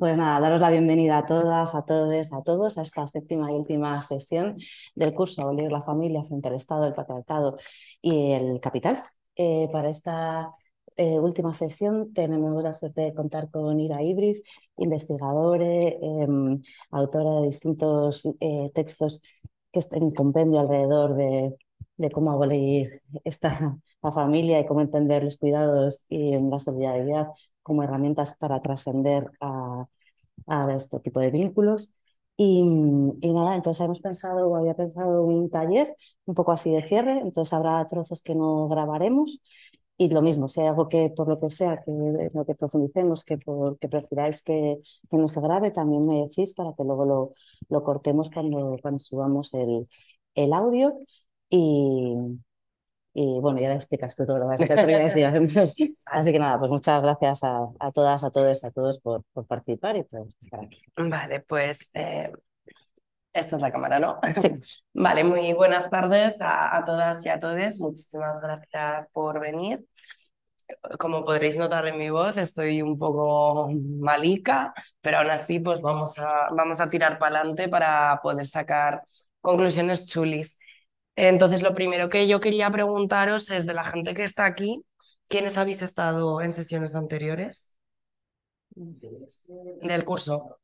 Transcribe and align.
Pues 0.00 0.16
nada, 0.16 0.40
daros 0.40 0.62
la 0.62 0.70
bienvenida 0.70 1.18
a 1.18 1.26
todas, 1.26 1.74
a 1.74 1.82
todos, 1.84 2.32
a 2.32 2.42
todos 2.42 2.78
a 2.78 2.82
esta 2.82 3.06
séptima 3.06 3.52
y 3.52 3.54
última 3.54 4.00
sesión 4.00 4.56
del 4.94 5.12
curso 5.12 5.42
Abolir 5.42 5.70
la 5.70 5.82
familia 5.82 6.24
frente 6.24 6.48
al 6.48 6.54
Estado, 6.54 6.86
el 6.86 6.94
patriarcado 6.94 7.58
y 8.00 8.32
el 8.32 8.60
capital. 8.60 9.02
Eh, 9.36 9.68
para 9.70 9.90
esta 9.90 10.54
eh, 10.96 11.18
última 11.20 11.52
sesión 11.52 12.14
tenemos 12.14 12.62
la 12.62 12.72
suerte 12.72 13.02
de 13.02 13.14
contar 13.14 13.50
con 13.50 13.78
Ira 13.78 14.02
Ibris, 14.02 14.42
investigadora, 14.78 15.66
em, 15.66 16.62
autora 16.90 17.32
de 17.40 17.46
distintos 17.48 18.22
eh, 18.40 18.70
textos 18.74 19.20
que 19.70 19.80
están 19.80 20.02
en 20.02 20.14
compendio 20.14 20.60
alrededor 20.60 21.14
de, 21.14 21.56
cómo 22.12 22.30
abolir 22.30 23.02
esta, 23.24 23.78
la 24.02 24.12
familia 24.12 24.60
y 24.60 24.66
cómo 24.66 24.80
entender 24.80 25.24
los 25.24 25.36
cuidados 25.36 26.06
y 26.08 26.32
la 26.38 26.58
solidaridad 26.58 27.28
como 27.70 27.84
herramientas 27.84 28.36
para 28.36 28.60
trascender 28.62 29.30
a, 29.40 29.86
este 30.76 30.98
tipo 31.00 31.20
de 31.20 31.30
vínculos. 31.30 31.92
Y, 32.36 32.62
y, 33.20 33.32
nada, 33.32 33.54
entonces 33.54 33.84
hemos 33.84 34.00
pensado, 34.00 34.56
había 34.56 34.74
pensado 34.74 35.22
un 35.24 35.50
taller 35.50 35.94
un 36.24 36.34
poco 36.34 36.52
así 36.52 36.72
de 36.72 36.82
cierre, 36.86 37.20
entonces 37.20 37.52
habrá 37.52 37.86
trozos 37.86 38.22
que 38.22 38.34
no 38.34 38.68
grabaremos 38.68 39.40
y 39.98 40.08
lo 40.08 40.22
mismo, 40.22 40.48
si 40.48 40.60
hay 40.60 40.68
algo 40.68 40.88
que 40.88 41.10
por 41.10 41.28
lo 41.28 41.38
que 41.38 41.50
sea, 41.50 41.82
que 41.84 41.92
lo 42.34 42.44
que 42.46 42.54
profundicemos, 42.56 43.24
que, 43.24 43.38
por, 43.38 43.78
que 43.78 43.88
prefiráis 43.88 44.42
que, 44.42 44.80
que, 45.10 45.16
no 45.16 45.28
se 45.28 45.40
grabe, 45.40 45.70
también 45.70 46.06
me 46.06 46.22
decís 46.22 46.54
para 46.54 46.72
que 46.74 46.82
luego 46.84 47.04
lo, 47.04 47.32
lo 47.68 47.84
cortemos 47.84 48.30
cuando, 48.30 48.78
cuando 48.82 48.98
subamos 48.98 49.54
el, 49.54 49.88
el 50.34 50.52
audio. 50.54 50.98
Y, 51.50 52.16
y 53.12 53.40
bueno, 53.40 53.60
ya 53.60 53.68
le 53.68 53.74
explicas 53.74 54.14
tú 54.14 54.24
todo 54.24 54.38
lo 54.38 54.48
que 54.56 54.66
voy 54.66 54.94
a 54.94 54.98
decir. 54.98 55.26
Así 56.04 56.32
que 56.32 56.38
nada, 56.38 56.58
pues 56.58 56.70
muchas 56.70 57.02
gracias 57.02 57.42
a, 57.42 57.68
a 57.78 57.92
todas, 57.92 58.22
a 58.22 58.30
todos, 58.30 58.64
a 58.64 58.70
todos 58.70 59.00
por, 59.00 59.24
por, 59.32 59.46
participar 59.46 59.96
y 59.96 60.04
por 60.04 60.28
estar 60.40 60.60
aquí. 60.64 60.82
Vale, 60.96 61.40
pues 61.40 61.90
eh, 61.94 62.30
esta 63.32 63.56
es 63.56 63.62
la 63.62 63.72
cámara, 63.72 63.98
¿no? 63.98 64.20
Sí. 64.40 64.50
Vale, 64.94 65.24
muy 65.24 65.52
buenas 65.54 65.90
tardes 65.90 66.40
a, 66.40 66.76
a 66.76 66.84
todas 66.84 67.24
y 67.26 67.28
a 67.28 67.40
todos. 67.40 67.80
Muchísimas 67.80 68.40
gracias 68.40 69.08
por 69.12 69.40
venir. 69.40 69.84
Como 71.00 71.24
podréis 71.24 71.56
notar 71.56 71.88
en 71.88 71.98
mi 71.98 72.10
voz, 72.10 72.36
estoy 72.36 72.80
un 72.80 72.96
poco 72.96 73.68
malica, 73.72 74.72
pero 75.00 75.18
aún 75.18 75.30
así 75.30 75.58
pues 75.58 75.80
vamos 75.80 76.16
a, 76.18 76.46
vamos 76.54 76.78
a 76.78 76.88
tirar 76.88 77.18
para 77.18 77.40
adelante 77.40 77.68
para 77.68 78.20
poder 78.22 78.46
sacar 78.46 79.02
conclusiones 79.40 80.06
chulis. 80.06 80.59
Entonces, 81.22 81.60
lo 81.60 81.74
primero 81.74 82.08
que 82.08 82.26
yo 82.26 82.40
quería 82.40 82.70
preguntaros 82.70 83.50
es 83.50 83.66
de 83.66 83.74
la 83.74 83.84
gente 83.84 84.14
que 84.14 84.24
está 84.24 84.46
aquí, 84.46 84.82
¿quiénes 85.28 85.58
habéis 85.58 85.82
estado 85.82 86.40
en 86.40 86.50
sesiones 86.50 86.94
anteriores? 86.94 87.76
Del 88.70 90.02
curso. 90.06 90.60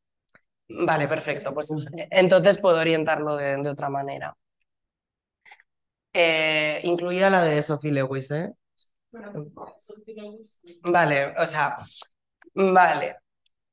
Vale, 0.67 1.09
perfecto. 1.09 1.53
Pues 1.53 1.69
entonces 2.11 2.57
puedo 2.57 2.81
orientarlo 2.81 3.37
de, 3.37 3.69
otra 3.69 3.91
manera. 3.91 4.35
Eh, 6.15 6.81
incluida 6.85 7.29
la 7.29 7.43
de 7.43 7.63
Sophie 7.63 7.93
Lewis, 7.93 8.31
¿eh? 8.31 8.51
Vale, 10.85 11.35
o 11.37 11.45
sea, 11.45 11.77
vale. 12.55 13.17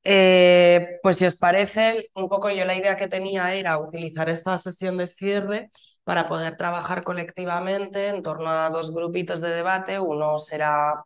Eh, 0.06 0.98
pues 1.02 1.16
si 1.16 1.24
os 1.26 1.36
parece, 1.36 2.10
un 2.14 2.28
poco 2.28 2.50
yo 2.50 2.64
la 2.66 2.74
idea 2.76 2.96
que 2.96 3.08
tenía 3.08 3.54
era 3.54 3.78
utilizar 3.78 4.28
esta 4.28 4.58
sesión 4.58 4.98
de 4.98 5.08
cierre 5.08 5.70
para 6.04 6.28
poder 6.28 6.56
trabajar 6.56 7.04
colectivamente 7.04 8.08
en 8.08 8.22
torno 8.22 8.50
a 8.50 8.68
dos 8.70 8.94
grupitos 8.94 9.40
de 9.40 9.50
debate. 9.50 9.98
Uno 9.98 10.38
será 10.38 11.04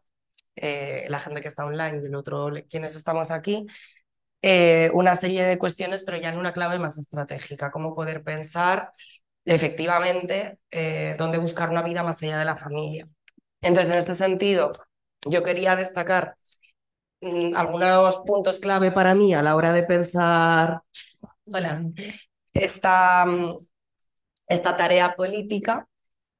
eh, 0.57 1.07
la 1.11 1.21
gente 1.21 1.41
que 1.43 1.49
está 1.49 1.67
online 1.67 2.01
y 2.03 2.07
el 2.07 2.15
otro 2.17 2.51
quienes 2.71 2.97
estamos 2.97 3.31
aquí. 3.31 3.67
Eh, 4.43 4.91
una 4.95 5.17
serie 5.17 5.45
de 5.45 5.59
cuestiones, 5.59 6.05
pero 6.05 6.19
ya 6.19 6.31
en 6.31 6.39
una 6.39 6.53
clave 6.55 6.79
más 6.79 6.99
estratégica, 6.99 7.71
cómo 7.73 7.95
poder 7.95 8.23
pensar 8.25 8.93
efectivamente 9.45 10.59
dónde 11.19 11.39
buscar 11.39 11.71
una 11.71 11.83
vida 11.83 12.03
más 12.03 12.23
allá 12.23 12.39
de 12.39 12.45
la 12.47 12.57
familia. 12.57 13.09
Entonces, 13.63 13.93
en 13.93 13.99
este 13.99 14.15
sentido, 14.17 14.73
yo 15.27 15.43
quería 15.45 15.77
destacar 15.77 16.38
algunos 17.21 18.17
puntos 18.19 18.61
clave 18.61 18.93
para 18.93 19.15
mí 19.15 19.35
a 19.35 19.43
la 19.43 19.57
hora 19.57 19.73
de 19.73 19.83
pensar 19.83 20.83
esta, 22.53 23.25
mm, 23.27 23.57
esta 24.47 24.77
tarea 24.77 25.15
política, 25.17 25.89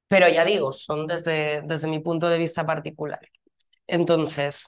pero 0.07 0.27
ya 0.29 0.45
digo, 0.45 0.73
son 0.73 1.07
desde, 1.07 1.61
desde 1.63 1.87
mi 1.87 1.99
punto 1.99 2.29
de 2.29 2.37
vista 2.37 2.65
particular. 2.65 3.19
Entonces, 3.87 4.65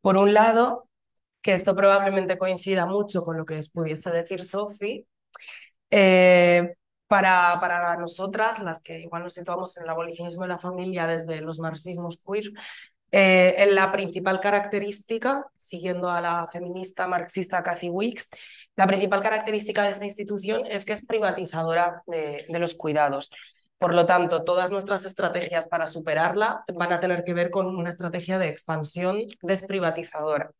por 0.00 0.16
un 0.16 0.34
lado, 0.34 0.88
que 1.42 1.52
esto 1.54 1.74
probablemente 1.74 2.38
coincida 2.38 2.86
mucho 2.86 3.22
con 3.22 3.36
lo 3.36 3.44
que 3.44 3.60
pudiese 3.72 4.10
decir 4.10 4.42
Sophie, 4.42 5.06
eh, 5.90 6.74
para, 7.06 7.58
para 7.60 7.96
nosotras, 7.96 8.60
las 8.60 8.82
que 8.82 9.00
igual 9.00 9.24
nos 9.24 9.34
situamos 9.34 9.76
en 9.78 9.84
el 9.84 9.90
abolicionismo 9.90 10.42
de 10.42 10.48
la 10.48 10.58
familia 10.58 11.06
desde 11.06 11.40
los 11.40 11.58
marxismos 11.58 12.22
queer, 12.22 12.52
eh, 13.10 13.68
la 13.72 13.90
principal 13.90 14.40
característica, 14.40 15.46
siguiendo 15.56 16.10
a 16.10 16.20
la 16.20 16.46
feminista 16.46 17.06
marxista 17.06 17.62
Cathy 17.62 17.88
Wicks, 17.88 18.28
la 18.76 18.86
principal 18.86 19.22
característica 19.22 19.82
de 19.82 19.90
esta 19.90 20.04
institución 20.04 20.62
es 20.66 20.84
que 20.84 20.92
es 20.92 21.04
privatizadora 21.04 22.02
de, 22.06 22.46
los 22.48 22.74
cuidados. 22.74 23.30
Por 23.76 23.92
lo 23.92 24.06
tanto, 24.06 24.44
todas 24.44 24.70
nuestras 24.70 25.04
estrategias 25.04 25.66
para 25.66 25.86
superarla 25.86 26.64
van 26.72 26.92
a 26.92 27.00
tener 27.00 27.24
que 27.24 27.34
ver 27.34 27.50
con 27.50 27.66
una 27.66 27.90
estrategia 27.90 28.38
de 28.38 28.48
expansión 28.48 29.18
desprivatizadora. 29.42 30.52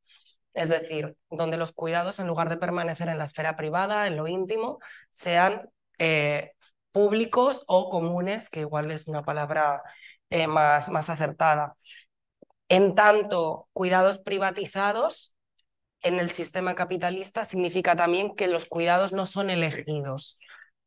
Es 0.53 0.71
decir, 0.71 1.17
donde 1.31 1.59
los 1.59 1.71
cuidados, 1.73 2.19
en 2.19 2.27
lugar 2.27 2.49
de 2.49 2.57
permanecer 2.57 3.09
en 3.09 3.19
la 3.19 3.25
esfera 3.25 3.57
privada, 3.57 4.09
en 4.09 4.17
lo 4.17 4.27
íntimo, 4.27 4.81
sean 5.11 5.71
eh, 5.99 6.53
públicos 6.91 7.63
o 7.69 7.89
comunes, 7.89 8.51
que 8.51 8.61
igual 8.61 8.91
es 8.91 9.07
una 9.07 9.23
palabra 9.23 9.83
eh, 10.31 10.49
más 10.49 10.89
acertada. 10.91 11.77
En 12.69 12.95
tanto, 12.95 13.69
cuidados 13.73 14.19
privatizados 14.19 15.35
en 16.03 16.19
el 16.19 16.31
sistema 16.31 16.75
capitalista 16.75 17.45
significa 17.45 17.97
también 17.97 18.35
que 18.37 18.49
los 18.49 18.67
cuidados 18.67 19.13
no 19.13 19.27
son 19.27 19.51
elegidos, 19.51 20.39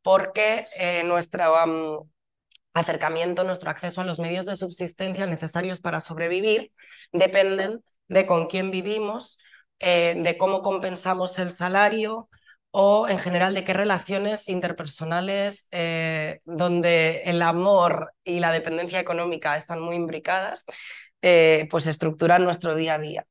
porque 0.01 0.67
eh, 0.75 1.03
nuestro 1.03 2.07
acercamiento, 2.73 3.43
nuestro 3.43 3.69
acceso 3.69 4.01
a 4.01 4.05
los 4.05 4.19
medios 4.19 4.45
de 4.45 4.55
subsistencia 4.55 5.25
necesarios 5.25 5.81
para 5.81 5.99
sobrevivir 5.99 6.71
dependen 7.11 7.83
de 8.07 8.25
con 8.25 8.47
quién 8.47 8.71
vivimos, 8.71 9.39
eh, 9.79 10.15
de 10.17 10.37
cómo 10.37 10.61
compensamos 10.61 11.37
el 11.39 11.49
salario 11.49 12.29
o 12.71 13.09
en 13.09 13.17
general 13.17 13.53
de 13.53 13.65
qué 13.65 13.73
relaciones 13.73 14.47
interpersonales 14.47 15.67
eh, 15.71 16.39
donde 16.45 17.23
el 17.25 17.41
amor 17.41 18.13
y 18.23 18.39
la 18.39 18.51
dependencia 18.51 18.99
económica 18.99 19.57
están 19.57 19.81
muy 19.81 19.95
imbricadas 19.95 20.65
eh, 21.21 21.67
pues 21.69 21.87
estructuran 21.87 22.43
nuestro 22.43 22.75
día 22.75 22.95
a 22.95 22.99
día. 22.99 23.27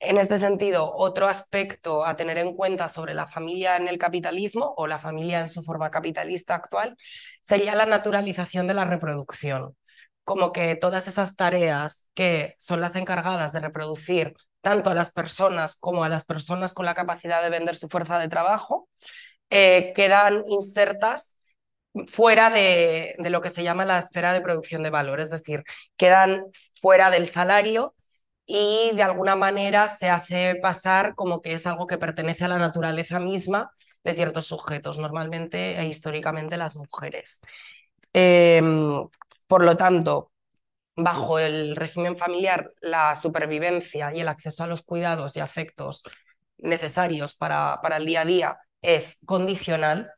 En 0.00 0.16
este 0.16 0.38
sentido, 0.38 0.94
otro 0.94 1.26
aspecto 1.26 2.06
a 2.06 2.14
tener 2.14 2.38
en 2.38 2.54
cuenta 2.54 2.88
sobre 2.88 3.14
la 3.14 3.26
familia 3.26 3.76
en 3.76 3.88
el 3.88 3.98
capitalismo 3.98 4.74
o 4.76 4.86
la 4.86 4.98
familia 4.98 5.40
en 5.40 5.48
su 5.48 5.62
forma 5.64 5.90
capitalista 5.90 6.54
actual 6.54 6.96
sería 7.42 7.74
la 7.74 7.84
naturalización 7.86 8.68
de 8.68 8.74
la 8.74 8.84
reproducción, 8.84 9.76
como 10.22 10.52
que 10.52 10.76
todas 10.76 11.08
esas 11.08 11.34
tareas 11.34 12.06
que 12.14 12.54
son 12.58 12.80
las 12.80 12.94
encargadas 12.94 13.52
de 13.52 13.60
reproducir 13.60 14.34
tanto 14.60 14.90
a 14.90 14.94
las 14.94 15.10
personas 15.10 15.74
como 15.76 16.04
a 16.04 16.08
las 16.08 16.24
personas 16.24 16.74
con 16.74 16.86
la 16.86 16.94
capacidad 16.94 17.42
de 17.42 17.50
vender 17.50 17.74
su 17.74 17.88
fuerza 17.88 18.18
de 18.20 18.28
trabajo, 18.28 18.88
eh, 19.50 19.92
quedan 19.96 20.44
insertas 20.46 21.37
fuera 22.06 22.50
de, 22.50 23.16
lo 23.18 23.40
que 23.42 23.50
se 23.50 23.62
llama 23.62 23.84
la 23.84 23.98
esfera 23.98 24.32
de 24.32 24.40
producción 24.40 24.82
de 24.82 24.90
valor, 24.90 25.20
es 25.20 25.30
decir, 25.30 25.64
quedan 25.96 26.44
fuera 26.80 27.10
del 27.10 27.26
salario 27.26 27.94
y 28.46 28.92
de 28.94 29.02
alguna 29.02 29.36
manera 29.36 29.88
se 29.88 30.08
hace 30.08 30.56
pasar 30.62 31.14
como 31.14 31.42
que 31.42 31.52
es 31.52 31.66
algo 31.66 31.86
que 31.86 31.98
pertenece 31.98 32.44
a 32.44 32.48
la 32.48 32.58
naturaleza 32.58 33.20
misma 33.20 33.72
de 34.04 34.14
ciertos 34.14 34.46
sujetos, 34.46 34.98
normalmente 34.98 35.78
e 35.78 35.86
históricamente 35.86 36.56
las 36.56 36.76
mujeres. 36.76 37.40
Em, 38.12 39.06
por 39.46 39.64
lo 39.64 39.76
tanto, 39.76 40.32
bajo 40.96 41.38
el 41.38 41.76
régimen 41.76 42.16
familiar, 42.16 42.72
la 42.80 43.14
supervivencia 43.14 44.12
y 44.14 44.20
el 44.20 44.28
acceso 44.28 44.64
a 44.64 44.66
los 44.66 44.82
cuidados 44.82 45.36
y 45.36 45.40
afectos 45.40 46.02
necesarios 46.58 47.34
para, 47.36 47.80
para 47.82 47.98
el 47.98 48.06
día 48.06 48.22
a 48.22 48.24
día 48.24 48.58
es 48.82 49.18
condicional. 49.26 50.10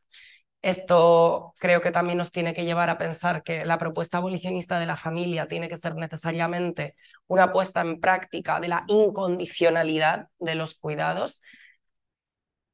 Esto 0.61 1.53
creo 1.59 1.81
que 1.81 1.91
también 1.91 2.19
nos 2.19 2.31
tiene 2.31 2.53
que 2.53 2.65
llevar 2.65 2.89
a 2.91 2.99
pensar 2.99 3.41
que 3.41 3.65
la 3.65 3.79
propuesta 3.79 4.17
abolicionista 4.17 4.79
de 4.79 4.85
la 4.85 4.95
familia 4.95 5.47
tiene 5.47 5.67
que 5.67 5.75
ser 5.77 5.95
necesariamente 5.95 6.95
una 7.27 7.51
puesta 7.51 7.81
en 7.81 7.99
práctica 7.99 8.59
de 8.59 8.67
la 8.67 8.83
incondicionalidad 8.87 10.27
de 10.37 10.55
los 10.55 10.75
cuidados. 10.75 11.41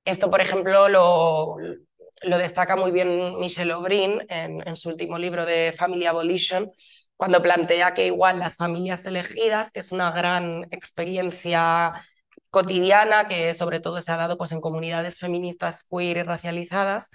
Esto, 0.03 0.29
por 0.29 0.41
ejemplo, 0.41 0.89
lo, 0.89 1.55
lo 2.23 2.37
destaca 2.37 2.75
muy 2.75 2.91
bien 2.91 3.39
Michelle 3.39 3.73
O'Brien 3.73 4.25
en, 4.29 4.67
en, 4.67 4.75
su 4.75 4.89
último 4.89 5.17
libro 5.17 5.45
de 5.45 5.73
Family 5.77 6.05
Abolition, 6.07 6.71
cuando 7.15 7.41
plantea 7.41 7.93
que 7.93 8.07
igual 8.07 8.39
las 8.39 8.57
familias 8.57 9.05
elegidas, 9.05 9.71
que 9.71 9.79
es 9.79 9.91
una 9.93 10.11
gran 10.11 10.65
experiencia 10.71 11.93
cotidiana 12.49 13.27
que 13.27 13.53
sobre 13.53 13.79
todo 13.79 14.01
se 14.01 14.11
ha 14.11 14.17
dado 14.17 14.37
pues, 14.37 14.51
en 14.51 14.61
comunidades 14.61 15.19
feministas 15.19 15.83
queer 15.83 16.17
y 16.17 16.23
racializadas, 16.23 17.09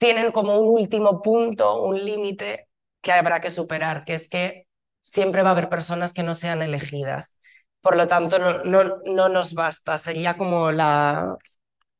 tienen 0.00 0.32
como 0.32 0.58
un 0.58 0.80
último 0.80 1.20
punto, 1.22 1.82
un 1.82 2.02
límite 2.02 2.68
que 3.02 3.12
habrá 3.12 3.40
que 3.42 3.50
superar, 3.50 4.04
que 4.04 4.14
es 4.14 4.30
que 4.30 4.66
siempre 5.02 5.42
va 5.42 5.50
a 5.50 5.52
haber 5.52 5.68
personas 5.68 6.14
que 6.14 6.22
no 6.22 6.32
sean 6.34 6.62
elegidas. 6.62 7.38
Por 7.82 7.96
lo 7.96 8.08
tanto, 8.08 8.38
no, 8.38 8.64
no, 8.64 8.98
no 9.04 9.28
nos 9.28 9.52
basta, 9.54 9.98
sería 9.98 10.38
como 10.38 10.72
la, 10.72 11.36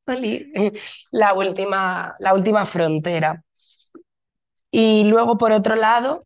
la, 1.12 1.35
última, 1.35 2.14
la 2.20 2.35
última 2.35 2.64
frontera. 2.64 3.44
Y 4.70 5.05
luego, 5.05 5.37
por 5.38 5.53
otro 5.53 5.76
lado, 5.76 6.23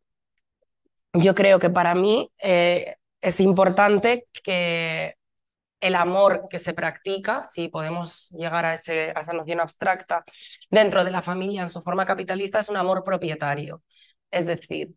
yo 1.12 1.35
creo 1.35 1.59
que 1.59 1.70
para 1.70 1.94
mí 1.97 2.31
eh, 2.38 2.97
es 3.20 3.41
importante 3.41 4.27
que 4.44 5.17
el 5.85 5.95
amor 5.97 6.49
que 6.49 6.59
se 6.59 6.73
practica, 6.73 7.43
si 7.43 7.69
podemos 7.69 8.31
llegar 8.31 8.65
a, 8.65 8.75
ese, 8.75 9.13
a, 9.15 9.21
esa 9.21 9.35
noción 9.35 9.61
abstracta, 9.61 10.25
dentro 10.71 11.05
de 11.05 11.11
la 11.11 11.23
familia 11.23 11.63
en 11.63 11.69
su 11.69 11.83
forma 11.83 12.07
capitalista, 12.07 12.59
es 12.59 12.71
un 12.71 12.79
amor 12.79 13.05
propietario. 13.05 13.83
Es 14.31 14.47
decir, 14.47 14.95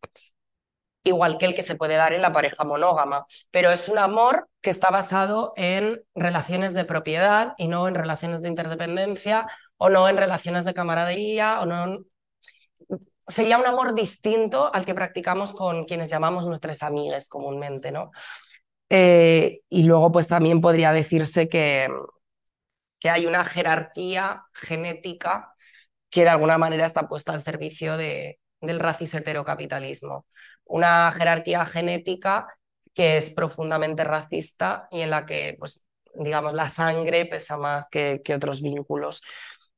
igual 1.04 1.38
que 1.38 1.45
el 1.45 1.56
que 1.56 1.63
se 1.63 1.75
puede 1.75 1.95
dar 1.95 2.13
en 2.13 2.22
la 2.22 2.31
pareja 2.31 2.63
monógama, 2.63 3.25
pero 3.51 3.69
es 3.69 3.89
un 3.89 3.98
amor 3.98 4.50
que 4.62 4.69
está 4.69 4.89
basado 4.89 5.51
en 5.57 6.01
relaciones 6.16 6.74
de 6.74 6.86
propiedad 6.86 7.54
y 7.57 7.68
no 7.68 7.88
en 7.90 7.95
relaciones 7.95 8.42
de 8.42 8.50
interdependencia 8.50 9.48
o 9.78 9.90
no 9.90 10.07
en 10.07 10.18
relaciones 10.18 10.63
de 10.63 10.74
camaradería 10.74 11.60
o 11.62 11.66
no 11.66 12.00
sería 13.28 13.57
un 13.57 13.66
amor 13.66 13.94
distinto 13.94 14.74
al 14.74 14.86
que 14.86 14.95
practicamos 14.95 15.51
con 15.51 15.83
quienes 15.83 16.10
llamamos 16.10 16.45
nuestras 16.45 16.81
amigas 16.81 17.28
comúnmente, 17.28 17.92
¿no? 17.92 18.12
Eh, 18.89 19.62
y 19.69 19.84
luego, 19.84 20.12
pues 20.12 20.28
también 20.28 20.62
podría 20.62 20.92
decirse 20.94 21.50
que, 21.50 21.89
que 23.00 23.10
hay 23.10 23.25
una 23.25 23.44
jerarquía 23.45 24.44
genética 24.54 25.54
que 26.10 26.24
de 26.24 26.30
alguna 26.30 26.57
manera 26.57 26.86
está 26.86 27.07
puesta 27.07 27.34
al 27.34 27.42
servicio 27.42 27.98
de, 27.98 28.39
del 28.62 28.80
racis 28.80 29.13
heterocapitalismo. 29.13 30.25
Una 30.66 31.12
jerarquía 31.12 31.66
genética 31.66 32.48
que 32.94 33.18
es 33.18 33.30
profundamente 33.31 34.04
racista 34.04 34.88
y 34.92 35.01
en 35.01 35.12
la 35.12 35.25
que, 35.25 35.56
pues, 35.60 35.86
digamos, 36.16 36.54
la 36.54 36.68
sangre 36.68 37.25
pesa 37.25 37.57
más 37.57 37.88
que, 37.90 38.22
que 38.24 38.33
otros 38.36 38.62
vínculos. 38.62 39.22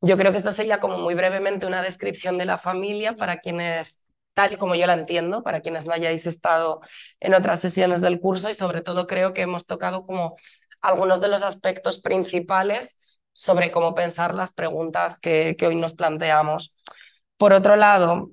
Yo 0.01 0.17
creo 0.17 0.31
que 0.31 0.37
esta 0.37 0.53
sería 0.53 0.79
como 0.79 0.97
muy 0.97 1.15
brevemente 1.15 1.65
una 1.65 1.81
descripción 1.81 2.37
de 2.37 2.45
la 2.45 2.57
familia 2.57 3.15
para 3.15 3.39
quienes 3.39 4.01
tal 4.33 4.53
y 4.53 4.57
como 4.57 4.75
yo 4.75 4.85
la 4.87 4.93
entiendo, 4.93 5.43
para 5.43 5.61
quienes 5.61 5.85
no 5.85 5.93
hayáis 5.93 6.27
estado 6.27 6.81
en 7.19 7.33
otras 7.33 7.59
sesiones 7.59 8.01
del 8.01 8.19
curso 8.19 8.49
y 8.49 8.53
sobre 8.53 8.81
todo 8.81 9.07
creo 9.07 9.33
que 9.33 9.41
hemos 9.41 9.65
tocado 9.65 10.05
como 10.05 10.35
algunos 10.81 11.21
de 11.21 11.27
los 11.27 11.43
aspectos 11.43 11.99
principales 11.99 12.97
sobre 13.33 13.71
cómo 13.71 13.95
pensar 13.95 14.33
las 14.35 14.51
preguntas 14.51 15.19
que, 15.19 15.55
que 15.57 15.67
hoy 15.67 15.75
nos 15.75 15.93
planteamos. 15.93 16.77
Por 17.37 17.53
otro 17.53 17.75
lado, 17.75 18.31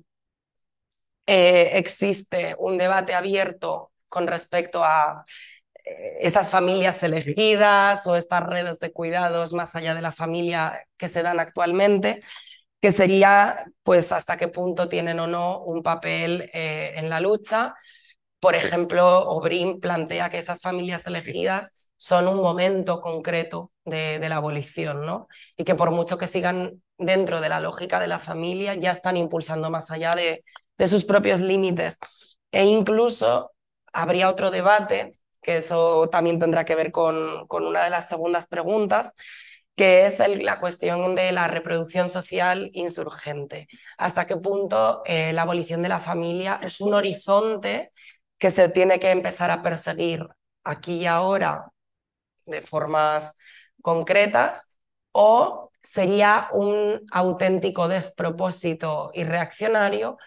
eh, 1.25 1.77
existe 1.77 2.55
un 2.57 2.77
debate 2.77 3.13
abierto 3.13 3.91
con 4.07 4.27
respecto 4.27 4.83
a 4.83 5.25
eh, 5.83 6.17
esas 6.21 6.49
familias 6.49 7.03
elegidas 7.03 8.07
o 8.07 8.15
estas 8.15 8.43
redes 8.43 8.79
de 8.79 8.91
cuidados 8.93 9.53
más 9.53 9.75
allá 9.75 9.93
de 9.93 10.01
la 10.01 10.11
familia 10.11 10.87
que 10.97 11.07
se 11.09 11.23
dan 11.23 11.39
actualmente 11.39 12.21
que 12.81 12.91
sería 12.91 13.65
pues 13.83 14.11
hasta 14.11 14.37
qué 14.37 14.47
punto 14.47 14.89
tienen 14.89 15.19
o 15.19 15.27
no 15.27 15.59
un 15.63 15.83
papel 15.83 16.49
eh, 16.53 16.93
en 16.95 17.09
la 17.09 17.19
lucha. 17.19 17.75
Por 18.39 18.55
ejemplo, 18.55 19.27
Obrin 19.29 19.79
plantea 19.79 20.29
que 20.29 20.37
esas 20.37 20.61
familias 20.61 21.07
elegidas 21.07 21.91
son 21.97 22.27
un 22.27 22.37
momento 22.37 23.01
concreto 23.01 23.71
de, 23.85 24.19
de, 24.19 24.29
la 24.29 24.37
abolición, 24.37 25.05
¿no? 25.05 25.27
Y 25.57 25.63
que 25.63 25.75
por 25.75 25.91
mucho 25.91 26.17
que 26.17 26.27
sigan 26.27 26.83
dentro 26.97 27.41
de 27.41 27.49
la 27.49 27.59
lógica 27.59 27.99
de 27.99 28.07
la 28.07 28.19
familia, 28.19 28.75
ya 28.75 28.91
están 28.91 29.17
impulsando 29.17 29.71
más 29.71 29.89
allá 29.91 30.15
de, 30.15 30.43
de 30.77 30.87
sus 30.87 31.05
propios 31.05 31.41
límites. 31.41 31.97
E 32.51 32.65
incluso 32.65 33.51
habría 33.91 34.29
otro 34.29 34.51
debate, 34.51 35.11
que 35.41 35.57
eso 35.57 36.09
también 36.09 36.39
tendrá 36.39 36.65
que 36.65 36.75
ver 36.75 36.91
con, 36.91 37.47
con 37.47 37.65
una 37.65 37.83
de 37.83 37.89
las 37.89 38.07
segundas 38.07 38.47
preguntas, 38.47 39.11
que 39.77 40.07
es 40.07 40.19
la 40.19 40.59
cuestión 40.59 41.15
de 41.15 41.31
la 41.31 41.47
reproducción 41.47 42.09
social 42.09 42.71
insurgente. 42.73 43.67
Hasta 43.97 44.25
qué 44.25 44.35
punto 44.37 45.03
eh, 45.05 45.33
la 45.33 45.43
abolición 45.43 45.83
de 45.83 45.89
la 45.89 45.99
familia 45.99 46.59
es 46.63 46.81
un 46.81 46.95
horizonte 46.95 47.91
que 48.39 48.51
se 48.51 48.69
tiene 48.69 48.99
que 48.99 49.11
empezar 49.11 49.51
a 49.51 49.61
perseguir 49.61 50.27
aquí 50.63 50.95
y 51.01 51.05
ahora 51.05 51.71
de 52.45 52.61
formas 52.63 53.35
concretas 53.83 54.71
o 55.11 55.71
sería 55.81 56.49
un 56.53 57.05
auténtico 57.11 57.87
despropósito 57.87 59.11
y 59.13 59.25
reaccionario 59.25 60.17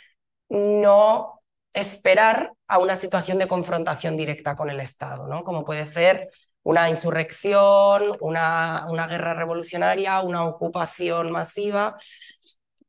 no 0.48 1.42
esperar 1.72 2.52
a 2.68 2.78
una 2.78 2.94
situación 2.96 3.38
de 3.38 3.48
confrontación 3.48 4.16
directa 4.16 4.54
con 4.54 4.70
el 4.70 4.80
Estado, 4.80 5.26
¿no? 5.26 5.42
como 5.44 5.64
puede 5.64 5.86
ser 5.86 6.28
una 6.62 6.88
insurrección, 6.88 8.16
una, 8.20 8.86
una 8.88 9.06
guerra 9.06 9.34
revolucionaria, 9.34 10.20
una 10.20 10.44
ocupación 10.44 11.30
masiva. 11.30 11.96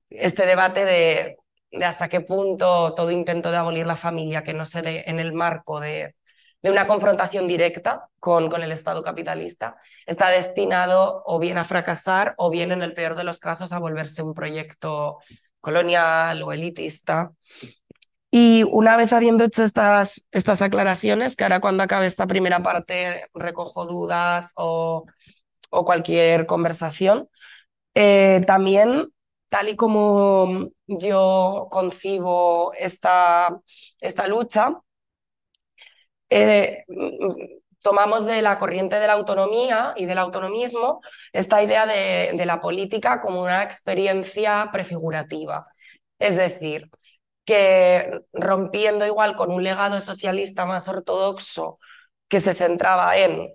Este 0.09 0.45
debate 0.45 0.85
de, 0.85 1.37
hasta 1.85 2.09
qué 2.09 2.21
punto 2.21 2.93
todo 2.93 3.11
intento 3.11 3.51
de 3.51 3.57
abolir 3.57 3.87
la 3.87 3.95
familia 3.95 4.43
que 4.43 4.53
no 4.53 4.65
se 4.65 4.81
dé 4.81 5.03
en 5.07 5.19
el 5.19 5.33
marco 5.33 5.79
de, 5.79 6.15
de 6.61 6.71
una 6.71 6.87
confrontación 6.87 7.47
directa 7.47 8.09
con, 8.19 8.49
con, 8.49 8.61
el 8.61 8.71
Estado 8.71 9.03
capitalista, 9.03 9.77
está 10.05 10.29
destinado 10.29 11.23
o 11.25 11.39
bien 11.39 11.57
a 11.57 11.65
fracasar 11.65 12.35
o 12.37 12.49
bien, 12.49 12.71
en 12.71 12.81
el 12.81 12.93
peor 12.93 13.15
de 13.15 13.23
los 13.23 13.39
casos, 13.39 13.73
a 13.73 13.79
volverse 13.79 14.21
un 14.21 14.33
proyecto 14.33 15.19
colonial 15.59 16.41
o 16.43 16.51
elitista. 16.51 17.31
Y 18.31 18.63
una 18.63 18.95
vez 18.97 19.11
habiendo 19.13 19.43
hecho 19.43 19.63
estas, 19.63 20.23
estas 20.31 20.61
aclaraciones, 20.61 21.35
que 21.35 21.43
ahora 21.43 21.59
cuando 21.59 21.83
acabe 21.83 22.05
esta 22.05 22.27
primera 22.27 22.63
parte 22.63 23.27
recojo 23.33 23.85
dudas 23.85 24.53
o, 24.55 25.05
o 25.69 25.85
cualquier 25.85 26.45
conversación, 26.45 27.29
eh, 27.95 28.43
también, 28.47 29.13
tal 29.49 29.69
y 29.69 29.75
como 29.75 30.69
yo 30.87 31.67
concibo 31.71 32.73
esta, 32.75 33.59
esta 34.01 34.27
lucha, 34.27 34.75
eh, 36.29 36.85
tomamos 37.81 38.25
de 38.25 38.41
la 38.41 38.57
corriente 38.57 38.99
de 38.99 39.07
la 39.07 39.13
autonomía 39.13 39.93
y 39.95 40.05
del 40.05 40.19
autonomismo 40.19 41.01
esta 41.33 41.63
idea 41.63 41.85
de, 41.85 42.31
de 42.35 42.45
la 42.45 42.59
política 42.61 43.19
como 43.19 43.41
una 43.41 43.63
experiencia 43.63 44.69
prefigurativa. 44.71 45.67
Es 46.19 46.35
decir, 46.37 46.89
que 47.45 48.21
rompiendo 48.33 49.05
igual 49.05 49.35
con 49.35 49.51
un 49.51 49.63
legado 49.63 49.99
socialista 49.99 50.65
más 50.65 50.87
ortodoxo 50.87 51.79
que 52.27 52.39
se 52.39 52.53
centraba 52.53 53.17
en 53.17 53.53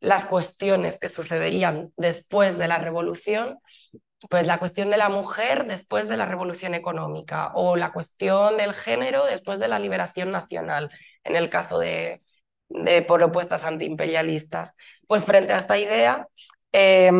las 0.00 0.26
cuestiones 0.26 0.98
que 0.98 1.08
sucederían 1.08 1.92
después 1.96 2.58
de 2.58 2.68
la 2.68 2.78
revolución, 2.78 3.58
pues 4.30 4.46
la 4.46 4.58
cuestión 4.58 4.90
de 4.90 4.96
la 4.96 5.08
mujer 5.08 5.66
después 5.66 6.08
de 6.08 6.16
la 6.16 6.26
revolución 6.26 6.74
económica 6.74 7.52
o 7.54 7.76
la 7.76 7.92
cuestión 7.92 8.56
del 8.56 8.74
género 8.74 9.24
después 9.26 9.58
de 9.60 9.68
la 9.68 9.78
liberación 9.78 10.30
nacional, 10.30 10.90
en 11.24 11.36
el 11.36 11.50
caso 11.50 11.78
de, 11.78 12.22
de 12.68 13.02
propuestas 13.02 13.64
antiimperialistas. 13.64 14.74
Pues 15.06 15.24
frente 15.24 15.52
a 15.52 15.58
esta 15.58 15.78
idea, 15.78 16.28
eh, 16.72 17.10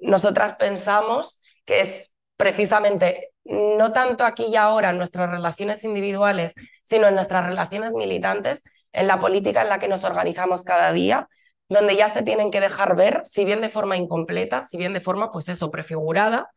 nosotras 0.00 0.54
pensamos 0.54 1.40
que 1.64 1.80
es 1.80 2.10
precisamente 2.36 3.32
no 3.44 3.92
tanto 3.92 4.24
aquí 4.24 4.46
y 4.46 4.56
ahora 4.56 4.90
en 4.90 4.98
nuestras 4.98 5.30
relaciones 5.30 5.84
individuales, 5.84 6.54
sino 6.82 7.06
en 7.06 7.14
nuestras 7.14 7.46
relaciones 7.46 7.94
militantes, 7.94 8.62
en 8.92 9.06
la 9.06 9.18
política 9.18 9.62
en 9.62 9.68
la 9.68 9.78
que 9.78 9.88
nos 9.88 10.04
organizamos 10.04 10.64
cada 10.64 10.92
día, 10.92 11.28
donde 11.68 11.96
ya 11.96 12.08
se 12.08 12.22
tienen 12.22 12.50
que 12.50 12.60
dejar 12.60 12.96
ver, 12.96 13.20
si 13.24 13.44
bien 13.44 13.60
de 13.60 13.68
forma 13.68 13.96
incompleta, 13.96 14.62
si 14.62 14.76
bien 14.76 14.92
de 14.92 15.00
forma, 15.00 15.30
pues 15.30 15.48
eso, 15.48 15.70
prefigurada, 15.70 16.50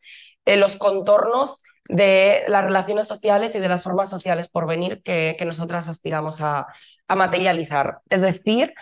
eh, 0.46 0.58
los 0.58 0.78
contornos 0.78 1.62
de 1.86 2.44
las 2.48 2.64
relaciones 2.64 3.08
sociales 3.08 3.56
y 3.56 3.60
de 3.60 3.70
las 3.70 3.84
formas 3.84 4.10
sociales 4.10 4.48
por 4.48 4.68
venir 4.68 5.02
que, 5.04 5.36
que 5.38 5.46
nosotras 5.46 5.88
aspiramos 5.88 6.42
a, 6.42 6.68
a, 7.08 7.16
materializar. 7.16 8.00
Es 8.10 8.22
decir, 8.22 8.74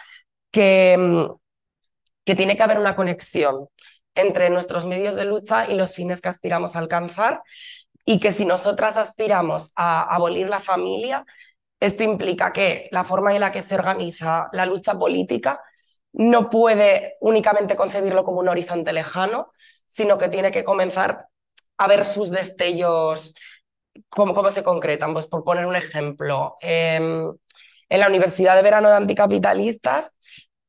que, 0.51 1.27
que 2.25 2.35
tiene 2.35 2.57
que 2.57 2.63
haber 2.63 2.79
una 2.79 2.95
conexión 2.95 3.69
entre 4.17 4.49
nuestros 4.49 4.85
medios 4.85 5.15
de 5.15 5.25
lucha 5.25 5.69
y 5.69 5.75
los 5.75 5.93
fines 5.93 6.21
que 6.21 6.29
aspiramos 6.29 6.75
a 6.75 6.79
alcanzar 6.79 7.41
y 8.05 8.19
que 8.19 8.31
si 8.31 8.45
nosotras 8.45 8.97
aspiramos 8.97 9.71
a 9.75 10.13
abolir 10.13 10.49
la 10.49 10.59
familia, 10.59 11.25
esto 11.79 12.03
implica 12.03 12.53
que 12.53 12.89
la 12.91 13.03
forma 13.03 13.33
en 13.33 13.41
la 13.41 13.51
que 13.51 13.61
se 13.61 13.75
organiza 13.75 14.49
la 14.53 14.65
lucha 14.65 14.97
política 14.97 15.61
no 16.13 16.49
puede 16.49 17.15
únicamente 17.21 17.75
concebirlo 17.75 18.23
como 18.23 18.39
un 18.39 18.49
horizonte 18.49 18.93
lejano, 18.93 19.51
sino 19.85 20.17
que 20.17 20.29
tiene 20.29 20.51
que 20.51 20.63
comenzar 20.63 21.27
a 21.77 21.87
ver 21.87 22.05
sus 22.05 22.31
destellos, 22.31 23.35
cómo, 24.09 24.33
cómo 24.33 24.49
se 24.51 24.63
concretan. 24.63 25.13
Pues 25.13 25.27
por 25.27 25.43
poner 25.43 25.65
un 25.65 25.75
ejemplo, 25.75 26.55
em, 26.61 27.31
en 27.89 27.99
la 27.99 28.07
Universidad 28.07 28.55
de 28.55 28.61
Verano 28.63 28.89
de 28.89 28.95
Anticapitalistas, 28.95 30.11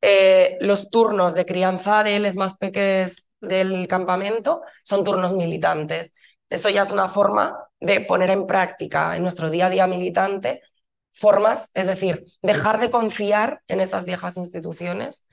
eh, 0.00 0.57
los 0.61 0.90
turnos 0.90 1.35
de 1.35 1.47
crianza 1.47 2.02
de 2.05 2.19
los 2.19 2.37
más 2.37 2.57
pequeños 2.59 3.27
del 3.40 3.88
campamento 3.88 4.62
son 4.83 5.04
turnos 5.04 5.33
militantes. 5.35 6.14
Eso 6.49 6.71
ya 6.71 6.83
es 6.83 6.90
una 6.90 7.09
forma 7.09 7.59
de 7.80 8.00
poner 8.00 8.30
en 8.30 8.47
práctica 8.47 9.16
en 9.16 9.23
nuestro 9.23 9.50
día 9.50 9.66
a 9.66 9.71
día 9.71 9.87
militante 9.87 10.62
formas, 11.12 11.71
es 11.75 11.87
decir, 11.87 12.25
dejar 12.42 12.78
de 12.80 12.90
confiar 12.90 13.62
en 13.66 13.80
esas 13.80 14.04
viejas 14.04 14.37
instituciones, 14.37 15.26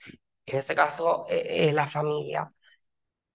en 0.46 0.58
este 0.58 0.76
caso 0.76 1.26
eh, 1.30 1.68
eh, 1.70 1.74
la 1.74 1.88
familia. 1.88 2.52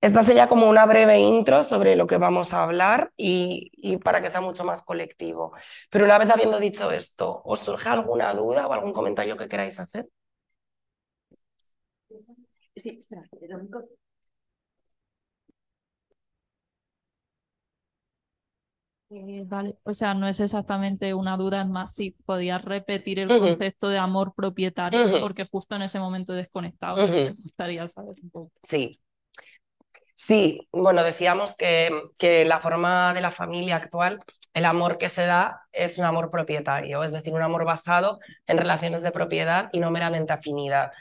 Esta 0.00 0.23
sería 0.23 0.49
como 0.49 0.69
una 0.69 0.87
breve 0.87 1.19
intro 1.21 1.62
sobre 1.62 1.95
lo 1.95 2.07
que 2.07 2.17
vamos 2.17 2.55
a 2.55 2.62
hablar 2.62 3.12
y, 3.17 3.99
para 3.99 4.23
que 4.23 4.31
sea 4.31 4.41
mucho 4.41 4.65
más 4.65 4.83
colectivo. 4.83 5.53
Pero 5.91 6.07
una 6.07 6.19
vez 6.19 6.31
habiendo 6.31 6.59
dicho 6.59 6.91
esto, 6.91 7.43
¿os 7.45 7.61
surge 7.61 7.89
alguna 7.91 8.33
duda 8.33 8.67
o 8.67 8.73
algún 8.73 8.93
comentario 8.95 9.37
que 9.37 9.49
queráis 9.49 9.79
hacer? 9.79 10.09
Sí, 12.77 12.99
espera, 12.99 13.29
Eh, 19.12 19.43
vale, 19.45 19.76
o 19.83 19.93
sea, 19.93 20.14
no 20.14 20.29
es 20.29 20.38
exactamente 20.38 21.14
una 21.14 21.37
duda, 21.37 21.62
es 21.62 21.69
más, 21.69 21.93
si 21.93 22.12
podías 22.12 22.64
repetir 22.64 23.19
el 23.19 23.29
concepto 23.29 23.88
de 23.88 23.99
amor 23.99 24.33
propietario, 24.37 25.21
porque 25.21 25.45
justo 25.45 25.75
en 25.75 25.83
ese 25.83 25.99
momento 25.99 26.33
desconectado, 26.33 27.09
me 27.09 27.33
gustaría 27.33 27.87
saber 27.88 28.14
un 28.23 28.31
poco. 28.31 28.52
Sí. 28.62 29.00
Sí, 30.14 30.69
bueno, 30.71 31.02
decíamos 31.02 31.57
que, 31.57 31.90
que 32.19 32.45
la 32.45 32.61
forma 32.61 33.12
de 33.14 33.23
la 33.23 33.31
familia 33.31 33.76
actual, 33.76 34.21
el 34.52 34.67
amor 34.67 34.99
que 34.99 35.09
se 35.09 35.25
da 35.26 35.62
es 35.73 35.99
un 35.99 36.05
amor 36.05 36.31
propietario, 36.31 37.02
es 37.02 37.12
decir, 37.12 37.33
un 37.33 37.43
amor 37.43 37.64
basado 37.64 38.21
en 38.47 38.59
relaciones 38.59 39.02
de 39.02 39.12
propiedad 39.12 39.71
y 39.73 39.81
no 39.81 39.90
meramente 39.90 40.33
afinidad. 40.33 40.93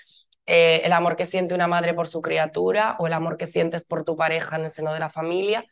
Eh, 0.46 0.82
el 0.84 0.94
amor 0.94 1.16
que 1.16 1.26
siente 1.26 1.54
una 1.54 1.68
madre 1.68 1.94
por 1.94 2.08
su 2.08 2.22
criatura 2.22 2.96
o 2.98 3.06
el 3.06 3.14
amor 3.14 3.38
que 3.38 3.46
sientes 3.46 3.86
por 3.86 4.04
tu 4.04 4.16
pareja 4.16 4.56
en 4.56 4.64
el 4.64 4.72
seno 4.72 4.94
de 4.94 5.00
la 5.00 5.10
familia 5.10 5.64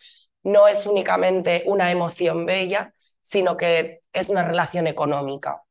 no 0.47 0.67
es 0.69 0.85
únicamente 0.85 1.63
una 1.65 1.91
emoción 1.91 2.45
bella, 2.45 2.93
sino 3.21 3.57
que 3.57 4.03
es 4.13 4.29
una 4.29 4.43
relación 4.43 4.87
económica. 4.87 5.61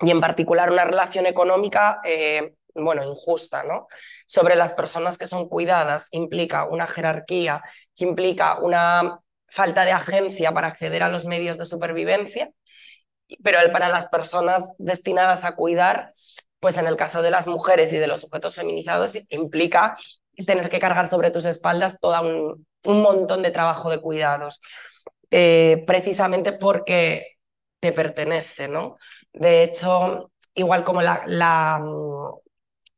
Y 0.00 0.10
en 0.10 0.20
particular 0.20 0.70
una 0.70 0.86
relación 0.86 1.26
económica, 1.26 2.00
eh, 2.04 2.54
bueno, 2.74 3.04
injusta, 3.04 3.64
¿no? 3.64 3.86
Sobre 4.26 4.56
las 4.56 4.72
personas 4.72 5.18
que 5.18 5.26
son 5.26 5.46
cuidadas 5.48 6.08
implica 6.10 6.64
una 6.64 6.86
jerarquía, 6.86 7.62
implica 7.96 8.58
una 8.60 9.20
falta 9.46 9.84
de 9.84 9.92
agencia 9.92 10.52
para 10.52 10.68
acceder 10.68 11.02
a 11.02 11.10
los 11.10 11.26
medios 11.26 11.58
de 11.58 11.66
supervivencia, 11.66 12.50
pero 13.42 13.58
para 13.72 13.90
las 13.90 14.06
personas 14.06 14.64
destinadas 14.78 15.44
a 15.44 15.54
cuidar, 15.54 16.14
pues 16.60 16.78
en 16.78 16.86
el 16.86 16.96
caso 16.96 17.20
de 17.20 17.30
las 17.30 17.46
mujeres 17.46 17.92
y 17.92 17.98
de 17.98 18.06
los 18.06 18.22
sujetos 18.22 18.54
feminizados, 18.54 19.18
implica 19.28 19.94
tener 20.46 20.70
que 20.70 20.78
cargar 20.78 21.06
sobre 21.06 21.30
tus 21.30 21.44
espaldas 21.44 21.98
todo 22.00 22.22
un, 22.22 22.66
un 22.84 23.02
montón 23.02 23.42
de 23.42 23.50
trabajo 23.50 23.90
de 23.90 24.00
cuidados, 24.00 24.60
eh, 25.30 25.84
precisamente 25.86 26.52
porque 26.52 27.36
te 27.80 27.92
pertenece, 27.92 28.68
¿no? 28.68 28.96
De 29.32 29.62
hecho, 29.64 30.32
igual 30.54 30.84
como 30.84 31.02
la, 31.02 31.22
la, 31.26 31.80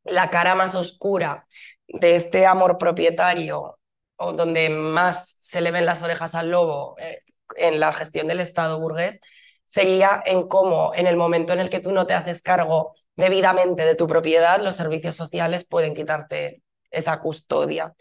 la 0.05 0.31
cara 0.31 0.55
más 0.55 0.75
oscura 0.75 1.47
de 1.89 2.17
este 2.17 2.47
amor 2.47 2.79
propietario, 2.79 3.79
o 4.17 4.33
donde 4.33 4.71
más 4.71 5.37
se 5.41 5.61
le 5.61 5.71
ven 5.71 5.87
las 5.87 6.03
orejas 6.03 6.35
al 6.35 6.51
lobo 6.51 6.97
eh, 6.99 7.23
en 7.57 7.81
la 7.81 7.93
gestión 7.93 8.27
del 8.29 8.41
Estado 8.41 8.81
burgués, 8.81 9.21
sería 9.65 10.23
en 10.25 10.49
cómo 10.49 10.93
en 10.95 11.07
el 11.07 11.17
momento 11.17 11.53
en 11.53 11.61
el 11.61 11.71
que 11.71 11.81
tú 11.81 11.93
no 11.93 12.07
te 12.07 12.15
haces 12.15 12.43
cargo 12.43 12.95
debidamente 13.17 13.85
de 13.85 13.95
tu 13.95 14.07
propiedad, 14.07 14.61
los 14.63 14.77
servicios 14.77 15.17
sociales 15.17 15.67
pueden 15.67 15.95
quitarte 15.95 16.63
esa 16.91 17.21
custodia 17.21 17.95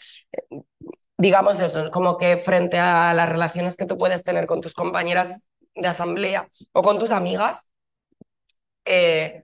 digamos 1.18 1.60
eso, 1.60 1.90
como 1.92 2.18
que 2.18 2.38
frente 2.38 2.78
a 2.80 3.14
las 3.14 3.30
relaciones 3.30 3.78
que 3.78 3.86
tú 3.86 3.98
puedes 3.98 4.24
tener 4.24 4.46
con 4.46 4.62
tus 4.62 4.74
compañeras 4.74 5.48
de 5.76 5.88
asamblea 5.88 6.48
o 6.74 6.82
con 6.84 7.00
tus 7.00 7.12
amigas, 7.12 7.68
eh, 8.86 9.44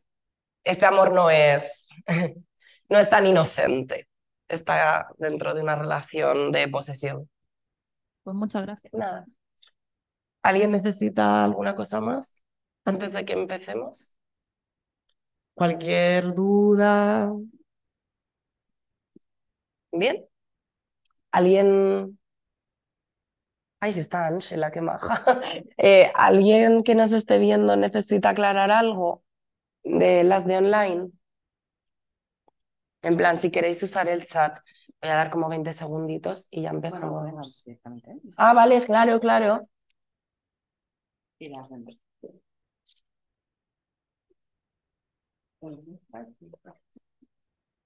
este 0.64 0.86
amor 0.86 1.14
no 1.14 1.30
es, 1.30 1.90
no 2.90 3.00
es 3.00 3.10
tan 3.10 3.26
inocente, 3.28 4.08
está 4.48 5.08
dentro 5.18 5.54
de 5.54 5.62
una 5.62 5.76
relación 5.76 6.52
de 6.52 6.68
posesión. 6.68 7.30
Pues 8.24 8.36
muchas 8.36 8.64
gracias. 8.64 8.94
Nada. 8.94 9.26
¿Alguien 10.44 10.72
necesita 10.72 11.44
alguna 11.44 11.76
cosa 11.76 12.00
más 12.02 12.40
antes 12.86 13.14
de 13.14 13.26
que 13.26 13.34
empecemos? 13.34 14.16
¿Cualquier 15.54 16.34
duda? 16.34 17.32
Bien. 19.92 20.31
¿Alguien... 21.32 22.18
Ay, 23.80 23.94
si 23.94 24.00
está 24.00 24.28
Ángela, 24.28 24.72
qué 24.72 24.82
maja. 24.82 25.24
Eh, 25.78 26.12
¿Alguien 26.16 26.84
que 26.84 26.94
nos 26.96 27.12
esté 27.12 27.40
viendo 27.40 27.76
necesita 27.76 28.30
aclarar 28.30 28.70
algo 28.72 29.24
de 29.84 30.24
las 30.26 30.46
de 30.48 30.58
online? 30.58 31.12
En 33.04 33.18
plan, 33.18 33.38
si 33.38 33.50
queréis 33.52 33.82
usar 33.84 34.08
el 34.08 34.26
chat, 34.26 34.60
voy 35.02 35.10
a 35.12 35.16
dar 35.16 35.30
como 35.32 35.50
20 35.50 35.74
segunditos 35.74 36.48
y 36.52 36.62
ya 36.64 36.70
empezamos. 36.70 37.64
Ah, 38.38 38.54
vale, 38.54 38.76
es 38.76 38.86
claro, 38.86 39.20
claro. 39.20 39.68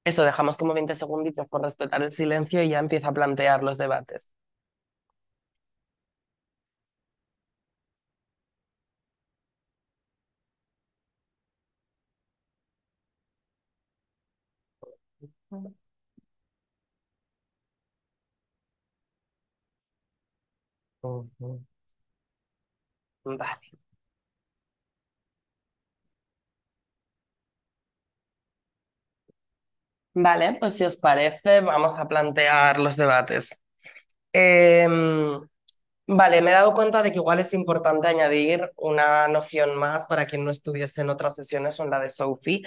Eso 0.06 0.24
dejamos 0.24 0.56
como 0.58 0.74
20 0.74 0.96
segunditos 0.96 1.48
por 1.50 1.62
respetar 1.62 2.02
el 2.02 2.12
silencio 2.12 2.64
y 2.64 2.70
ya 2.70 2.80
empieza 2.80 3.10
a 3.10 3.14
plantear 3.14 3.62
los 3.64 3.78
debates. 3.78 4.30
Vale. 23.26 23.65
Vale, 30.18 30.58
pues 30.60 30.74
si 30.78 30.84
os 30.86 30.96
parece, 30.98 31.60
vamos 31.62 32.00
a 32.00 32.08
plantear 32.08 32.80
los 32.80 32.96
debates. 32.96 33.50
Em, 34.34 35.40
vale, 36.08 36.42
me 36.42 36.52
he 36.52 36.54
dado 36.54 36.74
cuenta 36.76 37.04
de 37.04 37.12
que 37.12 37.18
igual 37.20 37.40
es 37.40 37.54
importante 37.54 38.08
añadir 38.08 38.72
una 38.78 39.28
noción 39.30 39.76
más 39.78 40.08
para 40.08 40.26
quien 40.28 40.46
no 40.46 40.52
estuviese 40.52 41.02
en 41.02 41.10
otras 41.12 41.36
sesiones 41.36 41.80
o 41.80 41.84
en 41.84 41.92
la 41.92 42.00
de 42.02 42.10
Sophie, 42.12 42.64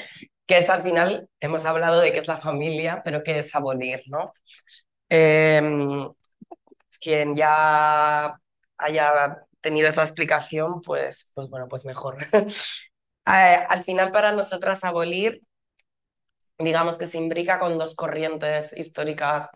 que 0.47 0.59
es 0.59 0.71
al 0.71 0.83
final, 0.83 1.29
hemos 1.41 1.65
hablado 1.67 2.01
de 2.01 2.13
qué 2.13 2.19
es 2.21 2.29
la 2.29 2.39
familia, 2.39 3.03
pero 3.05 3.23
qué 3.25 3.39
es 3.39 3.55
abolir, 3.55 4.03
¿no? 4.09 4.33
Em, 5.11 6.09
quien 7.01 7.37
ya 7.37 8.39
haya 8.79 9.39
tenido 9.61 9.89
esta 9.89 10.03
explicación, 10.03 10.83
pues, 10.83 11.31
pues 11.35 11.49
bueno, 11.49 11.69
pues 11.69 11.85
mejor. 11.85 12.19
Eh, 13.31 13.67
al 13.69 13.85
final, 13.85 14.11
para 14.13 14.33
nosotras 14.33 14.85
abolir 14.85 15.43
digamos 16.59 16.99
que 16.99 17.07
se 17.07 17.19
imbrica 17.19 17.59
con 17.59 17.79
dos 17.79 17.95
corrientes 17.95 18.77
históricas 18.77 19.51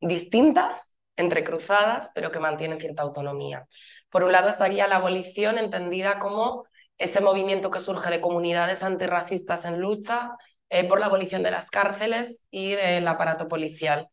distintas, 0.00 0.94
entrecruzadas, 1.16 2.10
pero 2.14 2.30
que 2.30 2.40
mantienen 2.40 2.80
cierta 2.80 3.02
autonomía. 3.02 3.66
Por 4.10 4.22
un 4.22 4.32
lado 4.32 4.48
estaría 4.48 4.86
la 4.86 4.96
abolición 4.96 5.58
entendida 5.58 6.18
como 6.18 6.64
ese 6.96 7.20
movimiento 7.20 7.70
que 7.70 7.80
surge 7.80 8.10
de 8.10 8.20
comunidades 8.20 8.82
antirracistas 8.82 9.64
en 9.64 9.80
lucha 9.80 10.32
eh, 10.70 10.84
por 10.88 11.00
la 11.00 11.06
abolición 11.06 11.42
de 11.42 11.50
las 11.50 11.70
cárceles 11.70 12.42
y 12.50 12.72
del 12.72 13.06
aparato 13.08 13.48
policial. 13.48 14.08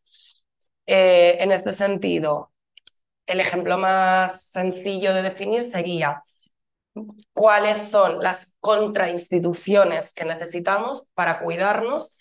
Eh, 0.86 1.36
en 1.40 1.52
este 1.52 1.72
sentido, 1.72 2.52
el 3.26 3.40
ejemplo 3.40 3.78
más 3.78 4.50
sencillo 4.50 5.12
de 5.14 5.22
definir 5.22 5.62
sería 5.62 6.22
cuáles 7.32 7.78
son 7.90 8.22
las 8.22 8.54
contrainstituciones 8.60 10.12
que 10.14 10.24
necesitamos 10.24 11.08
para 11.14 11.40
cuidarnos 11.40 12.15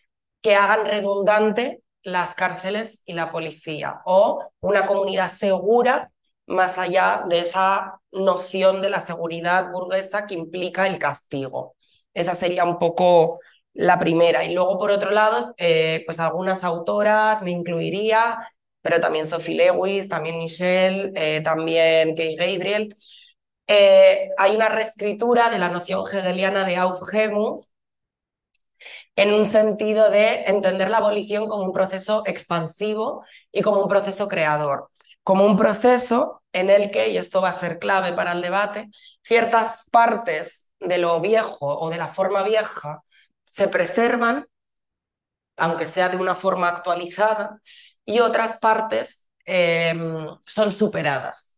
que 0.46 0.56
hagan 0.56 0.86
redundante 0.86 1.82
las 2.04 2.36
cárceles 2.36 3.02
y 3.04 3.14
la 3.14 3.32
policía 3.32 4.02
o 4.06 4.44
una 4.60 4.86
comunidad 4.86 5.28
segura 5.28 6.12
más 6.46 6.78
allá 6.78 7.24
de 7.28 7.40
esa 7.40 8.00
noción 8.12 8.84
de 8.84 8.92
la 8.92 9.00
seguridad 9.00 9.72
burguesa 9.72 10.28
que 10.28 10.36
implica 10.36 10.86
el 10.86 11.00
castigo. 11.00 11.76
Esa 12.14 12.36
sería 12.36 12.64
un 12.64 12.78
poco 12.78 13.40
la 13.74 13.98
primera. 13.98 14.44
Y 14.44 14.54
luego, 14.54 14.78
por 14.78 14.92
otro 14.92 15.10
lado, 15.10 15.56
eh, 15.58 16.04
pues 16.06 16.20
algunas 16.20 16.64
autoras 16.64 17.42
me 17.42 17.50
incluiría, 17.50 18.38
pero 18.84 19.00
también 19.00 19.26
Sophie 19.26 19.56
Lewis, 19.56 20.08
también 20.10 20.38
Michelle, 20.38 21.12
eh, 21.16 21.42
también 21.42 22.16
Kay 22.16 22.36
Gabriel. 22.36 22.96
Eh, 23.66 24.30
hay 24.38 24.56
una 24.56 24.70
reescritura 24.70 25.50
de 25.50 25.58
la 25.58 25.70
noción 25.70 26.04
hegeliana 26.08 26.66
de 26.66 26.76
Aufhebung 26.78 27.60
en 29.16 29.34
un 29.34 29.46
sentido 29.46 30.10
de 30.10 30.44
entender 30.46 30.90
la 30.90 30.98
abolición 30.98 31.48
como 31.48 31.64
un 31.64 31.74
proceso 31.74 32.24
expansivo 32.26 33.24
y 33.52 33.62
como 33.62 33.82
un 33.82 33.88
proceso 33.88 34.28
creador, 34.28 34.90
como 35.24 35.46
un 35.46 35.58
proceso 35.58 36.44
en 36.52 36.70
el 36.70 36.92
que, 36.92 37.10
y 37.10 37.18
esto 37.18 37.42
va 37.42 37.50
a 37.50 37.60
ser 37.60 37.80
clave 37.80 38.14
para 38.14 38.34
el 38.34 38.42
debate, 38.42 38.90
ciertas 39.24 39.86
partes 39.92 40.70
de 40.80 40.98
lo 40.98 41.20
viejo 41.22 41.58
o 41.68 41.90
de 41.90 41.98
la 41.98 42.08
forma 42.08 42.44
vieja 42.44 43.04
se 43.48 43.68
preservan, 43.68 44.48
aunque 45.58 45.86
sea 45.86 46.10
de 46.10 46.18
una 46.18 46.36
forma 46.36 46.68
actualizada, 46.68 47.60
y 48.06 48.20
otras 48.20 48.60
partes 48.60 49.28
em, 49.46 50.28
son 50.46 50.72
superadas. 50.72 51.56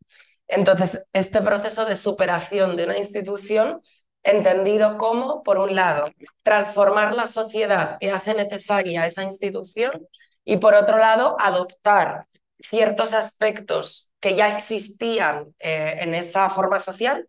Entonces, 0.47 1.05
este 1.13 1.41
proceso 1.41 1.85
de 1.85 1.95
superación 1.95 2.75
de 2.75 2.85
una 2.85 2.97
institución 2.97 3.81
entendido 4.23 4.97
como, 4.97 5.43
por 5.43 5.57
un 5.57 5.75
lado, 5.75 6.09
transformar 6.43 7.13
la 7.15 7.27
sociedad 7.27 7.97
que 7.99 8.11
hace 8.11 8.33
necesaria 8.33 9.05
esa 9.05 9.23
institución 9.23 10.07
y, 10.43 10.57
por 10.57 10.73
otro 10.75 10.97
lado, 10.97 11.37
adoptar 11.39 12.27
ciertos 12.59 13.13
aspectos 13.13 14.11
que 14.19 14.35
ya 14.35 14.55
existían 14.55 15.53
eh, 15.59 15.97
en 16.01 16.13
esa 16.15 16.49
forma 16.49 16.79
social, 16.79 17.27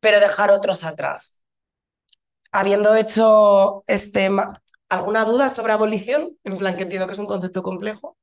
pero 0.00 0.20
dejar 0.20 0.50
otros 0.50 0.84
atrás. 0.84 1.40
Habiendo 2.52 2.94
hecho 2.94 3.84
este... 3.86 4.30
¿Alguna 4.88 5.24
duda 5.24 5.48
sobre 5.48 5.72
abolición? 5.72 6.38
En 6.44 6.58
plan, 6.58 6.76
que 6.76 6.84
entiendo 6.84 7.06
que 7.08 7.12
es 7.14 7.18
un 7.18 7.26
concepto 7.26 7.60
complejo. 7.62 8.16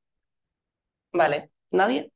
Vale, 1.12 1.52
¿nadie? 1.72 2.12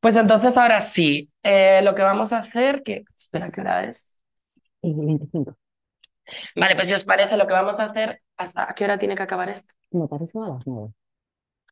Pues 0.00 0.16
entonces 0.16 0.56
ahora 0.56 0.80
sí, 0.80 1.30
eh, 1.42 1.80
lo 1.84 1.94
que 1.94 2.02
vamos 2.02 2.32
a 2.32 2.38
hacer, 2.38 2.82
que 2.82 3.04
espera, 3.16 3.50
¿qué 3.50 3.60
hora 3.60 3.84
es? 3.84 4.11
25. 4.82 5.56
Vale, 6.56 6.74
pues 6.74 6.88
si 6.88 6.94
os 6.94 7.04
parece, 7.04 7.36
lo 7.36 7.46
que 7.46 7.52
vamos 7.52 7.78
a 7.80 7.86
hacer, 7.86 8.22
¿hasta 8.36 8.66
qué 8.74 8.84
hora 8.84 8.98
tiene 8.98 9.14
que 9.14 9.22
acabar 9.22 9.48
esto? 9.48 9.74
Me 9.90 10.08
parece 10.08 10.38
a 10.38 10.48
las 10.48 10.66
9. 10.66 10.92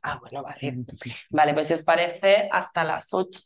Ah, 0.02 0.18
bueno, 0.20 0.42
vale. 0.42 0.84
Vale, 1.30 1.54
pues 1.54 1.68
si 1.68 1.74
os 1.74 1.82
parece, 1.82 2.48
hasta 2.50 2.84
las 2.84 3.12
8. 3.12 3.40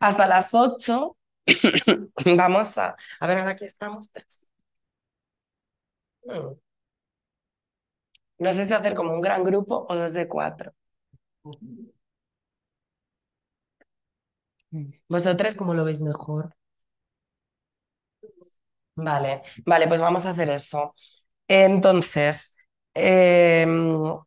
Hasta 0.00 0.26
las 0.26 0.54
8 0.54 1.16
vamos 2.36 2.78
a... 2.78 2.96
A 3.20 3.26
ver, 3.26 3.38
ahora 3.38 3.52
aquí 3.52 3.64
estamos. 3.64 4.10
Hmm. 6.26 6.54
No 8.38 8.52
sé 8.52 8.64
si 8.66 8.72
hacer 8.72 8.94
como 8.94 9.12
un 9.12 9.20
gran 9.20 9.42
grupo 9.44 9.86
o 9.88 9.94
dos 9.96 10.12
de 10.12 10.28
cuatro. 10.28 10.72
¿Vosotros 15.08 15.54
cómo 15.56 15.72
lo 15.74 15.84
veis 15.84 16.02
mejor? 16.02 16.54
Vale, 18.96 19.42
vale, 19.66 19.88
pues 19.88 20.00
vamos 20.00 20.24
a 20.26 20.30
hacer 20.30 20.50
eso. 20.50 20.94
Entonces, 21.48 22.54
em, 22.94 24.18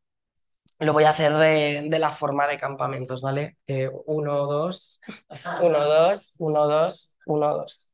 lo 0.79 0.93
voy 0.93 1.03
a 1.05 1.09
hacer 1.11 1.33
de, 1.33 1.99
la 1.99 2.11
forma 2.11 2.47
de 2.47 2.57
campamentos, 2.57 3.21
¿vale? 3.21 3.57
Eh, 3.67 3.89
uno, 4.05 4.45
dos, 4.45 5.01
uno, 5.61 5.79
dos, 5.83 6.35
uno, 6.39 6.67
dos, 6.67 7.15
uno, 7.25 7.57
dos. 7.57 7.91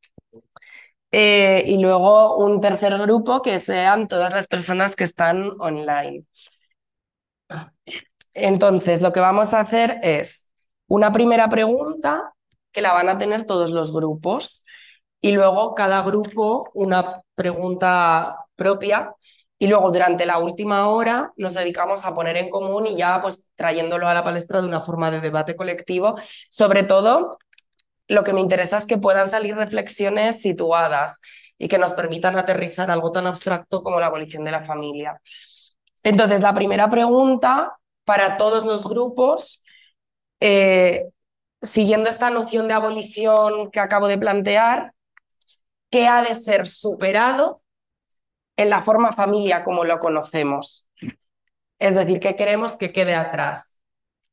Eh, 1.11 1.63
y 1.67 1.79
luego 1.79 2.37
un 2.37 2.59
tercer 2.59 2.97
grupo 2.97 3.41
que 3.43 3.59
sean 3.59 4.07
todas 4.07 4.33
las 4.33 4.47
personas 4.47 4.95
que 4.95 5.03
están 5.03 5.51
online. 5.59 6.25
Entonces, 8.33 9.01
lo 9.01 9.13
que 9.13 9.19
vamos 9.19 9.53
a 9.53 9.59
hacer 9.59 9.99
es 10.03 10.49
una 10.87 11.11
primera 11.11 11.49
pregunta 11.49 12.33
que 12.71 12.81
la 12.81 12.93
van 12.93 13.09
a 13.09 13.17
tener 13.17 13.45
todos 13.45 13.71
los 13.71 13.93
grupos 13.93 14.62
y 15.23 15.31
luego 15.31 15.73
cada 15.73 16.01
grupo 16.01 16.69
una 16.73 17.23
pregunta 17.33 18.45
propia 18.55 19.15
y 19.57 19.67
luego 19.67 19.89
durante 19.89 20.25
la 20.25 20.37
última 20.37 20.89
hora 20.89 21.31
nos 21.37 21.53
dedicamos 21.53 22.03
a 22.03 22.13
poner 22.13 22.35
en 22.35 22.49
común 22.49 22.87
y 22.87 22.97
ya 22.97 23.21
pues 23.21 23.47
trayéndolo 23.55 24.09
a 24.09 24.13
la 24.13 24.25
palestra 24.25 24.61
de 24.61 24.67
una 24.67 24.81
forma 24.81 25.11
de 25.11 25.21
debate 25.21 25.55
colectivo. 25.55 26.15
Sobre 26.49 26.83
todo, 26.83 27.37
lo 28.09 28.25
que 28.25 28.33
me 28.33 28.41
interesa 28.41 28.77
es 28.77 28.83
que 28.83 28.97
puedan 28.97 29.29
salir 29.29 29.55
reflexiones 29.55 30.41
situadas 30.41 31.21
y 31.57 31.69
que 31.69 31.77
nos 31.77 31.93
permitan 31.93 32.37
aterrizar 32.37 32.91
algo 32.91 33.11
tan 33.11 33.25
abstracto 33.25 33.81
como 33.81 34.01
la 34.01 34.07
abolición 34.07 34.43
de 34.43 34.51
la 34.51 34.59
familia. 34.59 35.21
Entonces, 36.03 36.41
la 36.41 36.53
primera 36.53 36.89
pregunta 36.89 37.77
para 38.03 38.35
todos 38.35 38.65
los 38.65 38.83
grupos, 38.83 39.63
eh, 40.41 41.05
siguiendo 41.61 42.09
esta 42.09 42.29
noción 42.29 42.67
de 42.67 42.73
abolición 42.73 43.71
que 43.71 43.79
acabo 43.79 44.09
de 44.09 44.17
plantear, 44.17 44.93
que 45.93 46.07
ha 46.07 46.23
de 46.23 46.33
ser 46.33 46.65
superado 46.65 47.61
en 48.57 48.71
la 48.71 48.81
forma 48.81 49.11
familia 49.13 49.63
como 49.63 49.85
lo 49.85 49.99
conocemos. 49.99 50.89
Es 51.77 51.93
decir, 51.93 52.19
que 52.19 52.35
queremos 52.35 52.77
que 52.77 52.91
quede 52.91 53.13
atrás. 53.13 53.77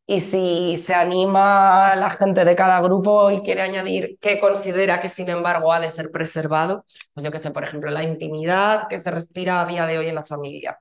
Y 0.06 0.20
si 0.20 0.78
se 0.78 0.94
anima 0.94 1.94
la 1.96 2.08
gente 2.08 2.46
de 2.46 2.56
cada 2.56 2.80
grupo 2.80 3.30
y 3.30 3.42
quiere 3.42 3.60
añadir 3.60 4.16
qué 4.22 4.38
considera 4.38 5.02
que 5.02 5.10
sin 5.10 5.28
embargo 5.28 5.70
ha 5.70 5.80
de 5.80 5.90
ser 5.90 6.10
preservado, 6.10 6.86
pues 7.12 7.24
yo 7.24 7.30
que 7.30 7.38
sé, 7.38 7.50
por 7.50 7.62
ejemplo, 7.62 7.90
la 7.90 8.04
intimidad 8.04 8.88
que 8.88 8.96
se 8.96 9.10
respira 9.10 9.60
a 9.60 9.66
día 9.66 9.84
de 9.84 9.98
hoy 9.98 10.08
en 10.08 10.14
la 10.14 10.24
familia. 10.24 10.78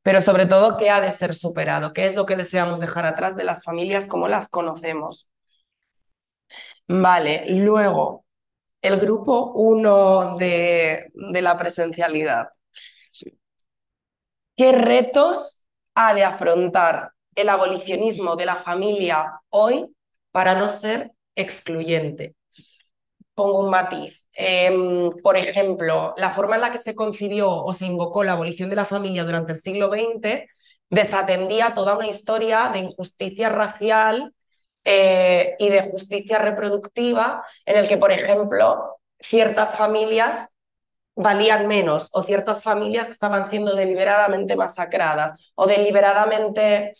Pero 0.00 0.22
sobre 0.22 0.46
todo, 0.46 0.78
qué 0.78 0.88
ha 0.88 1.02
de 1.02 1.10
ser 1.10 1.34
superado, 1.34 1.92
qué 1.92 2.06
es 2.06 2.16
lo 2.16 2.24
que 2.24 2.36
deseamos 2.36 2.80
dejar 2.80 3.04
atrás 3.04 3.36
de 3.36 3.44
las 3.44 3.64
familias 3.64 4.06
como 4.06 4.28
las 4.28 4.48
conocemos. 4.48 5.28
Vale, 6.88 7.44
luego, 7.48 8.24
el 8.82 8.98
grupo 9.00 9.52
1 9.54 10.36
de, 10.38 11.10
de 11.14 11.42
la 11.42 11.56
presencialidad. 11.56 12.48
¿Qué 14.56 14.72
retos 14.72 15.64
ha 15.94 16.14
de 16.14 16.24
afrontar 16.24 17.12
el 17.34 17.48
abolicionismo 17.48 18.36
de 18.36 18.46
la 18.46 18.56
familia 18.56 19.40
hoy 19.50 19.86
para 20.30 20.54
no 20.54 20.68
ser 20.68 21.12
excluyente? 21.34 22.34
Pongo 23.34 23.60
un 23.64 23.70
matiz. 23.70 24.26
Em, 24.34 25.10
por 25.22 25.36
ejemplo, 25.36 26.14
la 26.16 26.30
forma 26.30 26.56
en 26.56 26.60
la 26.62 26.70
que 26.70 26.78
se 26.78 26.94
concibió 26.94 27.50
o 27.50 27.72
se 27.72 27.86
invocó 27.86 28.24
la 28.24 28.32
abolición 28.32 28.68
de 28.70 28.76
la 28.76 28.84
familia 28.84 29.24
durante 29.24 29.52
el 29.52 29.58
siglo 29.58 29.88
XX 29.88 30.46
desatendía 30.90 31.74
toda 31.74 31.96
una 31.96 32.06
historia 32.08 32.70
de 32.72 32.80
injusticia 32.80 33.48
racial 33.48 34.34
eh, 34.84 35.56
y 35.58 35.68
de 35.68 35.82
justicia 35.82 36.38
reproductiva 36.38 37.44
en 37.66 37.76
el 37.76 37.88
que, 37.88 37.98
por 37.98 38.12
ejemplo, 38.12 38.98
ciertas 39.20 39.76
familias 39.76 40.48
valían 41.14 41.66
menos 41.66 42.08
o 42.12 42.22
ciertas 42.22 42.64
familias 42.64 43.10
estaban 43.10 43.48
siendo 43.48 43.74
deliberadamente 43.74 44.56
masacradas 44.56 45.52
o 45.54 45.66
deliberadamente 45.66 46.92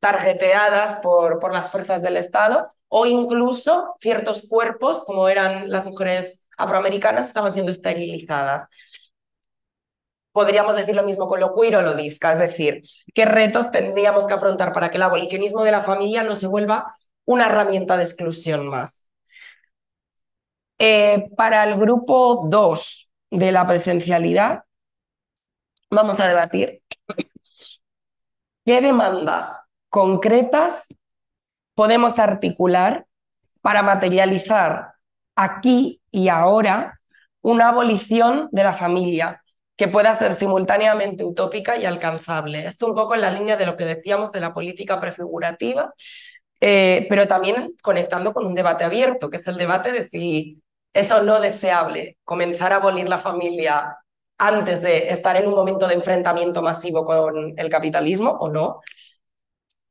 tarjeteadas 0.00 0.96
por, 0.96 1.38
por 1.38 1.54
las 1.54 1.70
fuerzas 1.70 2.02
del 2.02 2.16
Estado 2.16 2.72
o 2.88 3.06
incluso 3.06 3.94
ciertos 4.00 4.46
cuerpos, 4.48 5.02
como 5.06 5.28
eran 5.28 5.70
las 5.70 5.86
mujeres 5.86 6.44
afroamericanas, 6.58 7.26
estaban 7.26 7.52
siendo 7.52 7.72
esterilizadas. 7.72 8.68
Podríamos 10.32 10.76
decir 10.76 10.94
lo 10.94 11.02
mismo 11.02 11.26
con 11.26 11.40
lo 11.40 11.54
queer 11.54 11.76
o 11.76 11.82
lo 11.82 11.94
disca, 11.94 12.32
es 12.32 12.38
decir, 12.38 12.82
qué 13.14 13.24
retos 13.24 13.70
tendríamos 13.70 14.26
que 14.26 14.34
afrontar 14.34 14.72
para 14.72 14.90
que 14.90 14.96
el 14.96 15.02
abolicionismo 15.04 15.62
de 15.62 15.70
la 15.70 15.82
familia 15.82 16.22
no 16.22 16.36
se 16.36 16.46
vuelva 16.46 16.92
una 17.24 17.46
herramienta 17.46 17.96
de 17.96 18.04
exclusión 18.04 18.68
más. 18.68 19.08
Eh, 20.78 21.28
para 21.36 21.64
el 21.64 21.76
grupo 21.76 22.46
2 22.48 23.12
de 23.30 23.52
la 23.52 23.66
presencialidad, 23.66 24.64
vamos 25.90 26.18
a 26.20 26.26
debatir 26.26 26.82
qué 28.64 28.80
demandas 28.80 29.56
concretas 29.88 30.88
podemos 31.74 32.18
articular 32.18 33.06
para 33.60 33.82
materializar 33.82 34.94
aquí 35.36 36.00
y 36.10 36.28
ahora 36.28 37.00
una 37.40 37.68
abolición 37.68 38.48
de 38.52 38.64
la 38.64 38.72
familia 38.72 39.42
que 39.76 39.88
pueda 39.88 40.14
ser 40.14 40.32
simultáneamente 40.32 41.24
utópica 41.24 41.76
y 41.76 41.86
alcanzable. 41.86 42.66
Esto 42.66 42.86
un 42.86 42.94
poco 42.94 43.14
en 43.14 43.20
la 43.22 43.30
línea 43.30 43.56
de 43.56 43.66
lo 43.66 43.76
que 43.76 43.84
decíamos 43.84 44.30
de 44.32 44.40
la 44.40 44.54
política 44.54 45.00
prefigurativa, 45.00 45.92
eh, 46.64 47.06
pero 47.08 47.26
también 47.26 47.74
conectando 47.82 48.32
con 48.32 48.46
un 48.46 48.54
debate 48.54 48.84
abierto, 48.84 49.28
que 49.28 49.38
es 49.38 49.48
el 49.48 49.56
debate 49.56 49.90
de 49.90 50.04
si 50.04 50.62
es 50.92 51.10
o 51.10 51.20
no 51.20 51.40
deseable 51.40 52.18
comenzar 52.22 52.72
a 52.72 52.76
abolir 52.76 53.08
la 53.08 53.18
familia 53.18 53.98
antes 54.38 54.80
de 54.80 55.08
estar 55.08 55.36
en 55.36 55.48
un 55.48 55.54
momento 55.54 55.88
de 55.88 55.94
enfrentamiento 55.94 56.62
masivo 56.62 57.04
con 57.04 57.54
el 57.58 57.68
capitalismo 57.68 58.30
o 58.30 58.48
no. 58.48 58.80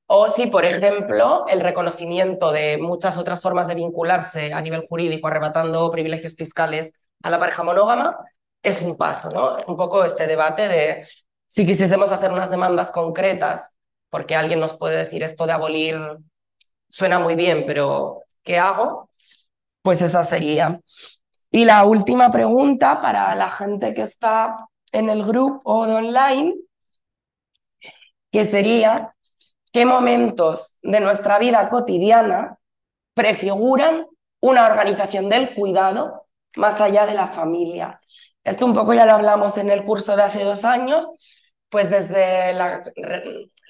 O 0.08 0.30
si, 0.30 0.48
por 0.48 0.64
ejemplo, 0.64 1.46
el 1.50 1.60
reconocimiento 1.60 2.54
de 2.54 2.78
muchas 2.78 3.18
otras 3.18 3.42
formas 3.42 3.68
de 3.68 3.76
vincularse 3.76 4.54
a 4.54 4.62
nivel 4.62 4.88
jurídico, 4.88 5.28
arrebatando 5.28 5.92
privilegios 5.92 6.36
fiscales 6.38 6.94
a 7.22 7.30
la 7.30 7.40
pareja 7.40 7.64
monógama, 7.64 8.18
es 8.64 8.82
un 8.82 8.96
paso, 8.96 9.30
¿no? 9.30 9.58
Un 9.68 9.76
poco 9.76 10.06
este 10.06 10.26
debate 10.26 10.70
de 10.70 11.08
si 11.48 11.66
quisiésemos 11.66 12.14
hacer 12.14 12.32
unas 12.32 12.50
demandas 12.50 12.92
concretas, 12.92 13.72
porque 14.10 14.38
alguien 14.38 14.62
nos 14.62 14.74
puede 14.74 14.96
decir 14.96 15.22
esto 15.24 15.46
de 15.46 15.52
abolir 15.52 16.00
suena 16.92 17.20
muy 17.20 17.36
bien, 17.36 17.64
pero 17.66 18.24
¿qué 18.44 18.60
hago? 18.60 19.10
Pues 19.82 20.02
esa 20.02 20.24
sería. 20.24 20.80
Y 21.52 21.66
la 21.66 21.86
última 21.86 22.32
pregunta 22.32 23.02
para 23.02 23.34
la 23.36 23.50
gente 23.50 23.94
que 23.94 24.04
está 24.04 24.68
en 24.92 25.10
el 25.10 25.26
grupo 25.26 25.88
de 25.88 25.94
online, 25.94 26.56
que 28.32 28.46
sería, 28.46 29.16
¿qué 29.74 29.86
momentos 29.86 30.78
de 30.82 31.00
nuestra 31.00 31.40
vida 31.40 31.70
cotidiana 31.70 32.58
prefiguran 33.14 34.08
una 34.40 34.66
organización 34.68 35.30
del 35.30 35.54
cuidado 35.54 36.28
más 36.56 36.80
allá 36.82 37.06
de 37.06 37.14
la 37.14 37.28
familia? 37.28 38.00
Esto 38.44 38.66
un 38.66 38.74
poco 38.74 38.94
ya 38.94 39.06
lo 39.06 39.14
hablamos 39.14 39.58
en 39.58 39.70
el 39.70 39.84
curso 39.84 40.16
de 40.16 40.24
hace 40.24 40.44
dos 40.44 40.66
años, 40.66 41.10
pues 41.70 41.90
desde 41.90 42.54
la, 42.54 42.82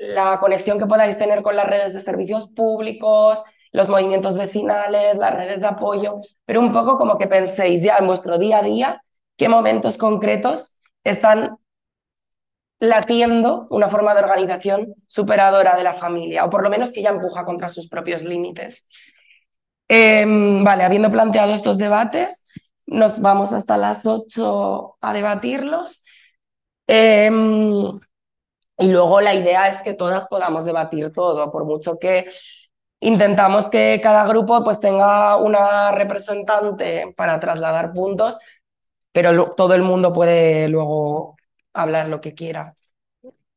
la 0.02 0.40
conexión 0.40 0.80
que 0.80 0.88
podáis 0.88 1.18
tener 1.20 1.44
con 1.44 1.56
las 1.56 1.68
redes 1.68 1.94
de 1.94 2.02
servicios 2.02 2.48
públicos, 2.48 3.44
los 3.72 3.88
movimientos 3.88 4.36
vecinales, 4.36 5.18
las 5.18 5.34
redes 5.34 5.62
de 5.62 5.68
apoyo, 5.68 6.20
pero 6.46 6.60
un 6.60 6.74
poco 6.74 6.98
como 6.98 7.20
que 7.20 7.28
penséis 7.28 7.84
ya 7.84 7.98
en 7.98 8.08
vuestro 8.08 8.40
día 8.40 8.58
a 8.58 8.64
día 8.64 9.04
qué 9.38 9.48
momentos 9.48 9.98
concretos 10.00 10.76
están 11.04 11.58
latiendo 12.80 13.68
una 13.70 13.90
forma 13.90 14.16
de 14.16 14.22
organización 14.22 14.96
superadora 15.06 15.76
de 15.76 15.84
la 15.84 15.94
familia, 15.94 16.46
o 16.46 16.50
por 16.50 16.64
lo 16.64 16.72
menos 16.72 16.90
que 16.92 17.04
ya 17.04 17.12
empuja 17.12 17.46
contra 17.46 17.70
sus 17.70 17.88
propios 17.88 18.24
límites. 18.24 18.88
Em, 19.88 20.64
vale, 20.64 20.84
habiendo 20.84 21.12
planteado 21.12 21.54
estos 21.54 21.78
debates, 21.78 22.44
nos 22.88 23.22
vamos 23.22 23.54
hasta 23.54 23.78
las 23.78 24.08
8 24.08 24.98
a 25.00 25.14
debatirlos. 25.14 26.04
Em, 26.88 28.00
y 28.82 28.92
luego 28.92 29.22
la 29.22 29.34
idea 29.34 29.70
es 29.70 29.82
que 29.82 29.94
todas 29.94 30.28
podamos 30.28 30.66
debatir 30.66 31.12
todo, 31.12 31.52
por 31.52 31.66
mucho 31.66 31.98
que 31.98 32.26
intentamos 33.00 33.68
que 33.68 34.00
cada 34.02 34.26
grupo 34.26 34.64
pues 34.64 34.80
tenga 34.80 35.38
una 35.38 35.92
representante 35.92 37.14
para 37.16 37.40
trasladar 37.40 37.94
puntos, 37.94 38.38
pero 39.12 39.52
todo 39.52 39.74
el 39.76 39.84
mundo 39.84 40.12
puede 40.12 40.68
luego 40.68 41.36
hablar 41.74 42.10
lo 42.10 42.22
que 42.22 42.34
quiera. 42.34 42.74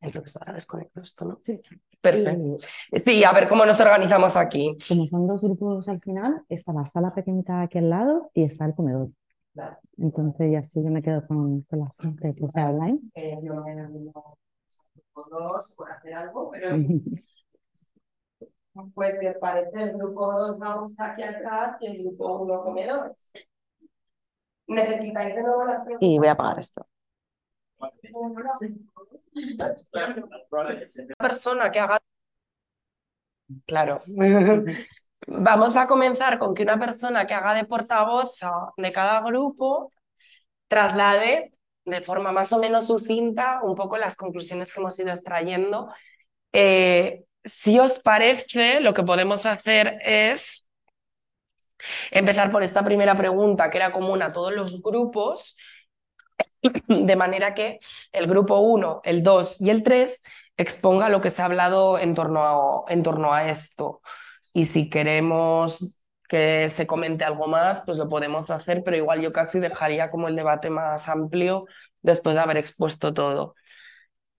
Entonces 0.01 0.37
ahora 0.37 0.53
desconecto 0.53 1.01
esto, 1.01 1.25
¿no? 1.25 1.39
Sí. 1.43 1.61
Perfecto. 2.01 2.59
Sí, 3.03 3.25
a 3.25 3.33
ver 3.33 3.49
cómo 3.49 3.65
nos 3.65 3.81
organizamos 3.81 4.37
aquí. 4.37 4.77
Como 4.87 5.07
son 5.07 5.27
dos 5.27 5.41
grupos 5.41 5.89
al 5.89 6.01
final, 6.01 6.43
está 6.51 6.75
la 6.75 6.85
sala 6.85 7.15
pequeñita 7.15 7.63
aquí 7.63 7.79
al 7.79 7.89
lado 7.89 8.31
y 8.35 8.45
está 8.45 8.67
el 8.67 8.75
comedor. 8.75 9.09
Entonces, 9.97 10.53
ya 10.53 10.59
así 10.59 10.83
yo 10.83 10.91
me 10.91 11.03
quedo 11.03 11.27
con, 11.27 11.63
con 11.63 11.79
la 11.79 11.89
gente 11.99 12.35
que 12.35 12.51
sea 12.51 12.71
online. 12.71 13.01
Me 15.17 15.23
dos 15.31 15.75
por 15.77 15.91
hacer 15.91 16.15
algo, 16.15 16.51
pero 16.51 16.77
pues 18.95 19.19
si 19.21 19.27
os 19.27 19.37
parece, 19.37 19.83
el 19.83 19.93
grupo 19.93 20.33
2 20.33 20.59
vamos 20.59 20.99
aquí 20.99 21.23
atrás 21.23 21.77
y 21.81 21.87
el 21.87 22.03
grupo 22.03 22.39
1 22.39 22.63
comedores. 22.63 23.33
¿Necesitáis 24.67 25.35
de 25.35 25.43
nuevo 25.43 25.65
las 25.65 25.85
preguntas? 25.85 26.09
Y 26.09 26.19
voy 26.19 26.29
a 26.29 26.33
apagar 26.33 26.59
esto. 26.59 26.87
persona 31.19 31.71
que 31.71 31.81
haga. 31.81 32.01
Claro. 33.67 33.99
Vamos 35.27 35.77
a 35.77 35.87
comenzar 35.87 36.39
con 36.39 36.55
que 36.55 36.65
una 36.65 36.79
persona 36.79 37.27
que 37.27 37.35
haga 37.35 37.55
de 37.55 37.65
portavoz 37.65 38.39
de 38.77 38.93
cada 38.93 39.23
grupo 39.23 39.91
traslade 40.69 41.55
de 41.85 42.01
forma 42.01 42.33
más 42.33 42.53
o 42.53 42.59
menos 42.59 42.87
sucinta 42.87 43.61
un 43.63 43.75
poco 43.75 43.99
las 43.99 44.17
conclusiones 44.17 44.73
que 44.73 44.81
hemos 44.81 44.99
ido 44.99 45.11
extrayendo. 45.11 45.93
Eh, 46.53 47.25
si 47.45 47.79
os 47.79 47.99
parece, 47.99 48.81
lo 48.81 48.95
que 48.95 49.03
podemos 49.03 49.45
hacer 49.47 49.99
es 50.03 50.69
empezar 52.11 52.51
por 52.51 52.63
esta 52.63 52.83
primera 52.83 53.17
pregunta 53.17 53.71
que 53.71 53.79
era 53.79 53.93
común 53.93 54.23
a 54.23 54.33
todos 54.33 54.55
los 54.55 54.81
grupos, 54.81 55.57
de 56.89 57.17
manera 57.17 57.55
que 57.55 57.81
el 58.13 58.27
grupo 58.27 58.59
1, 58.59 59.03
el 59.05 59.23
2 59.23 59.61
y 59.61 59.71
el 59.71 59.83
3 59.83 60.23
exponga 60.57 61.09
lo 61.09 61.21
que 61.21 61.31
se 61.31 61.43
ha 61.43 61.47
hablado 61.47 61.99
en 61.99 62.15
torno 62.15 62.85
en 62.89 63.03
torno 63.03 63.35
a 63.35 63.49
esto. 63.49 64.01
Y 64.53 64.67
si 64.67 64.89
queremos 64.89 65.99
que 66.35 66.69
se 66.69 66.85
comente 66.89 67.25
algo 67.25 67.47
más, 67.47 67.83
pues 67.87 67.97
lo 67.97 68.09
podemos 68.09 68.51
hacer, 68.51 68.83
pero 68.85 68.97
igual 68.97 69.21
yo 69.21 69.33
casi 69.33 69.61
dejaría 69.61 70.11
como 70.11 70.27
el 70.27 70.35
debate 70.35 70.69
más 70.69 71.09
amplio 71.09 71.65
después 72.03 72.35
de 72.35 72.43
haber 72.43 72.57
expuesto 72.57 73.15
todo. 73.15 73.55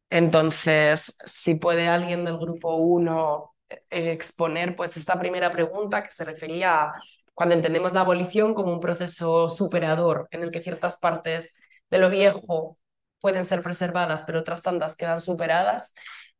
Entonces, 0.10 1.16
si 1.26 1.56
puede 1.56 1.88
alguien 1.88 2.26
del 2.26 2.38
grupo 2.38 2.76
1 2.76 3.56
eh, 3.70 4.12
exponer 4.12 4.76
pues 4.76 4.98
esta 4.98 5.18
primera 5.20 5.54
pregunta 5.54 6.04
que 6.04 6.10
se 6.10 6.26
refería 6.26 6.84
a 6.84 6.94
cuando 7.34 7.56
entendemos 7.56 7.94
la 7.94 8.02
abolición 8.02 8.54
como 8.54 8.74
un 8.74 8.82
proceso 8.82 9.50
superador 9.50 10.28
en 10.32 10.42
el 10.44 10.52
que 10.52 10.62
ciertas 10.62 10.98
partes 10.98 11.56
de 11.90 12.00
lo 12.00 12.10
viejo 12.10 12.78
pueden 13.22 13.46
ser 13.46 13.62
preservadas, 13.62 14.24
pero 14.24 14.42
otras 14.42 14.62
tantas 14.62 14.98
quedan 14.98 15.22
superadas, 15.22 15.96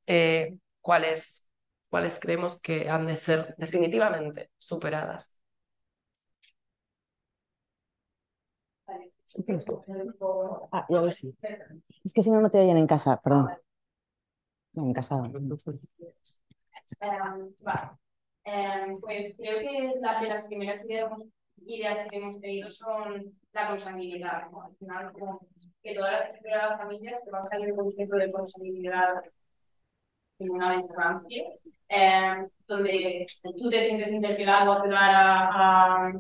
eh, 0.08 0.58
¿cuáles, 0.82 1.50
¿cuáles 1.90 2.20
creemos 2.20 2.62
que 2.62 2.90
han 2.90 3.08
de 3.08 3.16
ser 3.16 3.56
definitivamente 3.58 4.52
superadas? 4.58 5.35
Ah. 10.72 10.86
Es 12.04 12.14
que 12.14 12.22
si 12.22 12.32
no, 12.32 12.42
no 12.42 12.50
te 12.50 12.60
oyen 12.60 12.78
en 12.78 12.88
casa, 12.88 13.20
perdón. 13.22 13.50
No, 14.74 14.84
en 14.84 14.94
casa. 14.94 15.16
Um, 18.48 19.00
pues 19.02 19.36
creo 19.38 19.60
que 19.60 19.94
las 20.00 20.22
de 20.22 20.28
las 20.28 20.48
primeras 20.48 20.86
ideas, 20.86 21.12
ideas 21.66 22.00
que 22.10 22.18
hemos 22.18 22.40
tenido 22.40 22.70
son 22.70 23.34
la 23.54 23.70
consanguinidad. 23.70 24.52
¿no? 24.52 24.62
Al 24.62 24.76
final, 24.76 25.12
como 25.14 25.48
que 25.82 25.96
toda 25.96 26.12
la 26.12 26.20
estructura 26.20 26.64
de 26.64 26.70
la 26.70 26.78
familia 26.78 27.18
se 27.18 27.32
va 27.32 27.40
a 27.40 27.44
salir 27.44 27.72
un 27.72 27.78
concepto 27.78 28.18
de 28.18 28.32
consanguinidad 28.32 29.24
en 30.38 30.50
una 30.50 30.76
infancia, 30.76 31.44
eh, 31.90 32.48
donde 32.68 33.26
tú 33.58 33.70
te 33.70 33.80
sientes 33.80 34.12
interpelado 34.12 34.74
a 34.74 34.82
ayudar 34.82 35.16
a, 35.16 36.08
a 36.08 36.14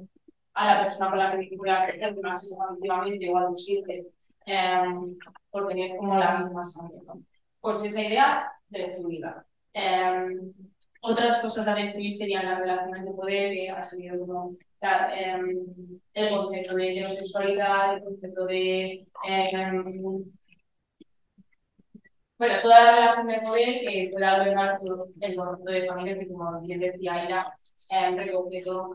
a 0.55 0.65
la 0.65 0.81
persona 0.83 1.09
con 1.09 1.19
la 1.19 1.31
que 1.31 1.37
vincular 1.37 1.97
más 2.21 2.41
significativamente 2.41 3.29
o 3.29 3.37
aducirte 3.37 4.05
eh, 4.45 4.83
por 5.51 5.67
tener 5.67 5.97
como 5.97 6.17
la 6.17 6.39
misma 6.39 6.63
sangre. 6.63 6.97
¿no? 7.05 7.21
Pues 7.59 7.83
esa 7.83 8.01
idea 8.01 8.51
destruida. 8.69 9.45
Eh, 9.73 10.27
otras 11.01 11.39
cosas 11.39 11.67
a 11.67 11.75
destruir 11.75 12.13
serían 12.13 12.45
las 12.45 12.59
relaciones 12.59 13.05
de 13.05 13.11
poder, 13.11 13.53
que 13.53 13.69
ha 13.69 13.83
sido 13.83 14.19
como 14.19 14.55
eh, 14.81 15.37
el 16.13 16.29
concepto 16.29 16.75
de 16.75 16.91
heterosexualidad, 16.91 17.95
el 17.95 18.03
concepto 18.03 18.45
de 18.45 19.05
bueno, 22.37 22.55
toda 22.61 22.83
la 22.83 22.91
relación 22.91 23.27
de 23.27 23.41
poder 23.41 23.79
que 23.81 24.09
puede 24.11 24.25
albergar 24.25 24.77
el 25.21 25.35
concepto 25.35 25.71
de 25.71 25.87
familia 25.87 26.19
que, 26.19 26.27
como 26.27 26.61
bien 26.61 26.79
decía, 26.81 27.45
eh, 27.91 28.11
recoge 28.15 28.61
todo 28.61 28.93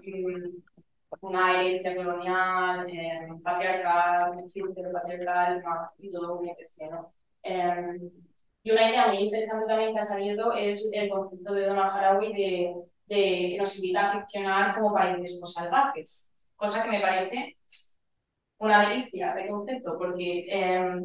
una 1.20 1.60
herencia 1.60 1.96
colonial, 1.96 2.88
eh, 2.88 3.28
patriarcal, 3.42 4.44
patriarcal 4.92 5.62
y 5.98 6.10
todo 6.10 6.36
muy 6.36 6.50
¿no? 6.90 7.12
Eh, 7.42 7.98
y 8.62 8.70
una 8.70 8.90
idea 8.90 9.06
muy 9.08 9.18
interesante 9.18 9.66
también 9.66 9.94
que 9.94 10.00
ha 10.00 10.04
salido 10.04 10.52
es 10.52 10.88
el 10.92 11.08
concepto 11.08 11.52
de 11.54 11.66
Donald 11.66 11.90
Haraway 11.90 12.32
de, 12.32 12.74
de 13.06 13.48
que 13.50 13.56
nos 13.58 13.76
invita 13.76 14.10
a 14.10 14.20
ficcionar 14.20 14.74
como 14.74 14.94
países 14.94 15.40
salvajes, 15.52 16.30
cosa 16.56 16.82
que 16.82 16.90
me 16.90 17.00
parece 17.00 17.56
una 18.58 18.88
delicia 18.88 19.34
de 19.34 19.48
concepto, 19.48 19.96
porque 19.98 20.44
eh, 20.48 21.00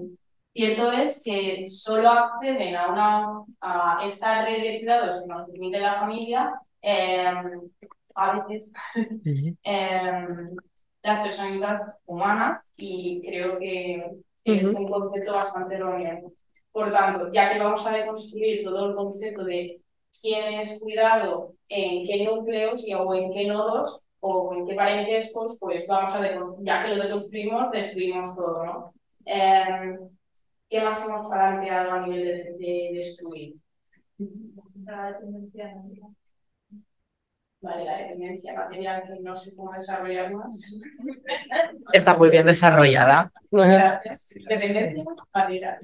cierto 0.54 0.92
es 0.92 1.22
que 1.24 1.66
solo 1.68 2.10
acceden 2.10 2.76
a, 2.76 2.88
una, 2.92 3.44
a 3.62 4.06
esta 4.06 4.44
red 4.46 4.62
de 4.62 4.80
cuidados 4.80 5.22
que 5.22 5.28
nos 5.28 5.50
permite 5.50 5.80
la 5.80 6.00
familia 6.00 6.54
eh, 6.82 7.34
a 8.16 8.46
veces 8.48 8.72
em, 9.64 10.56
las 11.04 11.20
personalidades 11.22 11.82
humanas 12.06 12.74
y 12.76 13.22
creo 13.22 13.60
que 13.60 14.04
es 14.44 14.64
un 14.64 14.88
concepto 14.88 15.34
bastante 15.34 15.76
erróneo. 15.76 16.32
Por 16.72 16.92
tanto, 16.92 17.32
ya 17.32 17.54
que 17.54 17.60
vamos 17.60 17.86
a 17.88 17.96
deconstruir 17.96 18.64
todo 18.64 18.90
el 18.90 18.96
concepto 18.96 19.44
de 19.46 19.82
quién 20.22 20.54
es 20.56 20.80
cuidado, 20.82 21.54
en 21.70 22.06
qué 22.06 22.26
núcleos 22.26 22.88
y, 22.88 22.94
o 22.94 23.14
en 23.14 23.32
qué 23.32 23.48
nodos 23.48 24.02
o 24.20 24.54
en 24.56 24.68
qué 24.68 24.76
parentescos, 24.76 25.58
pues 25.60 25.88
vamos 25.88 26.14
a, 26.16 26.22
ya 26.62 26.84
que 26.84 26.96
lo 26.96 27.04
deconstruimos, 27.04 27.72
destruimos 27.72 28.36
todo, 28.36 28.66
¿no? 28.66 28.94
Em, 29.26 30.10
¿Qué 30.68 30.82
más 30.82 31.08
hemos 31.08 31.28
planteado 31.28 31.92
a 31.92 32.08
nivel 32.08 32.26
de, 32.26 32.66
de 32.66 32.90
destruir? 32.94 33.56
La 34.84 35.12
dependencia 35.12 35.74
Vale, 37.66 37.84
la 37.84 37.98
dependencia 37.98 38.54
material 38.54 39.04
que 39.08 39.20
no 39.22 39.36
sé 39.36 39.56
cómo 39.56 39.72
desarrollar 39.74 40.32
más. 40.34 40.80
Está 41.92 42.16
muy 42.16 42.30
bien 42.30 42.46
desarrollada. 42.46 43.32
Dependencia 43.50 45.04
material. 45.34 45.78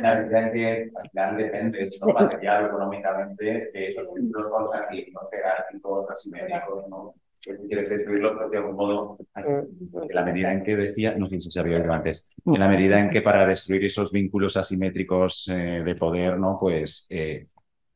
La 0.00 0.14
verdad 0.14 0.46
es 0.46 0.52
que 0.52 0.90
al 0.94 1.10
final 1.10 1.36
depende, 1.36 1.90
¿no? 2.00 2.06
material 2.12 2.66
económicamente, 2.66 3.70
de 3.72 3.88
esos 3.88 4.14
vínculos 4.14 4.50
consanguíneos, 4.50 5.24
jerárquicos, 5.30 6.10
asimétricos, 6.10 6.88
¿no? 6.88 7.14
Si 7.40 7.50
quieres 7.68 7.90
destruirlos, 7.90 8.38
pues 8.38 8.50
de 8.52 8.56
algún 8.56 8.76
modo, 8.76 9.18
en 9.34 10.14
la 10.14 10.22
medida 10.22 10.52
en 10.52 10.62
que 10.64 10.76
decía, 10.76 11.14
no 11.14 11.28
sé 11.28 11.40
si 11.40 11.50
se 11.50 11.60
había 11.60 11.76
oído 11.76 11.92
antes, 11.92 12.30
en 12.46 12.58
la 12.58 12.68
medida 12.68 12.98
en 12.98 13.10
que 13.10 13.20
para 13.20 13.46
destruir 13.46 13.84
esos 13.84 14.10
vínculos 14.10 14.56
asimétricos 14.56 15.48
eh, 15.48 15.82
de 15.84 15.94
poder, 15.94 16.38
¿no? 16.38 16.56
Pues, 16.58 17.06
eh, 17.10 17.48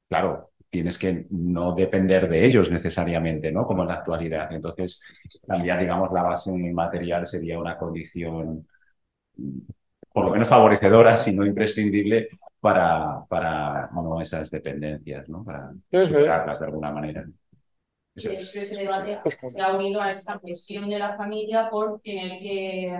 claro, 0.06 0.47
tienes 0.70 0.98
que 0.98 1.26
no 1.30 1.74
depender 1.74 2.28
de 2.28 2.44
ellos 2.44 2.70
necesariamente, 2.70 3.50
¿no? 3.50 3.66
Como 3.66 3.82
en 3.82 3.88
la 3.88 3.94
actualidad. 3.94 4.52
Entonces, 4.52 5.00
cambiar, 5.46 5.80
digamos, 5.80 6.12
la 6.12 6.22
base 6.22 6.52
material 6.52 7.26
sería 7.26 7.58
una 7.58 7.76
condición 7.76 8.66
por 10.12 10.24
lo 10.24 10.32
menos 10.32 10.48
favorecedora, 10.48 11.16
si 11.16 11.32
no 11.32 11.46
imprescindible, 11.46 12.28
para, 12.60 13.24
para 13.28 13.88
esas 14.20 14.50
dependencias, 14.50 15.28
¿no? 15.28 15.44
Para 15.44 15.72
superarlas 15.90 16.58
de 16.58 16.66
alguna 16.66 16.90
manera. 16.90 17.24
Eso 18.14 18.32
ese 18.32 18.74
debate 18.74 19.20
se 19.42 19.62
ha 19.62 19.72
unido 19.76 20.00
a 20.00 20.10
esta 20.10 20.40
presión 20.40 20.88
de 20.90 20.98
la 20.98 21.16
familia 21.16 21.70
por 21.70 22.00
tener 22.00 22.40
que 22.40 22.92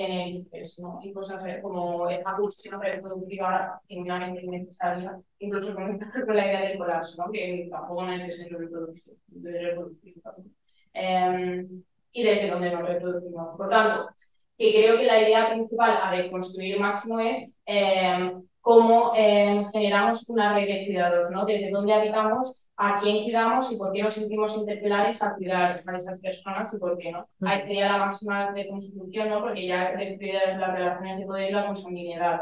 tener 0.00 0.28
hijos, 0.28 0.78
¿no? 0.78 0.98
Y 1.02 1.12
cosas 1.12 1.42
como 1.60 2.08
esa 2.08 2.34
cuestión 2.36 2.80
reproductiva 2.80 3.80
genuinamente 3.86 4.44
innecesaria, 4.44 5.20
incluso 5.38 5.74
con, 5.74 5.98
con, 6.26 6.36
la 6.36 6.46
idea 6.46 6.60
del 6.62 6.78
colapso, 6.78 7.24
¿no? 7.24 7.32
Que 7.32 7.68
tampoco 7.70 8.04
no 8.04 8.12
es 8.12 8.26
necesario 8.26 8.58
reproducir, 8.58 9.14
reproducir 9.42 10.14
eh, 10.94 11.66
y 12.12 12.22
desde 12.22 12.50
donde 12.50 12.70
nos 12.70 12.88
reproducimos. 12.88 13.56
Por 13.56 13.68
tanto, 13.68 14.08
que 14.56 14.72
creo 14.72 14.96
que 14.96 15.04
la 15.04 15.22
idea 15.22 15.50
principal 15.50 15.98
a 16.02 16.10
reconstruir 16.10 16.80
máximo 16.80 17.20
es 17.20 17.50
eh, 17.66 18.32
cómo 18.60 19.12
eh, 19.14 19.62
generamos 19.72 20.28
una 20.30 20.54
red 20.54 20.66
de 20.66 20.86
cuidados, 20.86 21.30
¿no? 21.30 21.44
Desde 21.44 21.70
dónde 21.70 21.92
habitamos 21.92 22.59
a 22.82 22.96
quién 22.96 23.24
cuidamos 23.24 23.70
y 23.70 23.76
por 23.76 23.92
qué 23.92 24.02
nos 24.02 24.14
sentimos 24.14 24.56
interpelados 24.56 25.22
a 25.22 25.34
cuidar 25.34 25.78
a 25.86 25.96
esas 25.96 26.18
personas 26.18 26.72
y 26.72 26.78
por 26.78 26.96
qué 26.96 27.12
no. 27.12 27.28
Ahí 27.42 27.60
sería 27.60 27.92
la 27.92 27.98
máxima 27.98 28.52
reconstrucción, 28.52 29.28
¿no? 29.28 29.42
Porque 29.42 29.66
ya 29.66 29.92
destruidas 29.92 30.58
las 30.58 30.72
relaciones 30.72 31.18
de 31.18 31.26
poder 31.26 31.50
y 31.50 31.52
la 31.52 31.66
consanguinidad. 31.66 32.40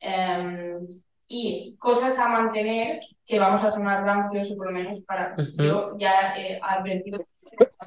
Em, 0.00 0.86
y 1.26 1.76
cosas 1.78 2.18
a 2.18 2.28
mantener 2.28 3.00
que 3.24 3.38
vamos 3.38 3.64
a 3.64 3.70
sonar 3.70 4.04
rancios 4.04 4.52
o 4.52 4.56
por 4.56 4.66
lo 4.66 4.72
menos 4.72 5.00
para... 5.00 5.34
Yo 5.56 5.96
ya 5.96 6.36
he 6.36 6.60
advertido 6.62 7.20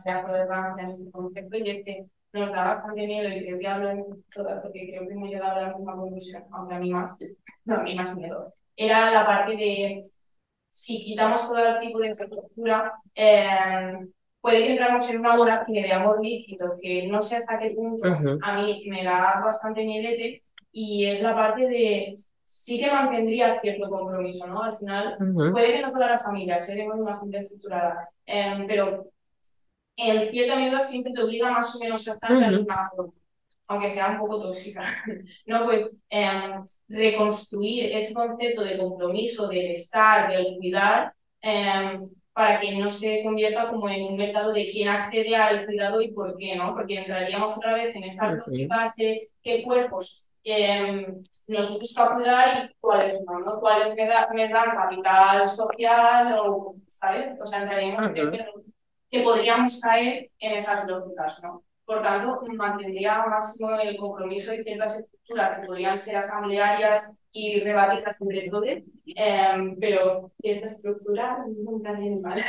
que 0.04 0.12
de 0.12 0.46
rancia 0.46 0.84
en 0.84 0.90
este 0.90 1.12
concepto 1.12 1.58
y 1.58 1.70
es 1.70 1.86
que 1.86 2.06
nos 2.34 2.52
da 2.52 2.64
bastante 2.74 3.06
miedo 3.06 3.30
y 3.30 3.46
creo 3.46 3.60
que 3.60 3.68
hablo 3.68 3.92
en 3.92 4.06
todas 4.34 4.64
porque 4.64 4.88
creo 4.88 5.08
que 5.08 5.14
hemos 5.14 5.30
llegado 5.30 5.60
a 5.60 5.62
la 5.62 5.78
misma 5.78 5.96
conclusión, 5.96 6.44
aunque 6.52 6.74
a 6.74 6.80
mí 6.80 6.92
más, 6.92 7.20
no, 7.66 7.76
a 7.76 7.84
mí 7.84 7.94
más 7.94 8.16
miedo. 8.16 8.52
Era 8.76 9.12
la 9.12 9.26
parte 9.26 9.56
de 9.56 10.12
si 10.76 11.06
quitamos 11.06 11.48
todo 11.48 11.60
el 11.60 11.80
tipo 11.82 12.00
de 12.00 12.08
infraestructura, 12.08 12.94
eh, 13.14 13.94
puede 14.42 14.58
que 14.58 14.72
entramos 14.72 15.08
en 15.08 15.20
una 15.20 15.38
vorágine 15.38 15.84
de 15.84 15.94
amor 15.94 16.20
líquido 16.20 16.76
que 16.82 17.06
no 17.06 17.22
sé 17.22 17.36
hasta 17.36 17.60
qué 17.60 17.70
punto 17.76 18.08
a 18.42 18.56
mí 18.56 18.84
me 18.90 19.04
da 19.04 19.40
bastante 19.46 19.86
miedete 19.86 20.42
y 20.72 21.06
es 21.06 21.22
la 21.22 21.36
parte 21.36 21.68
de 21.68 22.16
sí 22.44 22.80
que 22.80 22.90
mantendría 22.90 23.54
cierto 23.54 23.88
compromiso, 23.88 24.48
¿no? 24.48 24.64
Al 24.64 24.74
final, 24.74 25.16
puede 25.52 25.74
que 25.74 25.82
no 25.84 25.92
todas 25.92 26.10
las 26.10 26.24
familias, 26.24 26.66
seremos 26.66 26.98
familia 27.20 27.42
estructurada, 27.42 28.10
eh, 28.26 28.66
pero 28.68 29.06
en 29.96 30.32
cierta 30.32 30.56
medida 30.56 30.80
siempre 30.80 31.14
te 31.14 31.22
obliga 31.22 31.52
más 31.52 31.76
o 31.76 31.80
menos 31.80 32.08
a 32.08 32.14
estar 32.14 32.36
de 32.36 32.46
alguna 32.46 32.90
forma 32.96 33.14
aunque 33.74 33.90
sea 33.90 34.12
un 34.12 34.20
poco 34.20 34.42
tóxica, 34.42 35.04
¿no? 35.46 35.66
Pues 35.66 35.90
em, 36.10 36.64
reconstruir 36.88 37.96
ese 37.96 38.14
concepto 38.14 38.64
de 38.64 38.78
compromiso, 38.78 39.48
del 39.48 39.72
estar, 39.72 40.30
del 40.30 40.56
cuidar, 40.58 41.14
em, 41.42 42.10
para 42.34 42.60
que 42.60 42.72
no 42.78 42.90
se 42.90 43.24
convierta 43.24 43.70
como 43.70 43.90
en 43.90 44.06
un 44.06 44.16
mercado 44.16 44.54
de 44.54 44.68
quién 44.68 44.90
accede 44.90 45.36
al 45.36 45.66
cuidado 45.66 46.02
y 46.02 46.12
por 46.12 46.36
qué, 46.38 46.56
¿no? 46.56 46.74
Porque 46.74 47.00
entraríamos 47.00 47.58
otra 47.58 47.74
vez 47.74 47.96
en 47.96 48.04
esta 48.06 48.44
fase 48.68 49.30
qué 49.42 49.64
cuerpos 49.64 50.30
em, 50.44 51.24
nos 51.48 51.80
gusta 51.80 52.14
cuidar 52.16 52.66
y 52.66 52.76
cuáles 52.80 53.22
no, 53.24 53.40
¿no? 53.40 53.60
Cuáles 53.60 53.96
me, 53.96 54.06
dan 54.06 54.76
capital 54.76 55.50
social 55.50 56.38
o, 56.40 56.76
¿sabes? 56.88 57.40
O 57.42 57.46
sea, 57.46 57.62
entraríamos 57.64 58.18
en 58.18 58.38
que 59.10 59.22
podríamos 59.22 59.80
caer 59.80 60.32
en 60.40 60.52
esas 60.54 60.88
lógicas, 60.88 61.42
¿no? 61.44 61.64
Por 61.86 62.02
tanto, 62.02 62.42
mantendría 62.54 63.26
máximo 63.26 63.72
el 63.80 63.98
compromiso 63.98 64.54
y 64.54 64.64
ciertas 64.64 65.00
estructuras 65.00 65.60
que 65.60 65.68
podrían 65.68 65.98
ser 65.98 66.16
asamblearias 66.18 67.14
y 67.32 67.60
rebatidas 67.60 68.22
entre 68.22 68.50
todos, 68.50 68.66
em, 69.06 69.78
pero 69.80 70.32
cierta 70.40 70.66
estructura 70.68 71.46
nunca 71.48 71.94
viene 71.94 72.22
mal. 72.22 72.44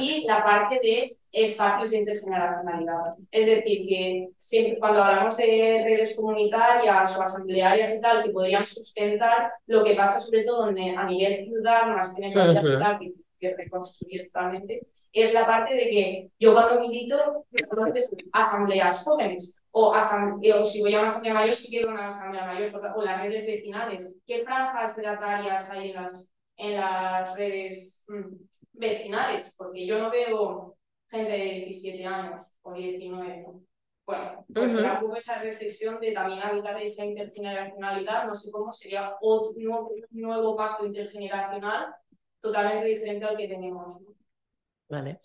Y 0.00 0.24
la 0.26 0.42
parte 0.42 0.80
de 0.82 1.16
espacios 1.30 1.90
de 1.90 1.98
intergeneracionalidad. 1.98 3.14
Es 3.30 3.46
decir, 3.46 3.88
que 3.88 4.28
siempre, 4.36 4.78
cuando 4.78 5.02
hablamos 5.02 5.36
de 5.36 5.82
redes 5.84 6.16
comunitarias 6.16 7.18
o 7.18 7.22
asamblearias 7.22 7.94
y 7.94 8.00
tal, 8.00 8.24
que 8.24 8.30
podrían 8.30 8.66
sustentar 8.66 9.52
lo 9.66 9.82
que 9.84 9.94
pasa 9.94 10.20
sobre 10.20 10.44
todo 10.44 10.64
a 10.64 10.72
nivel 10.72 11.44
ciudad, 11.46 11.86
más 11.86 12.14
que 12.14 12.24
en 12.24 12.38
el 12.38 12.60
ciudad, 12.60 12.98
que, 12.98 13.12
que 13.38 13.56
reconstruir 13.56 14.26
totalmente, 14.26 14.86
es 15.12 15.34
la 15.34 15.46
parte 15.46 15.74
de 15.74 15.90
que 15.90 16.30
yo 16.38 16.54
cuando 16.54 16.80
milito, 16.80 17.46
asambleas 18.32 19.04
jóvenes, 19.04 19.56
o, 19.70 19.94
o 19.94 20.64
si 20.64 20.80
voy 20.80 20.94
a 20.94 20.98
una 20.98 21.08
asamblea 21.08 21.34
mayor, 21.34 21.54
si 21.54 21.70
quiero 21.70 21.90
una 21.90 22.08
asamblea 22.08 22.46
mayor, 22.46 22.72
o 22.96 23.02
las 23.02 23.20
redes 23.22 23.46
vecinales. 23.46 24.16
¿Qué 24.26 24.42
franjas 24.42 24.98
edatarias 24.98 25.70
hay 25.70 25.90
en 25.90 25.96
las, 25.96 26.32
en 26.56 26.76
las 26.76 27.34
redes 27.36 28.04
mm, 28.08 28.36
vecinales? 28.72 29.54
Porque 29.56 29.86
yo 29.86 29.98
no 29.98 30.10
veo 30.10 30.76
gente 31.10 31.32
de 31.32 31.44
17 31.66 32.04
años 32.06 32.56
o 32.62 32.72
19. 32.72 33.46
Bueno, 34.04 34.44
pues 34.52 34.74
uh 34.74 34.84
un 34.84 35.00
poco 35.00 35.16
esa 35.16 35.40
reflexión 35.40 36.00
de 36.00 36.12
también 36.12 36.40
habitar 36.40 36.80
esa 36.82 37.04
intergeneracionalidad, 37.04 38.26
no 38.26 38.34
sé 38.34 38.50
cómo 38.50 38.72
sería 38.72 39.14
otro 39.20 39.52
nuevo, 39.56 39.92
nuevo 40.10 40.56
pacto 40.56 40.84
intergeneracional 40.84 41.94
totalmente 42.40 42.88
diferente 42.88 43.24
al 43.24 43.36
que 43.36 43.48
tenemos. 43.48 43.98
Vale. 44.92 45.20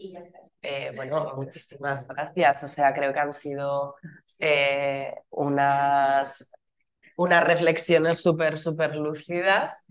Eh, 0.62 0.92
bueno, 0.96 1.34
muchísimas 1.36 2.08
gracias. 2.08 2.64
O 2.64 2.68
sea, 2.68 2.94
creo 2.94 3.14
que 3.14 3.20
han 3.20 3.34
sido 3.34 3.96
eh, 4.40 5.14
unas, 5.32 6.52
unas 7.18 7.44
reflexiones 7.46 8.22
súper, 8.22 8.58
súper 8.58 8.96
lúcidas. 8.96 9.86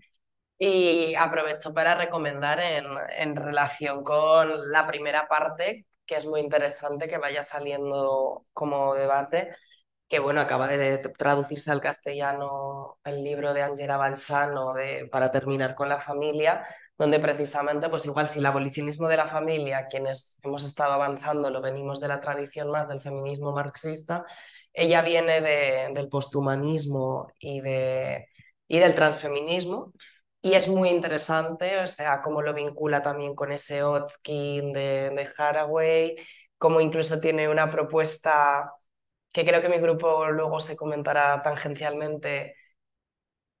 Y 0.59 1.15
aprovecho 1.15 1.73
para 1.73 1.95
recomendar 1.95 2.59
en, 2.59 2.85
en 3.19 3.35
relación 3.35 4.03
con 4.03 4.71
la 4.71 4.87
primera 4.87 5.27
parte, 5.27 5.87
que 6.05 6.15
es 6.17 6.25
muy 6.27 6.41
interesante 6.41 7.07
que 7.07 7.17
vaya 7.19 7.43
saliendo 7.43 8.45
como 8.53 8.95
debate, 8.95 9.55
que 10.07 10.19
bueno, 10.19 10.41
acaba 10.41 10.67
de 10.67 10.99
traducirse 11.17 11.71
al 11.71 11.81
castellano 11.81 12.99
el 13.03 13.23
libro 13.23 13.53
de 13.53 13.63
Angela 13.63 13.97
Balsano 13.97 14.73
de 14.73 15.07
Para 15.11 15.31
terminar 15.31 15.75
con 15.75 15.89
la 15.89 15.99
familia, 15.99 16.65
donde 16.97 17.19
precisamente, 17.19 17.89
pues 17.89 18.05
igual 18.05 18.27
si 18.27 18.39
el 18.39 18.45
abolicionismo 18.45 19.07
de 19.07 19.17
la 19.17 19.27
familia, 19.27 19.87
quienes 19.87 20.39
hemos 20.43 20.63
estado 20.63 20.93
avanzando, 20.93 21.49
lo 21.49 21.61
venimos 21.61 21.99
de 21.99 22.07
la 22.07 22.19
tradición 22.19 22.71
más 22.71 22.87
del 22.89 23.01
feminismo 23.01 23.51
marxista, 23.53 24.25
ella 24.73 25.01
viene 25.01 25.41
de, 25.41 25.89
del 25.93 26.09
posthumanismo 26.09 27.31
y, 27.39 27.61
de, 27.61 28.27
y 28.67 28.79
del 28.79 28.95
transfeminismo, 28.95 29.93
y 30.41 30.53
es 30.53 30.67
muy 30.69 30.89
interesante, 30.89 31.79
o 31.79 31.87
sea, 31.87 32.21
cómo 32.21 32.41
lo 32.41 32.53
vincula 32.53 33.01
también 33.01 33.35
con 33.35 33.51
ese 33.51 33.83
Otkin 33.83 34.71
de, 34.73 35.09
de 35.11 35.29
Haraway, 35.37 36.15
cómo 36.57 36.79
incluso 36.81 37.19
tiene 37.19 37.49
una 37.49 37.69
propuesta 37.69 38.71
que 39.33 39.45
creo 39.45 39.61
que 39.61 39.69
mi 39.69 39.77
grupo 39.77 40.27
luego 40.29 40.59
se 40.59 40.75
comentará 40.77 41.41
tangencialmente, 41.43 42.55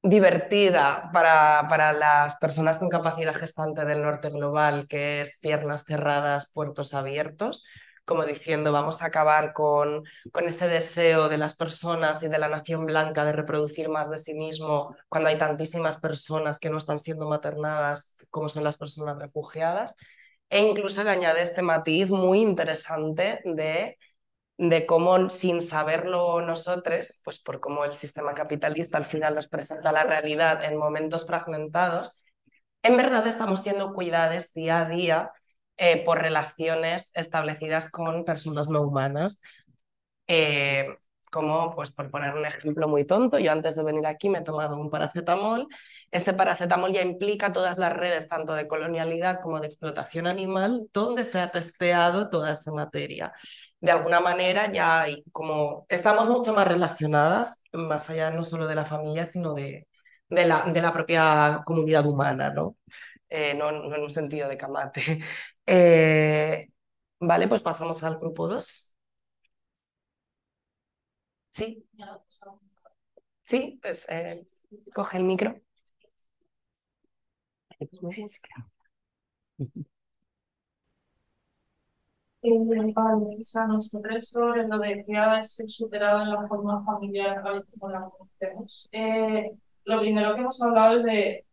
divertida 0.03 1.09
para, 1.11 1.65
para, 1.69 1.93
las 1.93 2.37
personas 2.37 2.77
con 2.79 2.89
capacidad 2.89 3.35
gestante 3.35 3.85
del 3.85 4.03
norte 4.03 4.29
global, 4.29 4.87
que 4.87 5.21
es 5.21 5.39
piernas 5.41 5.83
cerradas, 5.85 6.51
puertos 6.53 6.93
abiertos, 6.93 7.65
como 8.05 8.23
diciendo 8.23 8.71
vamos 8.71 9.01
a 9.01 9.07
acabar 9.07 9.51
con, 9.53 10.03
con 10.31 10.45
ese 10.45 10.69
deseo 10.69 11.27
de 11.27 11.37
las 11.37 11.55
personas 11.57 12.23
y 12.23 12.29
de 12.29 12.37
la 12.39 12.47
nación 12.47 12.85
blanca 12.85 13.25
de 13.25 13.33
reproducir 13.33 13.89
más 13.89 14.09
de 14.09 14.17
sí 14.17 14.33
mismo 14.33 14.95
cuando 15.09 15.29
hay 15.29 15.37
tantísimas 15.37 15.97
personas 15.97 16.59
que 16.59 16.69
no 16.69 16.77
están 16.77 16.99
siendo 16.99 17.27
maternadas 17.27 18.15
como 18.29 18.47
son 18.47 18.63
las 18.63 18.77
personas 18.77 19.17
refugiadas. 19.19 19.97
E 20.49 20.61
incluso 20.61 21.03
le 21.03 21.09
añade 21.09 21.41
este 21.41 21.61
matiz 21.61 22.09
muy 22.09 22.39
interesante 22.41 23.41
de 23.43 23.97
de 24.57 24.85
cómo 24.85 25.29
sin 25.29 25.61
saberlo 25.61 26.41
nosotros, 26.41 27.21
pues 27.23 27.39
por 27.39 27.59
cómo 27.59 27.85
el 27.85 27.93
sistema 27.93 28.33
capitalista 28.33 28.97
al 28.97 29.05
final 29.05 29.35
nos 29.35 29.47
presenta 29.47 29.91
la 29.91 30.03
realidad 30.03 30.63
en 30.63 30.77
momentos 30.77 31.25
fragmentados, 31.27 32.23
en 32.83 32.97
verdad 32.97 33.27
estamos 33.27 33.61
siendo 33.61 33.93
cuidadas 33.93 34.53
día 34.53 34.79
a 34.79 34.85
día 34.85 35.31
eh, 35.77 36.03
por 36.03 36.21
relaciones 36.21 37.11
establecidas 37.13 37.91
con 37.91 38.25
personas 38.25 38.69
no 38.69 38.81
humanas. 38.81 39.41
Eh, 40.27 40.87
como, 41.31 41.71
pues 41.75 41.91
por 41.91 42.09
poner 42.11 42.33
un 42.35 42.45
ejemplo 42.45 42.87
muy 42.87 43.05
tonto, 43.05 43.39
yo 43.39 43.51
antes 43.51 43.75
de 43.75 43.83
venir 43.83 44.05
aquí 44.07 44.29
me 44.29 44.39
he 44.39 44.41
tomado 44.43 44.77
un 44.79 44.89
paracetamol. 44.89 45.67
Ese 46.11 46.33
paracetamol 46.33 46.91
ya 46.93 47.01
implica 47.01 47.51
todas 47.51 47.77
las 47.77 47.93
redes, 47.93 48.27
tanto 48.29 48.53
de 48.53 48.67
colonialidad 48.67 49.41
como 49.41 49.59
de 49.59 49.67
explotación 49.67 50.27
animal, 50.27 50.87
donde 50.93 51.23
se 51.23 51.39
ha 51.39 51.51
testeado 51.51 52.29
toda 52.29 52.53
esa 52.53 52.71
materia. 52.71 53.33
De 53.79 53.91
alguna 53.91 54.19
manera 54.19 54.71
ya 54.71 55.01
hay 55.01 55.23
como 55.31 55.85
estamos 55.89 56.27
mucho 56.29 56.53
más 56.53 56.67
relacionadas, 56.67 57.61
más 57.73 58.09
allá 58.09 58.31
no 58.31 58.43
solo 58.43 58.67
de 58.67 58.75
la 58.75 58.85
familia, 58.85 59.25
sino 59.25 59.53
de, 59.53 59.87
de, 60.29 60.45
la, 60.45 60.63
de 60.63 60.81
la 60.81 60.91
propia 60.93 61.61
comunidad 61.65 62.05
humana, 62.05 62.51
¿no? 62.53 62.75
Eh, 63.29 63.53
no, 63.55 63.71
no, 63.71 63.93
en 63.95 64.01
un 64.03 64.09
sentido 64.09 64.49
de 64.49 64.57
camate. 64.57 65.01
Eh, 65.69 66.69
vale, 67.19 67.47
pues 67.49 67.59
pasamos 67.61 68.01
al 68.03 68.17
grupo 68.17 68.47
2. 68.47 68.86
Sí. 71.57 71.83
Sí, 73.45 73.79
pues 73.81 74.07
eh, 74.09 74.45
coge 74.93 75.17
el 75.17 75.23
micro. 75.23 75.59
Vale, 82.95 83.35
quizá 83.37 83.67
nuestro 83.67 83.99
resto 84.01 84.51
de 84.53 84.67
lo 84.67 84.77
de 84.79 85.03
es 85.39 85.59
superado 85.67 86.21
en 86.21 86.29
la 86.31 86.47
forma 86.47 86.83
familiar 86.85 87.41
como 87.71 87.89
la 87.91 88.09
conocemos. 88.09 88.89
Lo 89.85 89.99
primero 90.01 90.35
que 90.35 90.41
hemos 90.41 90.61
hablado 90.61 90.97
es 90.97 91.03
de 91.03 91.45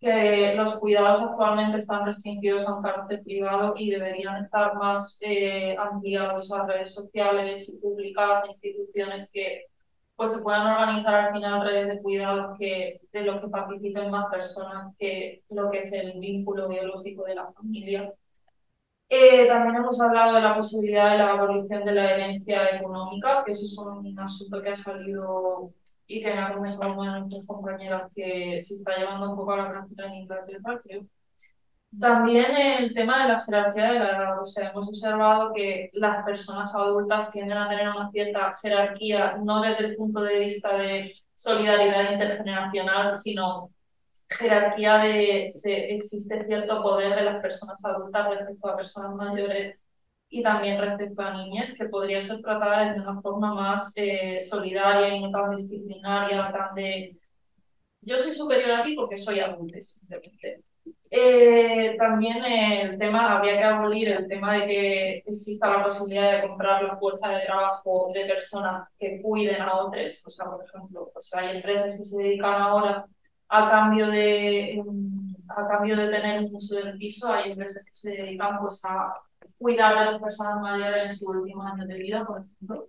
que 0.00 0.54
los 0.54 0.76
cuidados 0.76 1.20
actualmente 1.20 1.76
están 1.76 2.06
restringidos 2.06 2.66
a 2.66 2.74
un 2.74 2.82
carácter 2.82 3.22
privado 3.22 3.74
y 3.76 3.90
deberían 3.90 4.38
estar 4.38 4.74
más 4.74 5.18
eh, 5.20 5.76
ampliados 5.78 6.50
a 6.52 6.66
redes 6.66 6.94
sociales 6.94 7.68
y 7.68 7.76
públicas, 7.78 8.44
instituciones 8.48 9.30
que 9.30 9.66
pues 10.16 10.34
se 10.34 10.42
puedan 10.42 10.66
organizar 10.66 11.14
al 11.14 11.32
final 11.32 11.64
redes 11.64 11.88
de 11.88 12.02
cuidados 12.02 12.58
que, 12.58 13.00
de 13.12 13.22
los 13.22 13.40
que 13.40 13.48
participen 13.48 14.10
más 14.10 14.26
personas 14.30 14.94
que 14.98 15.42
lo 15.50 15.70
que 15.70 15.78
es 15.78 15.92
el 15.92 16.18
vínculo 16.18 16.68
biológico 16.68 17.24
de 17.24 17.34
la 17.34 17.50
familia. 17.52 18.12
Eh, 19.08 19.48
también 19.48 19.76
hemos 19.76 20.00
hablado 20.00 20.34
de 20.34 20.42
la 20.42 20.54
posibilidad 20.54 21.12
de 21.12 21.18
la 21.18 21.32
abolición 21.32 21.84
de 21.84 21.92
la 21.92 22.12
herencia 22.12 22.76
económica, 22.76 23.42
que 23.44 23.52
eso 23.52 23.64
es 23.64 23.76
un 23.76 24.18
asunto 24.20 24.62
que 24.62 24.70
ha 24.70 24.74
salido 24.74 25.72
y 26.10 26.20
que 26.22 26.32
ha 26.32 26.52
comentado 26.52 26.92
una 26.94 27.14
de 27.14 27.20
nuestras 27.20 27.46
compañeras 27.46 28.10
que 28.14 28.58
se 28.58 28.74
está 28.74 28.96
llevando 28.96 29.30
un 29.30 29.36
poco 29.36 29.52
a 29.52 29.56
la 29.58 29.70
práctica 29.70 30.06
en 30.06 30.14
Inglaterra, 30.14 30.80
creo. 30.82 31.02
También 31.98 32.56
el 32.56 32.94
tema 32.94 33.22
de 33.22 33.32
la 33.32 33.40
jerarquía 33.40 33.92
de 33.92 33.98
la 33.98 34.10
edad, 34.10 34.42
o 34.42 34.44
sea, 34.44 34.70
hemos 34.70 34.88
observado 34.88 35.52
que 35.54 35.90
las 35.92 36.24
personas 36.24 36.74
adultas 36.74 37.30
tienden 37.30 37.58
a 37.58 37.68
tener 37.68 37.88
una 37.88 38.10
cierta 38.10 38.52
jerarquía, 38.60 39.36
no 39.42 39.60
desde 39.62 39.86
el 39.86 39.96
punto 39.96 40.20
de 40.22 40.38
vista 40.40 40.76
de 40.76 41.12
solidaridad 41.34 42.12
intergeneracional, 42.12 43.12
sino 43.14 43.70
jerarquía 44.28 44.98
de 44.98 45.46
se, 45.46 45.94
existe 45.94 46.44
cierto 46.46 46.82
poder 46.82 47.14
de 47.16 47.22
las 47.22 47.42
personas 47.42 47.84
adultas 47.84 48.30
respecto 48.30 48.68
a 48.68 48.76
personas 48.76 49.14
mayores 49.14 49.79
y 50.30 50.42
también 50.42 50.80
respecto 50.80 51.22
a 51.22 51.34
niñas, 51.34 51.76
que 51.76 51.86
podría 51.86 52.20
ser 52.20 52.40
tratada 52.40 52.92
de 52.92 53.00
una 53.00 53.20
forma 53.20 53.54
más 53.54 53.92
eh, 53.96 54.38
solidaria 54.38 55.14
y 55.14 55.20
no 55.20 55.30
tan 55.30 55.54
disciplinaria, 55.54 56.52
tan 56.52 56.74
de 56.74 57.16
yo 58.02 58.16
soy 58.16 58.34
superior 58.34 58.70
a 58.72 58.82
ti 58.82 58.94
porque 58.94 59.16
soy 59.16 59.40
adulto, 59.40 59.80
simplemente. 59.80 60.62
Eh, 61.10 61.96
también 61.98 62.44
el 62.44 62.98
tema, 62.98 63.36
habría 63.36 63.58
que 63.58 63.64
abolir 63.64 64.08
el 64.08 64.28
tema 64.28 64.54
de 64.54 64.66
que 64.66 65.16
exista 65.26 65.68
la 65.68 65.82
posibilidad 65.82 66.40
de 66.40 66.48
comprar 66.48 66.82
la 66.84 66.96
fuerza 66.96 67.28
de 67.28 67.44
trabajo 67.44 68.10
de 68.14 68.26
personas 68.26 68.88
que 68.98 69.20
cuiden 69.20 69.60
a 69.60 69.74
otros. 69.74 70.22
O 70.26 70.30
sea, 70.30 70.46
por 70.46 70.64
ejemplo, 70.64 71.10
pues 71.12 71.34
hay 71.34 71.56
empresas 71.56 71.96
que 71.96 72.04
se 72.04 72.22
dedican 72.22 72.62
ahora 72.62 73.06
a 73.48 73.70
cambio 73.70 74.06
de, 74.06 74.82
a 75.48 75.68
cambio 75.68 75.96
de 75.96 76.08
tener 76.08 76.44
un 76.44 76.54
uso 76.54 76.76
del 76.76 76.96
piso, 76.96 77.32
hay 77.32 77.50
empresas 77.50 77.84
que 77.84 77.92
se 77.92 78.10
dedican 78.12 78.60
pues, 78.60 78.84
a 78.84 79.12
cuidar 79.60 79.98
de 79.98 80.12
las 80.12 80.20
personas 80.20 80.60
mayores 80.60 81.02
en 81.12 81.16
su 81.16 81.26
último 81.30 81.62
año 81.62 81.86
de 81.86 81.98
vida, 81.98 82.24
por 82.26 82.40
ejemplo. 82.40 82.88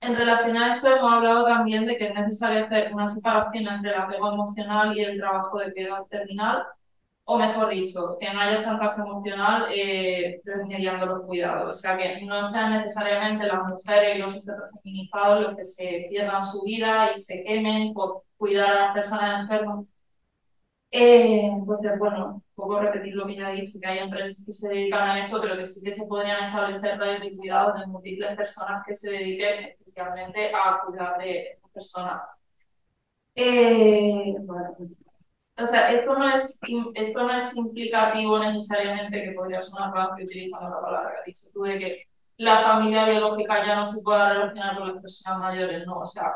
En 0.00 0.16
relación 0.16 0.56
a 0.56 0.76
esto, 0.76 0.88
hemos 0.88 1.12
hablado 1.12 1.44
también 1.44 1.86
de 1.86 1.96
que 1.98 2.06
es 2.08 2.14
necesario 2.14 2.64
hacer 2.64 2.94
una 2.94 3.06
separación 3.06 3.66
entre 3.68 3.90
el 3.90 4.00
apego 4.00 4.32
emocional 4.32 4.96
y 4.96 5.02
el 5.02 5.18
trabajo 5.18 5.58
de 5.58 5.72
cuidado 5.72 6.06
terminal, 6.10 6.64
o 7.24 7.38
mejor 7.38 7.68
dicho, 7.68 8.16
que 8.18 8.32
no 8.32 8.40
haya 8.40 8.58
chantaje 8.60 9.00
emocional 9.02 9.66
eh, 9.74 10.40
mediando 10.66 11.04
los 11.06 11.26
cuidados. 11.26 11.76
O 11.76 11.78
sea, 11.78 11.96
que 11.96 12.22
no 12.24 12.42
sean 12.42 12.72
necesariamente 12.72 13.46
las 13.46 13.62
mujeres 13.64 14.16
y 14.16 14.18
los 14.20 14.30
sujetos 14.32 14.70
feminizados 14.82 15.42
los 15.42 15.56
que 15.56 15.64
se 15.64 16.06
pierdan 16.08 16.42
su 16.42 16.62
vida 16.62 17.12
y 17.12 17.18
se 17.18 17.44
quemen 17.44 17.92
por 17.92 18.22
cuidar 18.38 18.70
a 18.70 18.84
las 18.86 18.94
personas 18.94 19.42
enfermas, 19.42 19.84
eh, 20.90 21.46
entonces, 21.46 21.98
bueno, 21.98 22.36
un 22.36 22.42
poco 22.54 22.80
repetir 22.80 23.14
lo 23.14 23.26
que 23.26 23.36
ya 23.36 23.52
he 23.52 23.56
dicho, 23.60 23.78
que 23.80 23.88
hay 23.88 23.98
empresas 23.98 24.44
que 24.44 24.52
se 24.52 24.68
dedican 24.70 25.08
a 25.10 25.24
esto, 25.24 25.40
pero 25.40 25.56
que 25.56 25.64
sí 25.64 25.84
que 25.84 25.92
se 25.92 26.06
podrían 26.06 26.46
establecer 26.46 26.98
redes 26.98 27.20
de 27.20 27.36
cuidados 27.36 27.80
de 27.80 27.86
múltiples 27.86 28.36
personas 28.36 28.84
que 28.86 28.94
se 28.94 29.10
dediquen 29.10 29.76
especialmente 29.78 30.52
a 30.54 30.80
cuidar 30.86 31.18
de 31.18 31.58
personas. 31.72 32.22
Eh, 33.34 34.34
bueno, 34.40 34.76
o 35.58 35.66
sea, 35.66 35.92
esto 35.92 36.14
no, 36.14 36.34
es, 36.34 36.58
esto 36.94 37.22
no 37.22 37.36
es 37.36 37.56
implicativo 37.56 38.38
necesariamente, 38.38 39.24
que 39.24 39.32
podría 39.32 39.60
sonar 39.60 39.92
rápido 39.92 40.26
utilizando 40.26 40.70
la 40.70 40.80
palabra 40.80 41.10
que 41.10 41.18
has 41.18 41.24
dicho 41.26 41.50
tú, 41.52 41.62
de 41.62 41.78
que 41.78 42.02
la 42.38 42.62
familia 42.62 43.06
biológica 43.06 43.66
ya 43.66 43.76
no 43.76 43.84
se 43.84 44.02
pueda 44.02 44.32
relacionar 44.32 44.78
con 44.78 44.94
las 44.94 45.02
personas 45.02 45.40
mayores, 45.40 45.86
no, 45.86 45.98
o 45.98 46.06
sea, 46.06 46.32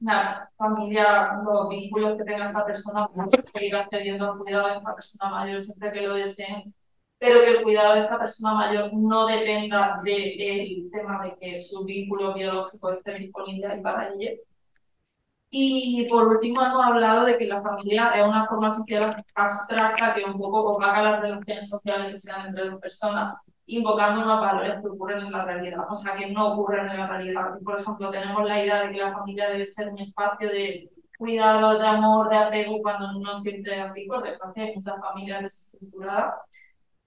la 0.00 0.50
familia, 0.56 1.32
los 1.44 1.68
vínculos 1.68 2.18
que 2.18 2.24
tenga 2.24 2.46
esta 2.46 2.64
persona, 2.64 3.08
pues, 3.08 3.46
seguir 3.52 3.76
accediendo 3.76 4.32
al 4.32 4.38
cuidado 4.38 4.68
de 4.68 4.76
esta 4.78 4.94
persona 4.94 5.30
mayor 5.30 5.60
siempre 5.60 5.92
que 5.92 6.00
lo 6.02 6.14
deseen, 6.14 6.74
pero 7.18 7.40
que 7.40 7.50
el 7.50 7.62
cuidado 7.62 7.94
de 7.94 8.02
esta 8.02 8.18
persona 8.18 8.54
mayor 8.54 8.94
no 8.94 9.26
dependa 9.26 9.96
del 10.04 10.90
tema 10.92 11.24
de 11.24 11.36
que 11.40 11.58
su 11.58 11.84
vínculo 11.84 12.34
biológico 12.34 12.92
esté 12.92 13.14
disponible 13.14 13.66
ahí 13.66 13.80
para 13.82 14.10
ella. 14.10 14.32
Y 15.50 16.06
por 16.08 16.28
último 16.28 16.62
hemos 16.62 16.84
hablado 16.84 17.24
de 17.24 17.38
que 17.38 17.46
la 17.46 17.62
familia 17.62 18.10
es 18.14 18.26
una 18.26 18.46
forma 18.46 18.68
social 18.68 19.24
abstracta 19.34 20.14
que 20.14 20.24
un 20.24 20.38
poco 20.38 20.72
opaca 20.72 21.02
las 21.02 21.20
relaciones 21.22 21.68
sociales 21.68 22.10
que 22.12 22.16
sean 22.18 22.48
entre 22.48 22.68
dos 22.68 22.80
personas 22.80 23.34
invocando 23.68 24.22
unos 24.22 24.40
valores 24.40 24.80
que 24.80 24.88
ocurren 24.88 25.26
en 25.26 25.32
la 25.32 25.44
realidad, 25.44 25.80
o 25.88 25.94
sea, 25.94 26.16
que 26.16 26.30
no 26.30 26.54
ocurren 26.54 26.88
en 26.88 26.98
la 26.98 27.06
realidad. 27.06 27.58
Por 27.64 27.78
ejemplo, 27.78 28.10
tenemos 28.10 28.44
la 28.44 28.62
idea 28.62 28.82
de 28.82 28.92
que 28.92 28.98
la 28.98 29.12
familia 29.12 29.50
debe 29.50 29.64
ser 29.64 29.92
un 29.92 29.98
espacio 29.98 30.48
de 30.48 30.90
cuidado, 31.18 31.78
de 31.78 31.86
amor, 31.86 32.28
de 32.30 32.36
apego, 32.36 32.80
cuando 32.82 33.12
no 33.12 33.32
siempre 33.34 33.76
es 33.76 33.82
así, 33.82 34.06
por 34.06 34.22
desgracia 34.22 34.64
hay 34.64 34.74
muchas 34.74 35.00
familias 35.00 35.42
desestructuradas. 35.42 36.34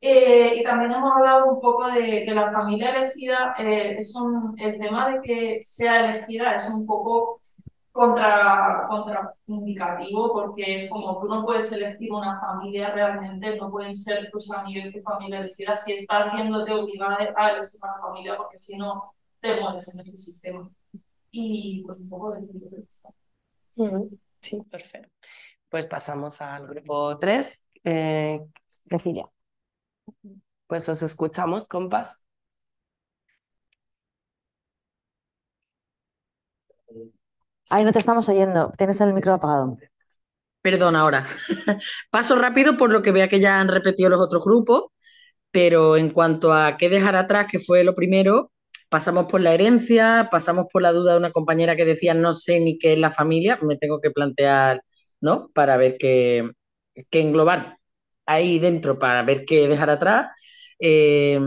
Eh, 0.04 0.56
y 0.56 0.64
también 0.64 0.92
hemos 0.92 1.12
hablado 1.16 1.46
un 1.46 1.62
poco 1.62 1.88
de 1.88 2.26
que 2.26 2.34
la 2.34 2.52
familia 2.52 2.96
elegida 2.96 3.54
eh, 3.60 3.96
es 3.98 4.16
un, 4.16 4.56
el 4.60 4.80
tema 4.80 5.12
de 5.12 5.22
que 5.22 5.60
sea 5.62 6.10
elegida 6.10 6.54
es 6.54 6.70
un 6.70 6.88
poco 6.88 7.41
contra, 7.92 8.88
contraindicativo 8.88 10.32
porque 10.34 10.76
es 10.76 10.90
como 10.90 11.20
tú 11.20 11.28
no 11.28 11.46
puedes 11.46 11.72
elegir 11.72 12.12
una 12.12 12.40
familia 12.40 12.92
realmente, 12.94 13.58
no 13.58 13.70
pueden 13.70 13.94
ser 13.94 14.30
tus 14.32 14.52
amigos 14.52 14.94
de 14.94 15.02
familia 15.02 15.40
elegida 15.40 15.76
si 15.76 15.94
estás 15.94 16.34
viéndote 16.34 16.72
obligada 16.72 17.34
a 17.36 17.50
elegir 17.50 17.80
una 17.82 18.00
familia 18.00 18.38
porque 18.38 18.58
si 18.58 18.78
no 18.78 19.14
te 19.42 19.60
mueres 19.60 19.94
en 19.94 20.00
ese 20.00 20.18
sistema. 20.18 20.70
Y 21.32 21.84
pues 21.86 22.00
un 22.00 22.10
poco 22.10 22.32
de 22.32 22.42
Sí, 24.42 24.62
perfecto. 24.70 25.10
Pues 25.70 25.86
pasamos 25.86 26.42
al 26.42 26.68
grupo 26.68 27.18
3. 27.18 27.64
Eh, 27.84 28.42
Cecilia. 28.66 29.30
Pues 30.68 30.90
os 30.90 31.02
escuchamos, 31.02 31.68
compas. 31.68 32.24
Ay, 37.70 37.84
no 37.84 37.92
te 37.92 38.00
estamos 38.00 38.28
oyendo. 38.30 38.72
Tienes 38.78 39.02
el 39.02 39.14
micro 39.14 39.34
apagado. 39.34 39.78
Perdón, 40.62 40.96
ahora. 40.96 41.26
Paso 42.12 42.36
rápido 42.36 42.78
por 42.78 42.92
lo 42.92 43.02
que 43.02 43.12
vea 43.12 43.28
que 43.28 43.40
ya 43.40 43.60
han 43.60 43.68
repetido 43.68 44.10
los 44.10 44.22
otros 44.22 44.44
grupos, 44.44 44.86
pero 45.52 45.98
en 45.98 46.12
cuanto 46.12 46.54
a 46.54 46.78
qué 46.78 46.90
dejar 46.90 47.16
atrás, 47.16 47.48
que 47.52 47.60
fue 47.60 47.84
lo 47.84 47.96
primero, 47.96 48.52
pasamos 48.90 49.26
por 49.28 49.42
la 49.42 49.54
herencia, 49.54 50.30
pasamos 50.32 50.68
por 50.72 50.82
la 50.84 50.94
duda 50.94 51.14
de 51.14 51.20
una 51.20 51.32
compañera 51.32 51.76
que 51.76 51.86
decía 51.86 52.14
no 52.16 52.34
sé 52.34 52.60
ni 52.62 52.78
qué 52.80 52.94
es 52.94 53.00
la 53.00 53.12
familia, 53.12 53.60
me 53.64 53.78
tengo 53.78 54.02
que 54.02 54.12
plantear, 54.12 54.82
¿no? 55.22 55.50
Para 55.54 55.78
ver 55.78 55.98
qué, 56.00 56.52
qué 57.10 57.22
englobar 57.22 57.78
ahí 58.28 58.60
dentro, 58.60 59.00
para 59.00 59.24
ver 59.24 59.46
qué 59.46 59.68
dejar 59.68 59.90
atrás. 59.92 60.32
Eh, 60.80 61.40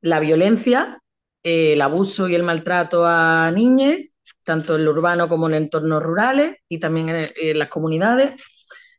la 0.00 0.20
violencia, 0.20 1.02
el 1.42 1.80
abuso 1.80 2.28
y 2.28 2.34
el 2.34 2.42
maltrato 2.42 3.04
a 3.06 3.50
niñas, 3.54 4.07
tanto 4.44 4.76
en 4.76 4.84
lo 4.84 4.92
urbano 4.92 5.28
como 5.28 5.48
en 5.48 5.54
entornos 5.54 6.02
rurales 6.02 6.56
y 6.68 6.78
también 6.78 7.08
en, 7.10 7.58
las 7.58 7.68
comunidades. 7.68 8.42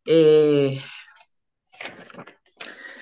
eh, 0.06 0.80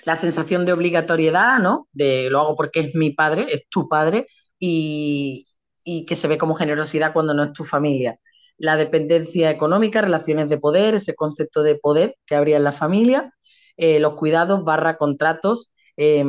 la 0.06 0.16
sensación 0.16 0.66
de 0.66 0.72
obligatoriedad, 0.74 1.60
¿no? 1.60 1.90
De 1.92 2.30
lo 2.30 2.40
hago 2.40 2.56
porque 2.56 2.80
es 2.80 2.96
mi 2.96 3.12
padre, 3.12 3.46
es 3.50 3.68
tu 3.70 3.90
padre, 3.90 4.26
y, 4.58 5.44
y 5.84 6.06
que 6.06 6.16
se 6.16 6.28
ve 6.30 6.38
como 6.38 6.56
generosidad 6.56 7.14
cuando 7.14 7.34
no 7.34 7.44
es 7.44 7.54
tu 7.54 7.66
familia. 7.66 8.18
La 8.58 8.78
dependencia 8.78 9.52
económica, 9.52 10.02
relaciones 10.02 10.50
de 10.50 10.60
poder, 10.60 10.96
ese 10.96 11.16
concepto 11.16 11.64
de 11.64 11.76
poder 11.76 12.16
que 12.26 12.36
habría 12.36 12.58
en 12.58 12.64
la 12.64 12.72
familia, 12.72 13.34
eh, 13.78 14.00
los 14.00 14.16
cuidados 14.16 14.64
barra 14.64 14.98
contratos, 14.98 15.72
eh, 15.98 16.24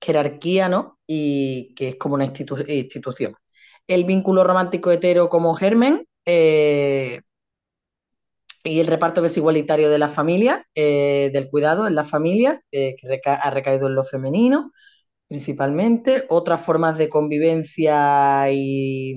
jerarquía, 0.00 0.68
¿no? 0.68 0.98
Y 1.06 1.74
que 1.74 1.90
es 1.90 1.96
como 1.96 2.14
una 2.14 2.24
institu 2.26 2.56
institución. 2.68 3.34
El 3.90 4.04
vínculo 4.04 4.44
romántico 4.44 4.92
hetero 4.92 5.28
como 5.28 5.52
germen 5.54 6.06
eh, 6.24 7.22
y 8.62 8.78
el 8.78 8.86
reparto 8.86 9.20
desigualitario 9.20 9.90
de 9.90 9.98
la 9.98 10.08
familia, 10.08 10.64
eh, 10.76 11.30
del 11.32 11.50
cuidado 11.50 11.88
en 11.88 11.96
la 11.96 12.04
familia, 12.04 12.62
eh, 12.70 12.94
que 12.96 13.20
ha 13.24 13.50
recaído 13.50 13.88
en 13.88 13.96
lo 13.96 14.04
femenino 14.04 14.70
principalmente. 15.26 16.24
Otras 16.28 16.60
formas 16.60 16.98
de 16.98 17.08
convivencia 17.08 18.48
y 18.52 19.16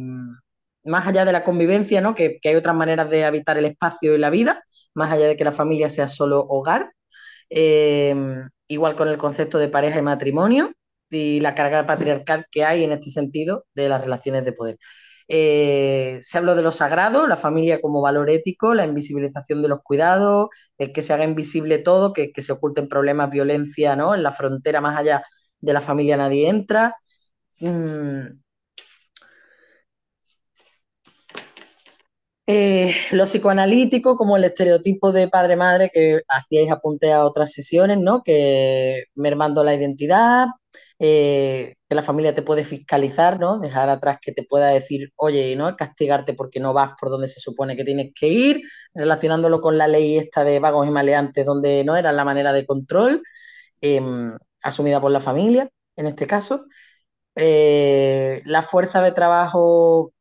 más 0.85 1.05
allá 1.05 1.23
de 1.25 1.33
la 1.33 1.43
convivencia, 1.43 2.01
¿no? 2.01 2.15
Que, 2.15 2.39
que, 2.41 2.49
hay 2.49 2.55
otras 2.55 2.75
maneras 2.75 3.11
de 3.11 3.25
habitar 3.25 3.59
el 3.59 3.65
espacio 3.65 4.15
y 4.15 4.17
la 4.17 4.31
vida, 4.31 4.63
más 4.95 5.11
allá 5.11 5.27
de 5.27 5.35
que 5.35 5.43
la 5.43 5.51
familia 5.51 5.87
sea 5.89 6.07
solo 6.07 6.43
hogar. 6.49 6.93
Igual 8.67 8.95
con 8.95 9.07
el 9.07 9.17
concepto 9.19 9.59
de 9.59 9.69
pareja 9.69 9.99
y 9.99 10.01
matrimonio 10.01 10.73
y 11.13 11.39
la 11.39 11.55
carga 11.55 11.85
patriarcal 11.85 12.45
que 12.51 12.63
hay 12.65 12.83
en 12.83 12.91
este 12.91 13.09
sentido 13.09 13.65
de 13.75 13.89
las 13.89 14.01
relaciones 14.01 14.45
de 14.45 14.53
poder. 14.53 14.77
Eh, 15.27 16.17
se 16.21 16.37
habló 16.37 16.55
de 16.55 16.61
lo 16.63 16.71
sagrado, 16.71 17.27
la 17.27 17.37
familia 17.37 17.81
como 17.81 18.01
valor 18.01 18.29
ético, 18.29 18.73
la 18.73 18.85
invisibilización 18.85 19.61
de 19.61 19.69
los 19.69 19.79
cuidados, 19.83 20.49
el 20.77 20.91
que 20.91 21.01
se 21.01 21.13
haga 21.13 21.23
invisible 21.23 21.79
todo, 21.79 22.13
que, 22.13 22.31
que 22.31 22.41
se 22.41 22.51
oculten 22.51 22.87
problemas, 22.89 23.29
violencia, 23.29 23.95
¿no? 23.95 24.15
En 24.15 24.23
la 24.23 24.31
frontera 24.31 24.81
más 24.81 24.99
allá 24.99 25.23
de 25.61 25.73
la 25.73 25.81
familia 25.81 26.17
nadie 26.17 26.49
entra. 26.49 26.95
Mm. 27.61 28.43
Eh, 32.45 32.93
lo 33.11 33.23
psicoanalítico, 33.25 34.17
como 34.17 34.35
el 34.35 34.43
estereotipo 34.43 35.11
de 35.13 35.29
padre-madre 35.29 35.89
que 35.93 36.21
hacíais 36.27 36.69
apunte 36.71 37.11
a 37.13 37.25
otras 37.25 37.53
sesiones, 37.53 37.99
¿no? 37.99 38.21
Que 38.21 39.05
mermando 39.15 39.63
la 39.63 39.73
identidad, 39.73 40.47
eh, 40.99 41.75
que 41.89 41.95
la 41.95 42.01
familia 42.01 42.35
te 42.35 42.41
puede 42.43 42.63
fiscalizar, 42.63 43.39
¿no? 43.39 43.59
Dejar 43.59 43.89
atrás 43.89 44.17
que 44.21 44.31
te 44.31 44.43
pueda 44.43 44.67
decir, 44.69 45.11
oye, 45.15 45.55
¿no? 45.55 45.75
Castigarte 45.75 46.33
porque 46.33 46.59
no 46.59 46.73
vas 46.73 46.91
por 46.99 47.09
donde 47.09 47.27
se 47.27 47.39
supone 47.39 47.75
que 47.75 47.83
tienes 47.85 48.11
que 48.19 48.27
ir, 48.27 48.61
relacionándolo 48.93 49.61
con 49.61 49.77
la 49.77 49.87
ley 49.87 50.17
esta 50.17 50.43
de 50.43 50.59
vagos 50.59 50.87
y 50.87 50.91
maleantes, 50.91 51.45
donde 51.45 51.83
no 51.83 51.95
era 51.95 52.11
la 52.13 52.25
manera 52.25 52.53
de 52.53 52.65
control, 52.65 53.21
eh, 53.81 54.01
asumida 54.61 55.01
por 55.01 55.11
la 55.11 55.19
familia, 55.21 55.69
en 55.95 56.07
este 56.07 56.27
caso. 56.27 56.65
Eh, 57.35 58.41
la 58.45 58.61
fuerza 58.63 59.01
de 59.01 59.11
trabajo 59.13 60.13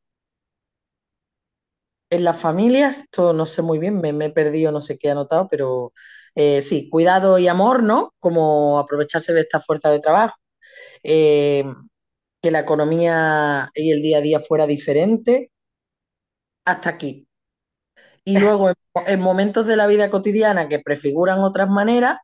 en 2.10 2.24
la 2.24 2.32
familia, 2.34 2.90
esto 3.00 3.32
no 3.32 3.46
sé 3.46 3.62
muy 3.62 3.78
bien, 3.78 4.00
me, 4.00 4.12
me 4.12 4.26
he 4.26 4.30
perdido, 4.30 4.70
no 4.72 4.80
sé 4.80 4.98
qué 4.98 5.08
he 5.08 5.10
anotado, 5.12 5.48
pero 5.50 5.92
eh, 6.34 6.60
sí, 6.62 6.88
cuidado 6.90 7.38
y 7.38 7.48
amor, 7.48 7.82
¿no? 7.82 8.14
Como 8.18 8.78
aprovecharse 8.78 9.32
de 9.32 9.40
esta 9.42 9.60
fuerza 9.60 9.90
de 9.90 10.00
trabajo. 10.00 10.36
Eh, 11.02 11.64
que 12.42 12.50
la 12.50 12.60
economía 12.60 13.70
y 13.74 13.92
el 13.92 14.02
día 14.02 14.18
a 14.18 14.20
día 14.22 14.40
fuera 14.40 14.66
diferente, 14.66 15.50
hasta 16.64 16.90
aquí. 16.90 17.26
Y 18.24 18.38
luego, 18.38 18.70
en, 18.70 18.76
en 19.06 19.20
momentos 19.20 19.66
de 19.66 19.76
la 19.76 19.86
vida 19.86 20.10
cotidiana 20.10 20.68
que 20.68 20.80
prefiguran 20.80 21.40
otras 21.40 21.68
maneras, 21.70 22.18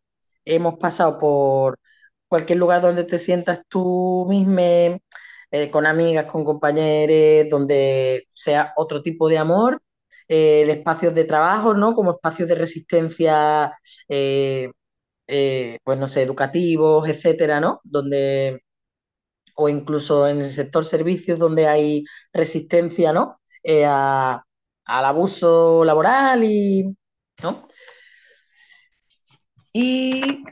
hemos 0.44 0.76
pasado 0.78 1.18
por 1.18 1.78
cualquier 2.28 2.58
lugar 2.58 2.82
donde 2.82 3.04
te 3.04 3.18
sientas 3.18 3.62
tú 3.68 4.26
mismo, 4.28 4.60
eh, 5.50 5.70
con 5.70 5.86
amigas, 5.86 6.26
con 6.30 6.44
compañeros, 6.44 7.48
donde 7.50 8.24
sea 8.28 8.72
otro 8.76 9.02
tipo 9.02 9.28
de 9.28 9.38
amor, 9.38 9.82
eh, 10.28 10.66
espacios 10.70 11.14
de 11.14 11.24
trabajo, 11.24 11.74
¿no? 11.74 11.94
Como 11.94 12.12
espacios 12.12 12.48
de 12.48 12.54
resistencia, 12.56 13.72
eh, 14.08 14.70
pues 15.84 15.98
no 15.98 16.08
sé, 16.08 16.22
educativos, 16.22 17.08
etcétera, 17.08 17.60
¿no? 17.60 17.80
Donde, 17.84 18.62
o 19.58 19.68
incluso 19.68 20.28
en 20.28 20.38
el 20.38 20.50
sector 20.50 20.84
servicios, 20.84 21.38
donde 21.38 21.66
hay 21.66 22.04
resistencia, 22.32 23.12
¿no? 23.12 23.40
Eh, 23.62 23.84
a, 23.86 24.44
al 24.86 25.04
abuso 25.04 25.84
laboral 25.84 26.44
y, 26.44 26.96
¿no? 27.42 27.68
Y 29.72 30.44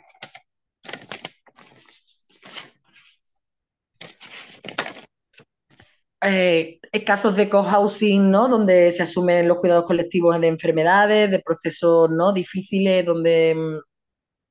eh, 6.22 6.80
casos 7.04 7.36
de 7.36 7.48
cohousing, 7.48 8.30
¿no? 8.30 8.48
Donde 8.48 8.90
se 8.92 9.02
asumen 9.04 9.48
los 9.48 9.58
cuidados 9.58 9.86
colectivos 9.86 10.40
de 10.40 10.48
enfermedades, 10.48 11.30
de 11.30 11.40
procesos 11.40 12.10
¿no? 12.10 12.32
difíciles, 12.32 13.04
donde 13.04 13.54
mm, 13.54 13.78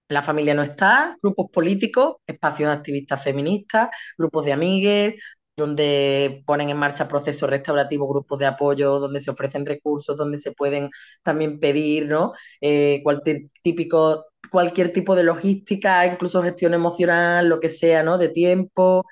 la 0.09 0.21
familia 0.21 0.53
no 0.53 0.63
está, 0.63 1.15
grupos 1.21 1.49
políticos, 1.51 2.17
espacios 2.27 2.69
activistas 2.69 3.23
feministas, 3.23 3.89
grupos 4.17 4.45
de 4.45 4.53
amigues, 4.53 5.15
donde 5.57 6.43
ponen 6.45 6.69
en 6.69 6.77
marcha 6.77 7.07
procesos 7.07 7.49
restaurativos, 7.49 8.09
grupos 8.09 8.39
de 8.39 8.45
apoyo, 8.45 8.99
donde 8.99 9.19
se 9.21 9.31
ofrecen 9.31 9.65
recursos, 9.65 10.17
donde 10.17 10.37
se 10.37 10.51
pueden 10.51 10.89
también 11.23 11.59
pedir, 11.59 12.07
¿no? 12.07 12.33
Eh, 12.61 12.99
cualquier 13.03 13.43
típico, 13.61 14.25
cualquier 14.51 14.91
tipo 14.91 15.15
de 15.15 15.23
logística, 15.23 16.05
incluso 16.05 16.43
gestión 16.43 16.73
emocional, 16.73 17.47
lo 17.47 17.59
que 17.59 17.69
sea, 17.69 18.03
¿no? 18.03 18.17
De 18.17 18.29
tiempo. 18.29 19.05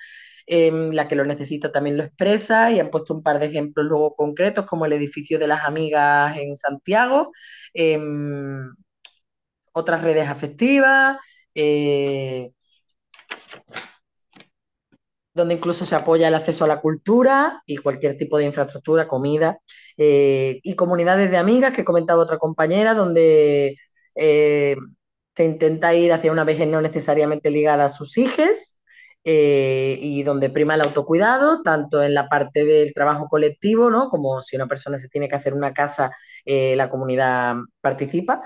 Eh, 0.46 0.72
la 0.92 1.08
que 1.08 1.16
lo 1.16 1.24
necesita 1.24 1.72
también 1.72 1.96
lo 1.98 2.04
expresa 2.04 2.70
y 2.70 2.80
han 2.80 2.90
puesto 2.90 3.14
un 3.14 3.24
par 3.24 3.40
de 3.40 3.46
ejemplos 3.46 3.86
luego 3.86 4.14
concretos 4.16 4.66
como 4.66 4.86
el 4.86 4.92
edificio 4.92 5.40
de 5.40 5.48
las 5.48 5.64
amigas 5.66 6.36
en 6.38 6.56
Santiago, 6.58 7.32
eh, 7.74 7.98
otras 9.74 10.02
redes 10.02 10.30
afectivas, 10.30 11.18
eh, 11.56 12.52
donde 15.34 15.56
incluso 15.56 15.86
se 15.86 15.96
apoya 15.96 16.28
el 16.28 16.36
acceso 16.36 16.64
a 16.64 16.68
la 16.68 16.80
cultura 16.80 17.64
y 17.66 17.78
cualquier 17.78 18.18
tipo 18.18 18.38
de 18.38 18.46
infraestructura, 18.46 19.08
comida, 19.08 19.60
eh, 19.98 20.60
y 20.64 20.76
comunidades 20.76 21.32
de 21.32 21.38
amigas 21.38 21.74
que 21.74 21.84
comentaba 21.84 22.22
otra 22.22 22.38
compañera, 22.38 22.94
donde 22.94 23.78
eh, 24.16 24.76
se 25.36 25.44
intenta 25.46 25.94
ir 25.96 26.14
hacia 26.14 26.32
una 26.32 26.44
vejez 26.44 26.68
no 26.68 26.82
necesariamente 26.82 27.50
ligada 27.50 27.86
a 27.86 27.90
sus 27.90 28.18
hijos 28.18 28.80
y 29.26 30.22
donde 30.24 30.50
prima 30.50 30.76
el 30.76 30.82
autocuidado, 30.82 31.64
tanto 31.64 32.04
en 32.04 32.14
la 32.14 32.28
parte 32.28 32.66
del 32.66 32.94
trabajo 32.94 33.30
colectivo, 33.30 33.90
¿no? 33.90 34.10
como 34.10 34.42
si 34.42 34.58
una 34.58 34.68
persona 34.68 34.98
se 34.98 35.08
tiene 35.08 35.30
que 35.30 35.36
hacer 35.36 35.54
una 35.54 35.74
casa, 35.74 36.12
la 36.46 36.90
comunidad 36.90 37.56
participa, 37.80 38.42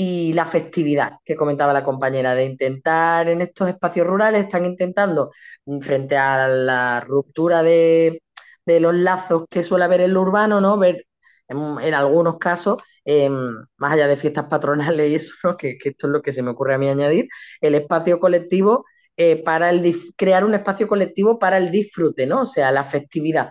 y 0.00 0.32
la 0.32 0.46
festividad 0.46 1.18
que 1.24 1.36
comentaba 1.36 1.74
la 1.74 1.84
compañera, 1.84 2.34
de 2.34 2.46
intentar 2.46 3.28
en 3.28 3.42
estos 3.42 3.68
espacios 3.68 4.06
rurales, 4.06 4.44
están 4.44 4.64
intentando, 4.64 5.30
mm, 5.66 5.80
frente 5.80 6.16
a 6.16 6.48
la 6.48 7.00
ruptura 7.00 7.62
de, 7.62 8.22
de 8.64 8.80
los 8.80 8.94
lazos 8.94 9.44
que 9.50 9.62
suele 9.62 9.84
haber 9.84 10.00
en 10.02 10.14
lo 10.14 10.22
urbano, 10.22 10.60
¿no? 10.60 10.78
ver 10.78 11.06
en, 11.48 11.94
algunos 11.94 12.38
casos, 12.38 12.78
eh, 13.04 13.28
más 13.76 13.92
allá 13.92 14.06
de 14.08 14.16
fiestas 14.16 14.46
patronales 14.46 15.10
y 15.10 15.14
eso, 15.16 15.32
que, 15.58 15.76
que, 15.78 15.90
esto 15.90 16.06
es 16.06 16.12
lo 16.12 16.22
que 16.22 16.32
se 16.32 16.42
me 16.42 16.50
ocurre 16.50 16.74
a 16.76 16.78
mí 16.78 16.88
añadir, 16.88 17.28
el 17.60 17.74
espacio 17.74 18.20
colectivo 18.20 18.86
eh, 19.16 19.42
para 19.42 19.70
el 19.70 19.94
crear 20.16 20.44
un 20.44 20.54
espacio 20.54 20.88
colectivo 20.88 21.38
para 21.38 21.58
el 21.58 21.70
disfrute, 21.70 22.26
¿no? 22.26 22.42
O 22.42 22.46
sea, 22.46 22.72
la 22.72 22.84
festividad, 22.84 23.50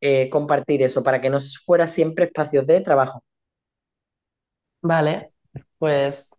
eh, 0.00 0.30
compartir 0.30 0.82
eso, 0.82 1.02
para 1.02 1.20
que 1.20 1.30
no 1.30 1.38
fuera 1.64 1.86
siempre 1.88 2.26
espacios 2.26 2.66
de 2.66 2.80
trabajo. 2.80 3.22
Vale, 4.82 5.32
pues 5.80 6.30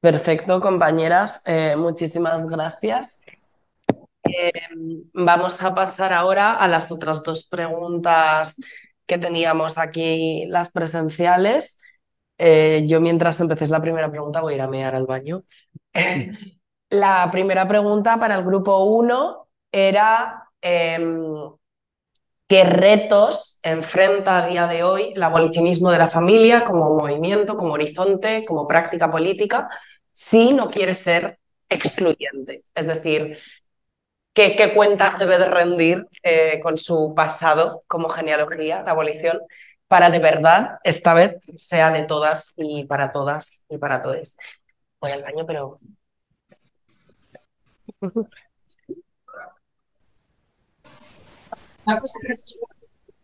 perfecto, 0.00 0.60
compañeras, 0.60 1.40
eh, 1.46 1.76
muchísimas 1.76 2.46
gracias. 2.46 3.22
Eh, 4.24 4.52
vamos 5.14 5.62
a 5.62 5.74
pasar 5.74 6.12
ahora 6.12 6.54
a 6.54 6.66
las 6.66 6.90
otras 6.90 7.22
dos 7.22 7.48
preguntas 7.48 8.56
que 9.06 9.16
teníamos 9.16 9.78
aquí, 9.78 10.46
las 10.48 10.72
presenciales. 10.72 11.80
Eh, 12.36 12.84
yo 12.88 13.00
mientras 13.00 13.40
empecéis 13.40 13.70
la 13.70 13.80
primera 13.80 14.10
pregunta 14.10 14.40
voy 14.40 14.54
a 14.54 14.56
ir 14.56 14.62
a 14.62 14.68
mear 14.68 14.94
al 14.96 15.06
baño. 15.06 15.44
la 16.90 17.28
primera 17.30 17.68
pregunta 17.68 18.18
para 18.18 18.34
el 18.34 18.44
grupo 18.44 18.84
1 18.84 19.48
era 19.70 20.50
eh, 20.60 20.98
qué 22.48 22.64
retos 22.64 23.60
enfrenta 23.62 24.38
a 24.38 24.48
día 24.48 24.66
de 24.66 24.82
hoy 24.82 25.12
el 25.14 25.22
abolicionismo 25.22 25.90
de 25.90 25.98
la 25.98 26.08
familia 26.08 26.64
como 26.64 26.94
movimiento, 26.96 27.56
como 27.56 27.74
horizonte, 27.74 28.44
como 28.46 28.66
práctica 28.66 29.10
política, 29.10 29.68
si 30.12 30.52
no 30.54 30.70
quiere 30.70 30.94
ser 30.94 31.38
excluyente. 31.68 32.62
Es 32.74 32.86
decir, 32.86 33.38
qué, 34.32 34.56
qué 34.56 34.72
cuentas 34.74 35.18
debe 35.18 35.38
de 35.38 35.44
rendir 35.46 36.06
eh, 36.22 36.58
con 36.60 36.78
su 36.78 37.14
pasado 37.14 37.84
como 37.86 38.08
genealogía, 38.08 38.82
la 38.82 38.92
abolición, 38.92 39.40
para 39.86 40.10
de 40.10 40.18
verdad, 40.18 40.78
esta 40.84 41.14
vez, 41.14 41.36
sea 41.54 41.90
de 41.90 42.04
todas 42.04 42.54
y 42.56 42.84
para 42.84 43.12
todas 43.12 43.64
y 43.68 43.78
para 43.78 44.02
todos. 44.02 44.38
Voy 45.00 45.12
al 45.12 45.22
baño, 45.22 45.44
pero... 45.46 45.78
Una 51.88 52.00
cosa 52.00 52.18
que 52.20 52.34
sí, 52.34 52.54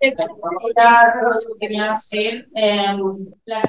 era 0.00 0.26
lo 0.26 1.38
que 1.38 1.58
quería 1.60 1.94
ser 1.94 2.48
eh, 2.54 2.96
la 3.44 3.62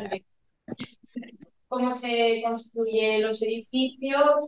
cómo 1.68 1.92
se 1.92 2.42
construyen 2.46 3.24
los 3.24 3.42
edificios, 3.42 4.48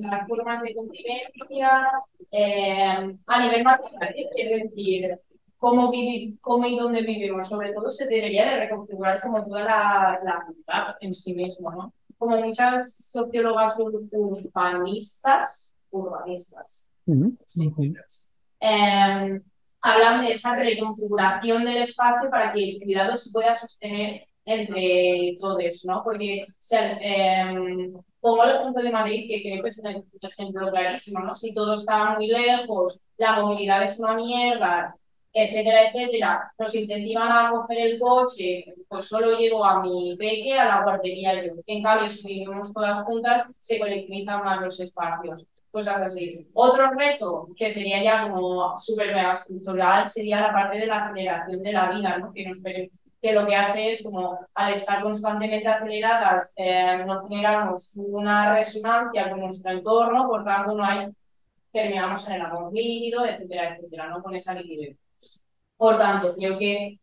las 0.00 0.28
formas 0.28 0.62
de 0.62 0.74
convivencia, 0.74 1.90
eh, 2.30 3.16
a 3.26 3.42
nivel 3.42 3.64
material, 3.64 4.14
quiero 4.34 4.64
decir, 4.66 5.18
cómo, 5.56 5.90
cómo 6.42 6.66
y 6.66 6.78
dónde 6.78 7.00
vivimos, 7.00 7.48
sobre 7.48 7.72
todo 7.72 7.88
se 7.88 8.06
debería 8.06 8.50
de 8.50 8.60
reconfigurar 8.60 9.18
como 9.22 9.42
toda 9.42 9.64
la, 9.64 10.14
ciudad 10.14 10.96
en 11.00 11.14
sí 11.14 11.32
mismo, 11.32 11.70
¿no? 11.70 11.94
Como 12.18 12.36
muchas 12.36 13.10
sociólogas 13.10 13.78
urbanistas, 13.78 15.74
urbanistas, 15.90 16.86
eh, 18.60 19.40
hablan 19.80 20.22
de 20.24 20.32
esa 20.32 20.56
reconfiguración 20.56 21.64
del 21.64 21.78
espacio 21.78 22.30
para 22.30 22.52
que 22.52 22.62
el 22.62 22.80
cuidado 22.82 23.16
se 23.16 23.30
pueda 23.30 23.54
sostener 23.54 24.26
entre 24.44 25.36
todos, 25.38 25.84
¿no? 25.84 26.02
Porque 26.02 26.46
eh, 26.70 27.92
pongo 28.20 28.44
el 28.44 28.56
ejemplo 28.56 28.82
de 28.82 28.90
Madrid, 28.90 29.28
que 29.28 29.42
creo 29.42 29.62
que 29.62 29.68
es 29.68 29.78
un 29.78 30.06
ejemplo 30.22 30.70
clarísimo, 30.70 31.20
¿no? 31.20 31.34
Si 31.34 31.54
todo 31.54 31.74
está 31.74 32.14
muy 32.16 32.28
lejos, 32.28 33.00
la 33.18 33.40
movilidad 33.40 33.82
es 33.82 33.98
una 33.98 34.14
mierda, 34.14 34.94
etcétera, 35.32 35.88
etcétera, 35.88 36.52
nos 36.58 36.74
incentivan 36.74 37.30
a 37.30 37.50
coger 37.50 37.78
el 37.78 37.98
coche, 38.00 38.64
pues 38.88 39.06
solo 39.06 39.36
llevo 39.36 39.64
a 39.64 39.82
mi 39.82 40.16
peque 40.16 40.58
a 40.58 40.64
la 40.66 40.82
guardería 40.82 41.34
yo. 41.34 41.52
En 41.66 41.82
cambio, 41.82 42.08
si 42.08 42.26
vivimos 42.26 42.72
todas 42.72 43.04
juntas, 43.04 43.44
se 43.58 43.78
colectivizan 43.78 44.44
más 44.44 44.62
los 44.62 44.80
espacios. 44.80 45.44
Cosas 45.70 46.00
así. 46.02 46.48
Otro 46.54 46.90
reto 46.92 47.48
que 47.54 47.70
sería 47.70 48.02
ya 48.02 48.30
como 48.30 48.76
súper 48.76 49.14
mega 49.14 49.32
estructural 49.32 50.06
sería 50.06 50.40
la 50.40 50.52
parte 50.52 50.78
de 50.78 50.86
la 50.86 50.96
aceleración 50.96 51.62
de 51.62 51.72
la 51.72 51.90
vida, 51.90 52.18
¿no? 52.18 52.32
que 52.32 52.46
nos 52.46 52.58
que 53.20 53.32
lo 53.32 53.46
que 53.46 53.56
hace 53.56 53.90
es 53.92 54.02
como 54.02 54.38
al 54.54 54.72
estar 54.72 55.02
constantemente 55.02 55.66
aceleradas 55.66 56.52
eh, 56.56 57.02
no 57.04 57.26
generamos 57.28 57.96
una 57.96 58.54
resonancia 58.54 59.28
con 59.30 59.40
nuestro 59.40 59.72
entorno, 59.72 60.28
por 60.28 60.44
tanto 60.44 60.74
no 60.74 60.84
hay, 60.84 61.08
terminamos 61.72 62.26
en 62.28 62.34
el 62.34 62.42
amor 62.42 62.72
líquido, 62.72 63.26
etcétera, 63.26 63.76
etcétera, 63.76 64.08
¿no? 64.08 64.22
con 64.22 64.34
esa 64.34 64.54
liquidez. 64.54 64.96
Por 65.76 65.98
tanto, 65.98 66.34
creo 66.36 66.58
que 66.58 66.98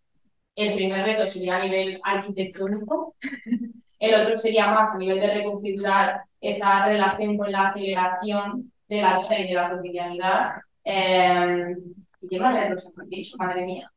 el 0.55 0.74
primer 0.76 1.05
reto 1.05 1.28
sería 1.28 1.57
a 1.57 1.63
nivel 1.63 1.99
arquitectónico, 2.03 3.16
el 3.99 4.16
otro 4.16 4.36
sería 4.36 4.72
más 4.72 4.93
a 4.95 4.97
nivel 4.97 5.20
de 5.20 5.34
reconfigurar 5.34 6.22
esa 6.49 6.85
relación 6.85 7.37
con 7.37 7.51
la 7.51 7.69
aceleración 7.69 8.71
de 8.87 9.01
la 9.01 9.19
vida 9.19 9.39
y 9.39 9.47
de 9.47 9.53
la 9.53 9.69
cotidianidad. 9.69 10.51
Eh, 10.83 11.75
¿Y 12.21 12.27
qué 12.27 12.39
retos 12.39 12.91
han 12.97 13.09
dicho? 13.09 13.37
Madre 13.37 13.65
mía. 13.65 13.91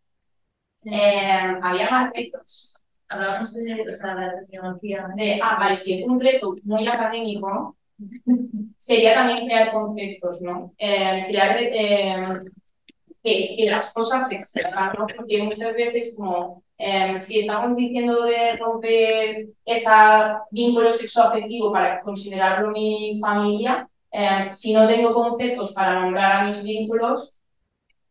Eh, 0.85 1.59
había 1.63 1.91
más 1.91 2.13
retos. 2.15 2.75
Hablábamos 3.09 3.55
de, 3.55 3.65
la 3.65 4.47
tecnología. 4.47 5.09
De, 5.17 5.41
ah, 5.43 5.57
vale, 5.59 5.77
sí, 5.77 6.05
un 6.07 6.21
reto 6.21 6.57
muy 6.65 6.87
académico 6.87 7.77
sería 8.79 9.15
también 9.15 9.47
crear 9.47 9.73
conceptos, 9.73 10.43
¿no? 10.43 10.73
Eh, 10.79 11.25
crear 11.29 11.59
que, 11.59 13.57
que, 13.57 13.71
las 13.71 13.93
cosas 13.93 14.29
se 14.29 14.37
excedan, 14.37 14.93
¿no? 14.99 15.07
Porque 15.17 15.43
muchas 15.43 15.75
veces 15.75 16.15
como 16.17 16.63
si 17.17 17.41
estamos 17.41 17.77
diciendo 17.77 18.25
de 18.25 18.57
romper 18.57 19.49
ese 19.65 19.91
vínculo 20.51 20.91
sexoafectivo 20.91 21.73
para 21.73 22.01
considerarlo 22.01 22.71
mi 22.71 23.19
familia, 23.21 23.89
si 24.49 24.73
no 24.73 24.87
tengo 24.87 25.13
conceptos 25.13 25.73
para 25.73 26.01
nombrar 26.01 26.33
a 26.33 26.45
mis 26.45 26.63
vínculos, 26.63 27.39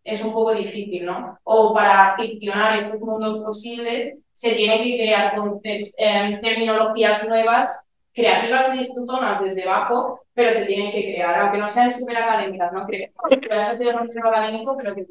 es 0.03 0.23
un 0.23 0.31
poco 0.31 0.53
difícil, 0.53 1.05
¿no? 1.05 1.37
O 1.43 1.73
para 1.73 2.15
ficcionar 2.15 2.77
esos 2.77 2.99
mundos 3.01 3.43
posibles 3.43 4.17
se 4.31 4.53
tienen 4.53 4.83
que 4.83 4.97
crear 4.97 5.33
eh, 5.63 6.39
terminologías 6.41 7.27
nuevas, 7.27 7.83
creativas 8.13 8.73
y 8.73 8.79
disfrutonas 8.85 9.41
desde 9.41 9.63
abajo, 9.63 10.21
pero 10.33 10.53
se 10.53 10.65
tienen 10.65 10.91
que 10.91 11.01
crear, 11.01 11.39
aunque 11.39 11.57
no 11.57 11.67
sean 11.67 11.91
súper 11.91 12.17
académicas, 12.17 12.71
¿no? 12.71 12.85
Creo 12.85 13.09
que 13.41 13.49
va 13.49 13.65
a 13.65 13.75
ser 13.75 14.19
académico, 14.23 14.77
pero 14.77 14.95
que, 14.95 15.07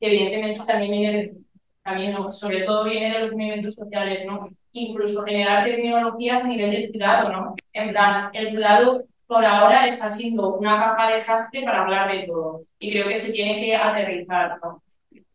evidentemente 0.00 0.64
también 0.66 0.90
viene, 0.90 1.32
también, 1.88 2.30
sobre 2.30 2.62
todo 2.62 2.84
viene 2.84 3.14
de 3.14 3.20
los 3.20 3.32
movimientos 3.32 3.74
sociales, 3.74 4.26
¿no? 4.26 4.50
Incluso 4.72 5.22
generar 5.24 5.64
terminologías 5.64 6.44
a 6.44 6.46
nivel 6.46 6.70
de 6.70 6.90
cuidado, 6.90 7.32
¿no? 7.32 7.54
En 7.72 7.90
plan, 7.90 8.30
el 8.34 8.50
cuidado 8.50 9.04
por 9.26 9.44
ahora 9.44 9.86
está 9.86 10.08
siendo 10.08 10.54
una 10.54 10.76
caja 10.76 11.06
de 11.06 11.12
desastre 11.14 11.62
para 11.62 11.82
hablar 11.82 12.12
de 12.12 12.26
todo. 12.26 12.62
Y 12.78 12.90
creo 12.92 13.08
que 13.08 13.18
se 13.18 13.32
tiene 13.32 13.60
que 13.60 13.74
aterrizar, 13.74 14.58
¿no? 14.62 14.82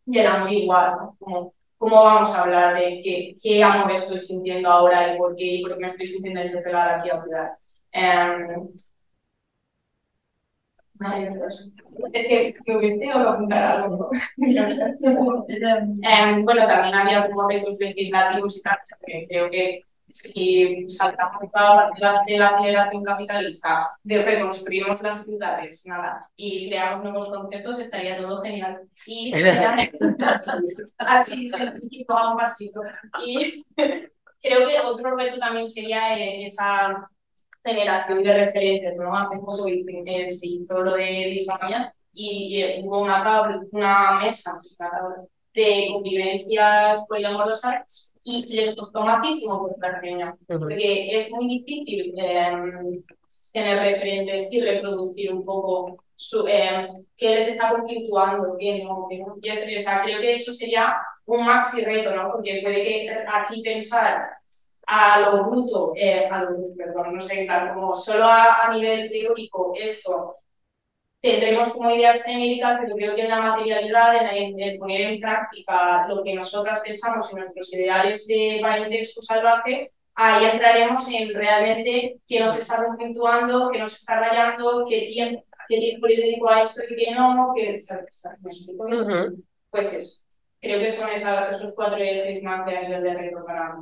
Y 0.06 0.18
el 0.18 0.26
amor 0.26 0.52
igual, 0.52 0.92
¿no? 0.92 1.16
Como, 1.18 1.54
¿Cómo 1.76 2.04
vamos 2.04 2.34
a 2.34 2.42
hablar 2.42 2.76
de 2.76 2.98
qué, 3.02 3.36
qué 3.42 3.62
amor 3.62 3.90
estoy 3.90 4.18
sintiendo 4.18 4.70
ahora 4.70 5.12
y 5.12 5.18
por 5.18 5.34
qué, 5.34 5.44
y 5.44 5.62
por 5.62 5.74
qué 5.74 5.80
me 5.80 5.86
estoy 5.88 6.06
sintiendo 6.06 6.42
interpelar 6.42 6.98
aquí 7.00 7.10
a 7.10 7.20
cuidar? 7.20 7.58
Um, 7.94 8.68
es 12.12 12.26
que 12.28 12.54
que 12.54 12.98
tengo 12.98 13.22
que 13.22 13.28
apuntar 13.28 13.82
algo. 13.82 14.10
um, 14.36 14.54
bueno, 16.44 16.66
también 16.66 16.94
había 16.94 17.28
como 17.28 17.48
retos 17.48 17.78
legislativos 17.78 18.56
y 18.58 18.62
tal, 18.62 18.78
que 19.06 19.26
creo 19.28 19.50
que 19.50 19.82
si 20.14 20.88
saltamos 20.88 21.50
toda 21.52 21.90
la 21.98 22.22
de 22.24 22.38
la 22.38 22.48
aceleración 22.48 23.02
capitalista, 23.02 23.90
de 24.02 24.22
reconstruimos 24.22 25.02
las 25.02 25.24
ciudades, 25.24 25.84
nada, 25.86 26.28
y 26.36 26.68
creamos 26.68 27.02
nuevos 27.02 27.28
conceptos, 27.28 27.80
estaría 27.80 28.18
todo 28.18 28.40
genial. 28.42 28.82
Y 29.06 29.32
así, 30.98 31.50
sencillo, 31.50 32.16
a 32.16 32.30
un 32.30 32.36
pasito. 32.36 32.80
Y 33.24 33.64
creo 33.76 34.68
que 34.68 34.80
otro 34.84 35.16
reto 35.16 35.38
también 35.38 35.66
sería 35.66 36.16
eh, 36.16 36.44
esa 36.44 37.08
generación 37.64 38.22
de 38.22 38.46
referencias, 38.46 38.96
¿no? 38.96 39.16
Hace 39.16 39.38
poco 39.38 39.66
eh, 39.66 40.30
se 40.30 40.46
hizo 40.46 40.82
lo 40.82 40.94
de 40.94 41.36
España 41.36 41.92
y, 42.12 42.82
hubo 42.82 43.02
una, 43.02 43.42
una 43.72 44.18
mesa 44.20 44.56
de 45.54 45.88
convivencias 45.92 47.04
poliamorosas 47.08 48.12
y 48.22 48.46
les 48.54 48.76
costó 48.76 49.04
muchísimo 49.04 49.68
buscar 49.68 50.00
peña, 50.00 50.36
porque 50.46 51.16
es 51.16 51.30
muy 51.30 51.46
difícil 51.46 52.14
em, 52.16 53.02
tener 53.52 53.78
referentes 53.78 54.52
y 54.52 54.60
reproducir 54.60 55.32
un 55.32 55.44
poco 55.44 56.04
su, 56.16 56.46
eh, 56.46 56.88
qué 57.16 57.34
les 57.34 57.48
está 57.48 57.70
conflictuando, 57.70 58.56
qué 58.58 58.82
no, 58.82 59.06
qué 59.08 59.18
no. 59.18 59.34
O 59.34 59.82
sea, 59.82 60.02
creo 60.02 60.20
que 60.20 60.34
eso 60.34 60.54
sería 60.54 60.96
un 61.26 61.44
maxi 61.44 61.84
reto, 61.84 62.14
¿no? 62.14 62.32
Porque 62.32 62.60
puede 62.62 62.82
que 62.82 63.10
aquí 63.32 63.62
pensar 63.62 64.22
a 64.86 65.20
lo 65.20 65.44
bruto, 65.44 65.92
eh, 65.96 66.26
a 66.26 66.42
lo 66.42 66.56
perdón, 66.76 67.16
no 67.16 67.22
sé, 67.22 67.46
como 67.74 67.94
solo 67.94 68.24
a, 68.24 68.66
a 68.66 68.72
nivel 68.72 69.10
teórico 69.10 69.72
esto 69.74 70.36
tendremos 71.24 71.72
como 71.72 71.90
ideas 71.90 72.22
genéricas, 72.22 72.78
pero 72.82 72.94
creo 72.96 73.14
que 73.16 73.22
en 73.22 73.30
la 73.30 73.40
materialidad, 73.40 74.30
en, 74.30 74.60
el 74.60 74.78
poner 74.78 75.00
en 75.00 75.20
práctica 75.20 76.06
lo 76.06 76.22
que 76.22 76.34
nosotras 76.34 76.82
pensamos 76.82 77.30
en 77.30 77.38
nuestros 77.38 77.72
ideales 77.72 78.26
de 78.26 78.58
parentesco 78.60 79.22
salvaje, 79.22 79.90
ahí 80.14 80.44
entraremos 80.44 81.10
en 81.10 81.32
realmente 81.32 82.18
qué 82.28 82.40
nos 82.40 82.58
está 82.58 82.84
conflictuando, 82.84 83.70
qué 83.70 83.78
nos 83.78 83.96
está 83.96 84.20
rayando, 84.20 84.84
qué 84.86 85.06
tiempo, 85.06 85.42
qué 85.66 85.78
tiempo 85.78 86.06
le 86.08 86.16
dedico 86.16 86.50
a 86.50 86.60
esto 86.60 86.82
y 86.90 86.94
qué 86.94 87.14
no, 87.14 87.54
qué 87.56 87.74
Pues 89.70 89.94
eso. 89.94 90.24
Creo 90.60 90.78
que 90.78 90.90
son 90.90 91.08
esos 91.08 91.72
cuatro 91.74 91.96
ejes 91.96 92.42
más 92.42 92.66
de 92.66 92.82
nivel 92.82 93.02
de 93.02 93.14
reto 93.14 93.42
para, 93.46 93.78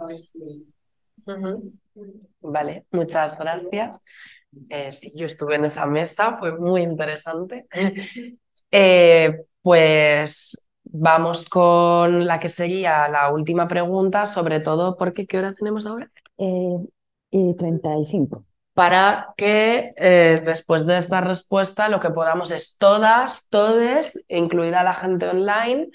Vale, 2.40 2.86
muchas 2.90 3.38
gracias. 3.38 4.04
Eh, 4.68 4.92
sí, 4.92 5.12
yo 5.14 5.26
estuve 5.26 5.56
en 5.56 5.64
esa 5.64 5.86
mesa, 5.86 6.36
fue 6.38 6.58
muy 6.58 6.82
interesante. 6.82 7.66
Eh, 8.74 9.36
pues 9.60 10.66
vamos 10.82 11.46
con 11.46 12.24
la 12.26 12.40
que 12.40 12.48
sería 12.48 13.06
la 13.06 13.30
última 13.30 13.68
pregunta, 13.68 14.24
sobre 14.24 14.60
todo 14.60 14.96
porque 14.96 15.26
¿qué 15.26 15.36
hora 15.36 15.52
tenemos 15.52 15.84
ahora? 15.84 16.10
Eh, 16.38 16.78
y 17.30 17.54
35. 17.54 18.46
Para 18.72 19.34
que 19.36 19.92
después 20.42 20.86
de 20.86 20.96
esta 20.96 21.20
respuesta 21.20 21.90
lo 21.90 22.00
que 22.00 22.08
podamos 22.08 22.50
es 22.50 22.78
todas, 22.78 23.46
todes, 23.50 24.24
incluida 24.28 24.82
la 24.82 24.94
gente 24.94 25.28
online, 25.28 25.90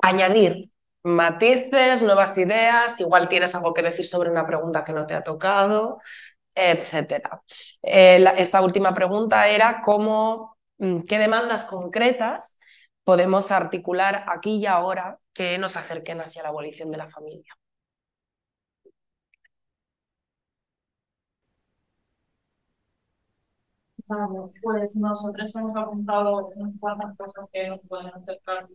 añadir 0.00 0.71
matices, 1.04 2.02
nuevas 2.02 2.36
ideas, 2.38 2.98
igual 3.00 3.28
tienes 3.28 3.54
algo 3.54 3.72
que 3.74 3.82
decir 3.82 4.06
sobre 4.06 4.30
una 4.30 4.46
pregunta 4.46 4.84
que 4.84 4.92
no 4.92 5.06
te 5.06 5.14
ha 5.14 5.22
tocado, 5.22 6.00
etcétera. 6.54 7.42
Eh, 7.82 8.24
esta 8.38 8.62
última 8.62 8.94
pregunta 8.94 9.48
era 9.48 9.80
cómo, 9.82 10.58
mm, 10.78 11.02
qué 11.02 11.18
demandas 11.18 11.64
concretas 11.64 12.60
podemos 13.04 13.50
articular 13.52 14.24
aquí 14.28 14.56
y 14.58 14.66
ahora 14.66 15.18
que 15.34 15.58
nos 15.58 15.76
acerquen 15.76 16.20
hacia 16.20 16.42
la 16.42 16.50
abolición 16.50 16.90
de 16.90 16.98
la 16.98 17.06
familia. 17.08 17.54
Vale, 24.06 24.52
pues 24.62 24.94
nosotros 24.96 25.54
hemos 25.56 25.76
apuntado 25.76 26.48
unas 26.54 26.74
cuantas 26.78 27.16
cosas 27.16 27.48
que 27.52 27.66
nos 27.68 27.80
pueden 27.88 28.06
acercar 28.08 28.68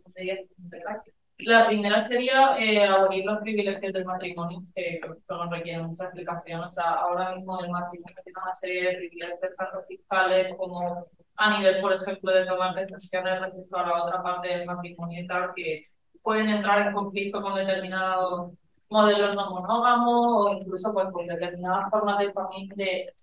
La 1.38 1.66
primera 1.68 2.00
sería 2.00 2.56
eh, 2.58 2.84
abolir 2.84 3.24
los 3.24 3.38
privilegios 3.40 3.92
del 3.92 4.04
matrimonio, 4.04 4.62
que 4.74 5.00
no 5.28 5.50
requiere 5.50 5.82
mucha 5.82 6.04
explicación. 6.04 6.60
O 6.62 6.72
sea, 6.72 6.94
ahora 6.94 7.34
mismo 7.36 7.60
el 7.62 7.70
matrimonio 7.70 8.16
tiene 8.24 8.40
una 8.42 8.54
serie 8.54 8.82
de 8.84 8.96
privilegios 8.98 9.38
tanto 9.56 9.82
fiscales 9.88 10.56
como 10.56 11.06
a 11.36 11.58
nivel, 11.58 11.80
por 11.80 11.92
ejemplo, 11.92 12.32
de 12.32 12.44
tomar 12.46 12.74
decisiones 12.74 13.40
respecto 13.40 13.76
a 13.78 13.86
la 13.86 14.04
otra 14.04 14.22
parte 14.22 14.48
del 14.48 14.66
matrimonio 14.66 15.22
y 15.22 15.26
tal, 15.28 15.52
que 15.54 15.86
pueden 16.22 16.48
entrar 16.48 16.88
en 16.88 16.92
conflicto 16.94 17.40
con 17.40 17.54
determinados 17.54 18.52
modelos 18.90 19.34
no 19.36 19.50
monógamos 19.50 20.26
o 20.50 20.52
incluso 20.54 20.92
pues, 20.92 21.06
con 21.12 21.26
determinadas 21.26 21.88
formas 21.90 22.18
de, 22.18 22.32
de, 22.74 23.14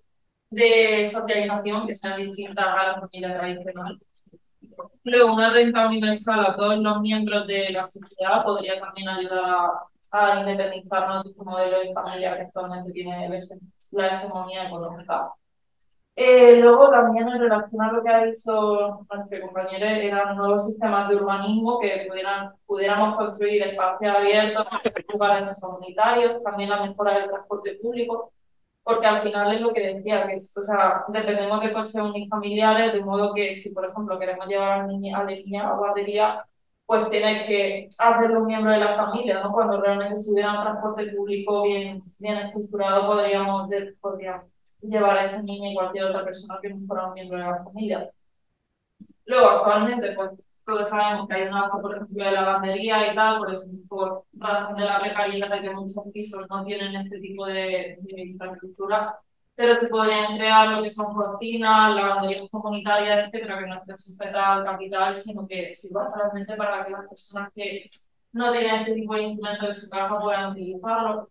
de 0.50 1.06
socialización 1.06 1.88
que 1.88 1.94
sean 1.94 2.18
distintas 2.22 2.66
a 2.68 2.88
la 2.94 3.00
familia 3.02 3.38
tradicional. 3.38 4.00
Luego, 5.04 5.34
una 5.34 5.52
renta 5.52 5.88
universal 5.88 6.46
a 6.46 6.56
todos 6.56 6.78
los 6.78 7.02
miembros 7.02 7.48
de 7.48 7.70
la 7.72 7.86
sociedad 7.86 8.44
podría 8.44 8.80
también 8.80 9.10
ayudar 9.10 9.70
a, 10.12 10.40
independizarnos 10.40 11.24
de 11.24 11.30
este 11.32 11.44
modelo 11.44 11.80
de 11.80 11.94
familia 11.94 12.36
que 12.36 12.42
actualmente 12.44 12.92
tiene 12.92 13.30
la 13.92 14.08
hegemonía 14.08 14.68
económica. 14.68 15.32
Eh, 16.18 16.62
luego 16.62 16.90
también 16.90 17.28
en 17.28 17.40
relación 17.40 17.82
a 17.82 17.92
lo 17.92 18.02
que 18.02 18.10
ha 18.10 18.24
dicho 18.24 19.06
nuestro 19.14 19.42
compañero, 19.42 19.86
eran 19.86 20.38
nuevos 20.38 20.66
sistemas 20.66 21.10
de 21.10 21.18
urbanismo 21.18 21.78
que 21.80 22.08
pudiéramos 22.66 23.18
construir 23.18 23.64
espacios 23.64 24.16
abiertos, 24.16 24.66
lugares 25.12 25.60
comunitarios, 25.60 26.42
también 26.42 26.70
la 26.70 26.84
mejora 26.84 27.20
del 27.20 27.30
transporte 27.30 27.78
público, 27.82 28.32
porque 28.86 29.08
al 29.08 29.24
final 29.24 29.54
es 29.56 29.62
lo 29.62 29.74
que 29.74 29.82
decía, 29.96 30.28
que 30.28 30.36
o 30.36 30.40
sea, 30.40 31.06
dependemos 31.10 31.62
de 31.62 31.74
coches 31.74 31.96
unifamiliares, 31.96 32.94
de 32.94 33.02
modo 33.04 33.34
que 33.34 33.52
si, 33.54 33.74
por 33.74 33.86
ejemplo, 33.86 34.20
queremos 34.20 34.48
llevar 34.48 34.82
a, 34.82 34.88
niña, 34.88 35.18
a 35.20 35.24
la 35.24 35.32
niña 35.32 35.70
a 35.70 35.78
guardería, 35.78 36.46
pues 36.86 37.10
tienes 37.10 37.48
que 37.48 37.90
hacerlo 37.98 38.42
un 38.42 38.48
miembro 38.48 38.72
de 38.72 38.80
la 38.80 38.96
familia, 38.96 39.42
¿no? 39.44 39.52
Cuando 39.54 39.82
realmente 39.82 40.18
si 40.18 40.32
hubiera 40.34 40.54
un 40.54 40.64
transporte 40.64 41.08
público 41.14 41.64
bien, 41.64 42.04
bien 42.20 42.38
estructurado, 42.38 43.08
podríamos, 43.08 43.70
podríamos 44.00 44.46
llevar 44.82 45.18
a 45.18 45.24
esa 45.24 45.42
niña 45.42 45.72
y 45.72 45.76
cualquier 45.76 46.06
otra 46.06 46.24
persona 46.24 46.60
que 46.62 46.70
no 46.70 46.86
fuera 46.88 47.08
un 47.08 47.14
miembro 47.16 47.40
de 47.40 47.44
la 47.46 47.64
familia. 47.64 48.12
Luego, 49.26 49.50
actualmente, 49.50 50.10
pues 50.16 50.32
todos 50.66 50.90
sabemos 50.90 51.28
que 51.28 51.36
hay 51.36 51.48
una 51.48 51.70
por 51.70 51.96
ejemplo, 51.96 52.26
de 52.26 52.32
lavandería 52.32 53.12
y 53.12 53.16
tal, 53.16 53.40
por 53.40 53.54
eso, 53.54 53.66
por 53.88 54.26
razón 54.34 54.76
de 54.76 54.86
la 54.86 55.00
precariedad 55.00 55.50
de 55.50 55.62
que 55.62 55.70
muchos 55.70 56.04
pisos 56.14 56.48
no 56.50 56.64
tienen 56.66 56.96
este 56.96 57.20
tipo 57.20 57.46
de, 57.46 57.98
de 58.02 58.22
infraestructura, 58.22 59.20
pero 59.56 59.76
se 59.76 59.88
podrían 59.88 60.36
crear 60.38 60.70
lo 60.70 60.84
que 60.84 60.90
son 60.90 61.14
cortinas, 61.14 61.96
lavanderías 61.96 62.50
comunitarias, 62.50 63.28
etcétera, 63.28 63.60
que 63.60 63.68
no 63.68 63.76
estén 63.76 63.98
sujetas 63.98 64.44
al 64.46 64.66
capital, 64.66 65.16
sino 65.16 65.48
que 65.48 65.70
sirvan 65.70 66.12
realmente 66.14 66.56
para 66.56 66.86
que 66.86 66.92
las 66.92 67.08
personas 67.08 67.52
que 67.54 67.90
no 68.34 68.52
tienen 68.52 68.76
este 68.82 68.94
tipo 68.96 69.16
de 69.16 69.22
instrumentos 69.24 69.68
en 69.70 69.74
su 69.74 69.90
casa 69.90 70.20
puedan 70.20 70.52
utilizarlo. 70.52 71.30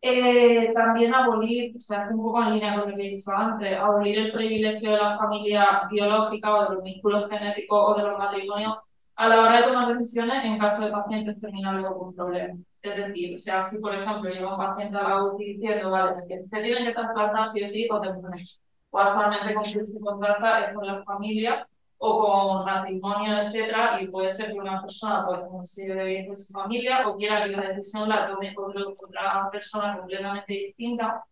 Eh, 0.00 0.72
también 0.74 1.12
abolir, 1.12 1.76
o 1.76 1.80
sea, 1.80 2.08
un 2.10 2.22
poco 2.22 2.40
en 2.42 2.54
línea 2.54 2.78
con 2.78 2.90
lo 2.90 2.96
que 2.96 3.02
he 3.06 3.10
dicho 3.10 3.32
antes, 3.32 3.76
abolir 3.76 4.16
el 4.18 4.32
privilegio 4.32 4.92
de 4.92 4.96
la 4.96 5.18
familia 5.18 5.88
biológica 5.90 6.54
o 6.54 6.62
de 6.68 6.74
los 6.76 6.84
vínculos 6.84 7.28
genéticos 7.28 7.78
o 7.90 7.94
de 7.96 8.04
los 8.04 8.18
matrimonios 8.18 8.78
a 9.16 9.28
la 9.28 9.40
hora 9.40 9.56
de 9.56 9.62
tomar 9.64 9.98
decisiones 9.98 10.44
en 10.44 10.58
caso 10.58 10.84
de 10.84 10.92
pacientes 10.92 11.40
terminales 11.40 11.84
o 11.90 11.98
con 11.98 12.14
problemas. 12.14 12.58
Es 12.80 12.96
decir, 12.96 13.32
o 13.34 13.36
sea, 13.36 13.60
si 13.60 13.80
por 13.80 13.92
ejemplo 13.92 14.30
llega 14.30 14.52
un 14.52 14.58
paciente 14.58 14.96
a 14.96 15.02
la 15.02 15.24
UCI 15.24 15.44
diciendo, 15.54 15.90
vale, 15.90 16.22
te 16.28 16.62
tienen 16.62 16.86
que 16.86 16.92
trasplantar 16.92 17.46
sí 17.46 17.64
o 17.64 17.68
sí 17.68 17.88
o 17.90 18.00
te 18.00 18.10
pones. 18.10 18.60
O 18.90 18.98
actualmente 19.00 19.54
con 19.54 19.64
quien 19.64 19.86
se 19.86 20.00
contrata 20.00 20.66
es 20.66 20.74
con 20.74 20.86
la 20.86 21.02
familia 21.02 21.66
o 21.98 22.20
con 22.20 22.64
matrimonio, 22.64 23.32
etcétera, 23.32 24.00
y 24.00 24.08
puede 24.08 24.30
ser 24.30 24.52
que 24.52 24.58
una 24.58 24.80
persona 24.82 25.26
pueda 25.26 25.46
conseguir 25.48 25.96
de 25.96 26.04
bien 26.04 26.36
su 26.36 26.52
familia 26.52 27.08
o 27.08 27.16
quiera 27.16 27.44
que 27.44 27.50
la 27.50 27.68
decisión 27.68 28.08
la 28.08 28.26
tome 28.26 28.54
otra 28.56 29.50
persona 29.50 29.98
completamente 29.98 30.52
distinta. 30.52 31.24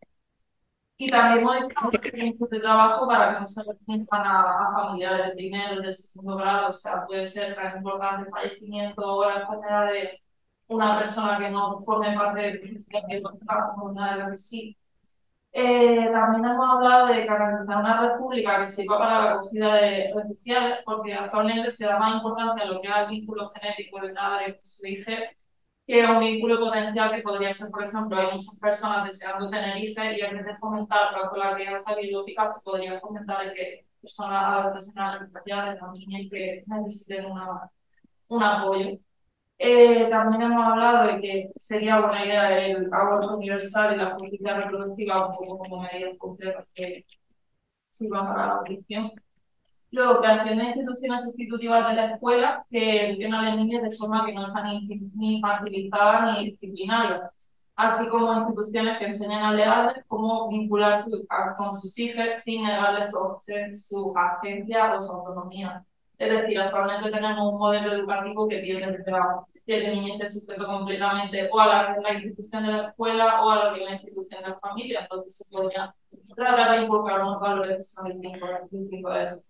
Y 0.98 1.10
también 1.10 1.44
modificar 1.44 1.90
los 1.92 2.50
de 2.50 2.60
trabajo 2.60 3.06
para 3.06 3.34
que 3.34 3.40
no 3.40 3.46
se 3.46 3.62
restrinjan 3.62 4.22
a, 4.26 4.72
familiares 4.74 5.26
de 5.26 5.32
primero, 5.34 5.82
de 5.82 5.90
segundo 5.90 6.36
grado, 6.36 6.68
o 6.68 6.72
sea, 6.72 7.04
puede 7.06 7.22
ser 7.22 7.54
tan 7.54 7.76
importante 7.76 8.22
el 8.22 8.30
fallecimiento 8.30 9.02
o 9.02 9.28
la 9.28 9.40
enfermedad 9.42 9.86
de 9.92 10.20
una 10.68 10.98
persona 10.98 11.38
que 11.38 11.50
no 11.50 11.82
forme 11.84 12.16
parte 12.16 12.40
del 12.40 12.84
como 13.74 13.86
una 13.90 14.12
de 14.12 14.18
las 14.18 14.30
que 14.30 14.36
sí 14.38 14.78
eh, 15.58 16.10
también 16.12 16.44
hemos 16.44 16.66
hablado 16.70 17.06
de 17.06 17.24
garantizar 17.24 17.78
una 17.78 18.10
república 18.10 18.58
que 18.60 18.66
sirva 18.66 18.98
para 18.98 19.24
la 19.24 19.32
acogida 19.32 19.74
de 19.76 20.12
refugiados, 20.14 20.78
porque 20.84 21.14
actualmente 21.14 21.70
se 21.70 21.86
da 21.86 21.98
más 21.98 22.16
importancia 22.16 22.64
a 22.64 22.66
lo 22.66 22.80
que 22.80 22.88
es 22.88 22.96
el 22.96 23.08
vínculo 23.08 23.48
genético 23.48 24.00
de 24.00 24.12
una 24.12 24.40
su 24.62 24.86
hijo 24.86 25.12
que 25.86 26.02
a 26.02 26.12
un 26.12 26.20
vínculo 26.20 26.58
potencial 26.58 27.14
que 27.14 27.22
podría 27.22 27.52
ser, 27.52 27.70
por 27.70 27.84
ejemplo, 27.84 28.18
hay 28.18 28.34
muchas 28.34 28.58
personas 28.60 29.04
deseando 29.04 29.48
tener 29.48 29.76
hijos 29.78 30.04
y 30.04 30.20
en 30.20 30.36
vez 30.36 30.46
de 30.46 30.56
fomentar 30.58 31.08
con 31.30 31.38
la 31.38 31.54
crianza 31.54 31.94
biológica, 31.94 32.46
se 32.46 32.62
podría 32.64 33.00
fomentar 33.00 33.54
que 33.54 33.86
personas 34.02 34.72
personas 34.72 35.20
refugiadas, 35.20 35.78
también 35.78 36.28
que 36.30 36.64
necesiten 36.66 37.26
una, 37.26 37.70
un 38.28 38.42
apoyo. 38.42 38.98
Eh, 39.58 40.08
también 40.10 40.42
hemos 40.42 40.64
hablado 40.64 41.06
de 41.06 41.20
que 41.20 41.50
sería 41.56 42.00
buena 42.00 42.24
idea 42.26 42.66
el 42.66 42.92
aborto 42.92 43.36
universal 43.36 43.94
y 43.94 43.98
la 43.98 44.10
justicia 44.10 44.54
reproductiva 44.60 45.28
un 45.28 45.36
poco 45.36 45.58
como 45.58 45.82
medidas 45.82 46.18
concretas 46.18 46.66
que 46.74 47.06
sirvan 47.90 48.26
para 48.26 48.46
la 48.46 48.52
abolición. 48.54 49.12
Luego, 49.90 50.20
creación 50.20 50.58
de 50.58 50.64
instituciones 50.64 51.24
sustitutivas 51.24 51.88
de 51.88 51.94
la 51.94 52.14
escuela 52.14 52.66
que 52.70 53.10
eduquen 53.10 53.34
a 53.34 53.42
las 53.42 53.56
niñas 53.56 53.82
de 53.82 53.96
forma 53.96 54.26
que 54.26 54.34
no 54.34 54.44
sean 54.44 54.66
ni 55.14 55.36
infantilizadas 55.36 56.38
ni 56.38 56.50
disciplinarias, 56.50 57.30
así 57.76 58.08
como 58.08 58.34
instituciones 58.34 58.98
que 58.98 59.06
enseñen 59.06 59.40
a 59.40 59.54
leales 59.54 60.04
cómo 60.08 60.48
vincular 60.48 60.96
con 61.56 61.72
sus 61.72 61.98
hijos 61.98 62.36
sin 62.42 62.64
negarles 62.64 63.10
su, 63.10 63.36
su 63.74 64.14
agencia 64.16 64.94
o 64.94 64.98
su 64.98 65.12
autonomía. 65.12 65.84
Es 66.18 66.30
decir, 66.30 66.58
actualmente 66.58 67.10
tenemos 67.10 67.52
un 67.52 67.58
modelo 67.58 67.92
educativo 67.92 68.48
que 68.48 68.58
pierde 68.58 69.04
que 69.66 69.84
el 69.84 70.00
niño 70.00 70.14
esté 70.14 70.28
sujeto 70.28 70.64
completamente 70.64 71.48
o 71.52 71.60
a 71.60 71.66
la, 71.66 71.98
la, 72.00 72.12
institución 72.14 72.64
de 72.64 72.72
la 72.72 72.88
escuela 72.88 73.42
o 73.42 73.50
a 73.50 73.64
lo 73.64 73.74
que 73.74 73.82
es 73.82 73.86
la 73.86 73.94
institución 73.96 74.42
de 74.42 74.48
la 74.48 74.58
familia. 74.60 75.00
Entonces 75.02 75.36
se 75.36 75.54
podría 75.54 75.94
tratar 76.34 76.78
de 76.78 76.84
inculcar 76.84 77.20
unos 77.20 77.40
valores 77.40 77.76
que 77.76 77.82
son 77.82 78.20
distintos 78.20 79.14
de 79.14 79.22
eso. 79.22 79.42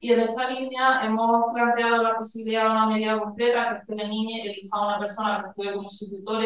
Y 0.00 0.12
en 0.12 0.20
esta 0.20 0.50
línea 0.50 1.04
hemos 1.04 1.52
planteado 1.52 2.02
la 2.02 2.16
posibilidad 2.16 2.64
de 2.64 2.70
una 2.70 2.86
medida 2.86 3.18
concreta, 3.18 3.70
que 3.70 3.76
es 3.78 3.86
que 3.86 3.94
la 3.94 4.08
niña 4.08 4.44
elija 4.44 4.68
a 4.76 4.86
una 4.86 4.98
persona 4.98 5.40
que 5.40 5.48
actúe 5.48 5.76
como 5.76 5.88
su 5.88 6.10
tutor, 6.10 6.44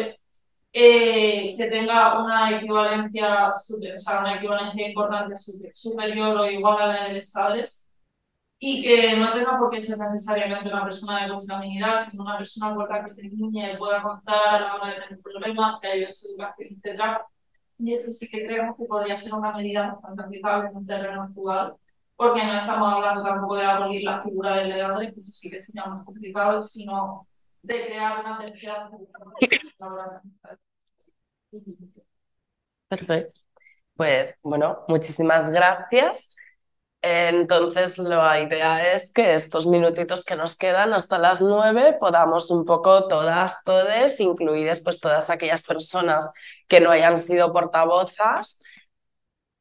eh, 0.71 1.55
que 1.57 1.65
tenga 1.67 2.21
una 2.23 2.57
equivalencia, 2.57 3.51
super, 3.51 3.95
o 3.95 3.97
sea, 3.97 4.21
una 4.21 4.35
equivalencia 4.37 4.87
importante 4.87 5.35
superior 5.73 6.37
o 6.37 6.49
igual 6.49 6.81
a 6.81 6.87
la 6.87 7.03
de 7.09 7.15
los 7.15 7.31
padres, 7.33 7.85
y 8.61 8.81
que 8.81 9.15
no 9.15 9.33
tenga 9.33 9.57
por 9.57 9.69
qué 9.69 9.79
ser 9.79 9.97
necesariamente 9.97 10.67
una 10.67 10.83
persona 10.83 11.23
de 11.23 11.29
consanguinidad, 11.29 11.95
sino 11.95 12.23
una 12.23 12.37
persona 12.37 12.75
por 12.75 12.89
la 12.89 13.05
que 13.05 13.21
el 13.21 13.37
niño 13.37 13.77
pueda 13.77 14.01
contar 14.03 14.55
a 14.55 14.59
la 14.59 14.75
hora 14.75 14.87
de 14.87 15.01
tener 15.01 15.21
problemas, 15.21 15.79
que 15.81 15.87
ayude 15.87 16.11
su 16.11 16.27
educación, 16.27 16.69
etc. 16.83 17.21
Y 17.77 17.93
esto 17.93 18.11
sí 18.11 18.29
que 18.29 18.45
creemos 18.45 18.75
que 18.75 18.83
podría 18.83 19.15
ser 19.15 19.33
una 19.33 19.53
medida 19.53 19.93
bastante 19.93 20.23
aplicable 20.23 20.69
en 20.69 20.75
un 20.75 20.85
terreno 20.85 21.23
actual, 21.23 21.75
porque 22.17 22.43
no 22.43 22.59
estamos 22.59 22.93
hablando 22.93 23.23
tampoco 23.23 23.55
de 23.55 23.65
abolir 23.65 24.03
la 24.03 24.21
figura 24.23 24.55
del 24.57 24.69
legal, 24.69 24.99
que 24.99 25.19
eso 25.19 25.31
sí 25.31 25.49
que 25.49 25.59
sería 25.59 25.85
más 25.85 26.03
complicado, 26.03 26.61
sino 26.61 27.25
de 27.61 27.85
crear 27.85 28.19
una 28.19 28.39
tercera 28.39 28.89
Perfecto. 32.89 33.41
Pues 33.95 34.37
bueno, 34.43 34.79
muchísimas 34.89 35.49
gracias. 35.49 36.35
Entonces, 37.01 37.97
la 37.97 38.41
idea 38.41 38.93
es 38.93 39.13
que 39.13 39.33
estos 39.33 39.65
minutitos 39.67 40.25
que 40.25 40.35
nos 40.35 40.57
quedan 40.57 40.91
hasta 40.93 41.17
las 41.17 41.41
nueve 41.41 41.95
podamos 41.97 42.51
un 42.51 42.65
poco 42.65 43.07
todas, 43.07 43.63
todes, 43.63 44.19
incluidas 44.19 44.81
pues 44.81 44.99
todas 44.99 45.29
aquellas 45.29 45.63
personas 45.63 46.33
que 46.67 46.81
no 46.81 46.91
hayan 46.91 47.17
sido 47.17 47.53
portavozas, 47.53 48.61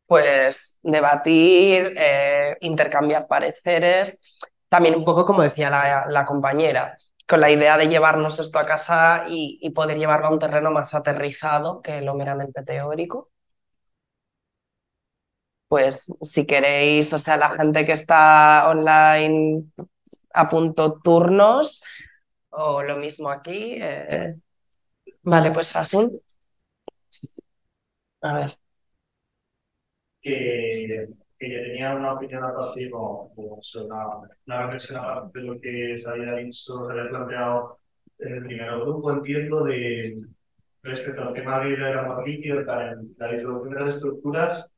pues 0.07 0.78
debatir, 0.82 1.95
eh, 1.97 2.57
intercambiar 2.61 3.28
pareceres, 3.28 4.20
también 4.68 4.97
un 4.97 5.05
poco 5.05 5.24
como 5.24 5.43
decía 5.43 5.70
la, 6.09 6.24
compañera, 6.24 6.99
con 7.26 7.41
la 7.41 7.51
idea 7.51 7.78
de 7.78 7.89
llevarnos 7.89 8.39
esto 8.41 8.59
a 8.59 8.66
casa 8.66 9.26
y 9.28 9.70
poder 9.70 9.99
llevarlo 9.99 10.28
a 10.28 10.30
un 10.32 10.39
terreno 10.41 10.70
más 10.72 10.95
aterrizado 10.95 11.82
que 11.82 12.01
lo 12.03 12.14
meramente 12.14 12.62
teórico 12.64 13.30
pues 15.69 16.12
si 16.23 16.47
queréis, 16.47 17.12
o 17.12 17.19
sea, 17.19 17.37
la 17.37 17.51
gente 17.51 17.85
que 17.85 17.93
está 17.93 18.69
online 18.71 19.64
a 20.33 20.49
punto 20.49 21.01
turnos, 21.03 21.85
o 22.51 22.83
lo 22.83 22.97
mismo 22.97 23.31
aquí. 23.31 23.77
Eh, 23.81 24.35
Vale, 25.23 25.51
pues 25.51 25.77
Asun. 25.77 26.21
A 28.23 28.35
ver. 28.35 28.59
que, 30.23 31.09
yo 31.41 31.62
tenía 31.62 31.95
una 31.95 32.14
opinión 32.14 32.43
a 32.45 32.55
partir 32.55 32.91
como, 32.91 33.33
como 33.35 33.61
una, 33.85 34.07
una 34.47 34.62
reflexión 34.62 34.99
aparte 34.99 35.39
de 35.39 35.45
lo 35.45 35.61
que 35.61 35.97
se 35.97 36.09
había 36.09 36.35
dicho, 36.35 36.87
se 36.87 36.93
había 36.93 37.11
planteado 37.11 37.79
en 38.19 38.35
el 38.35 38.45
primer 38.45 38.71
grupo, 38.81 39.12
entiendo, 39.12 39.64
de 39.64 40.19
respecto 40.83 41.23
al 41.23 41.35
tema 41.35 41.61
de 41.61 41.77
la 41.77 42.23
líquido, 42.25 42.61
la, 42.62 42.97
la 43.19 43.33
distribución 43.33 43.75
de 43.75 43.81
las 43.81 43.95
estructuras 43.97 44.71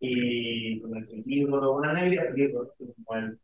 y 0.00 0.80
con 0.80 0.96
el 0.96 1.22
libro, 1.26 1.76
una 1.76 2.02
el 2.02 2.10
libro, 2.10 2.72
el, 2.78 3.38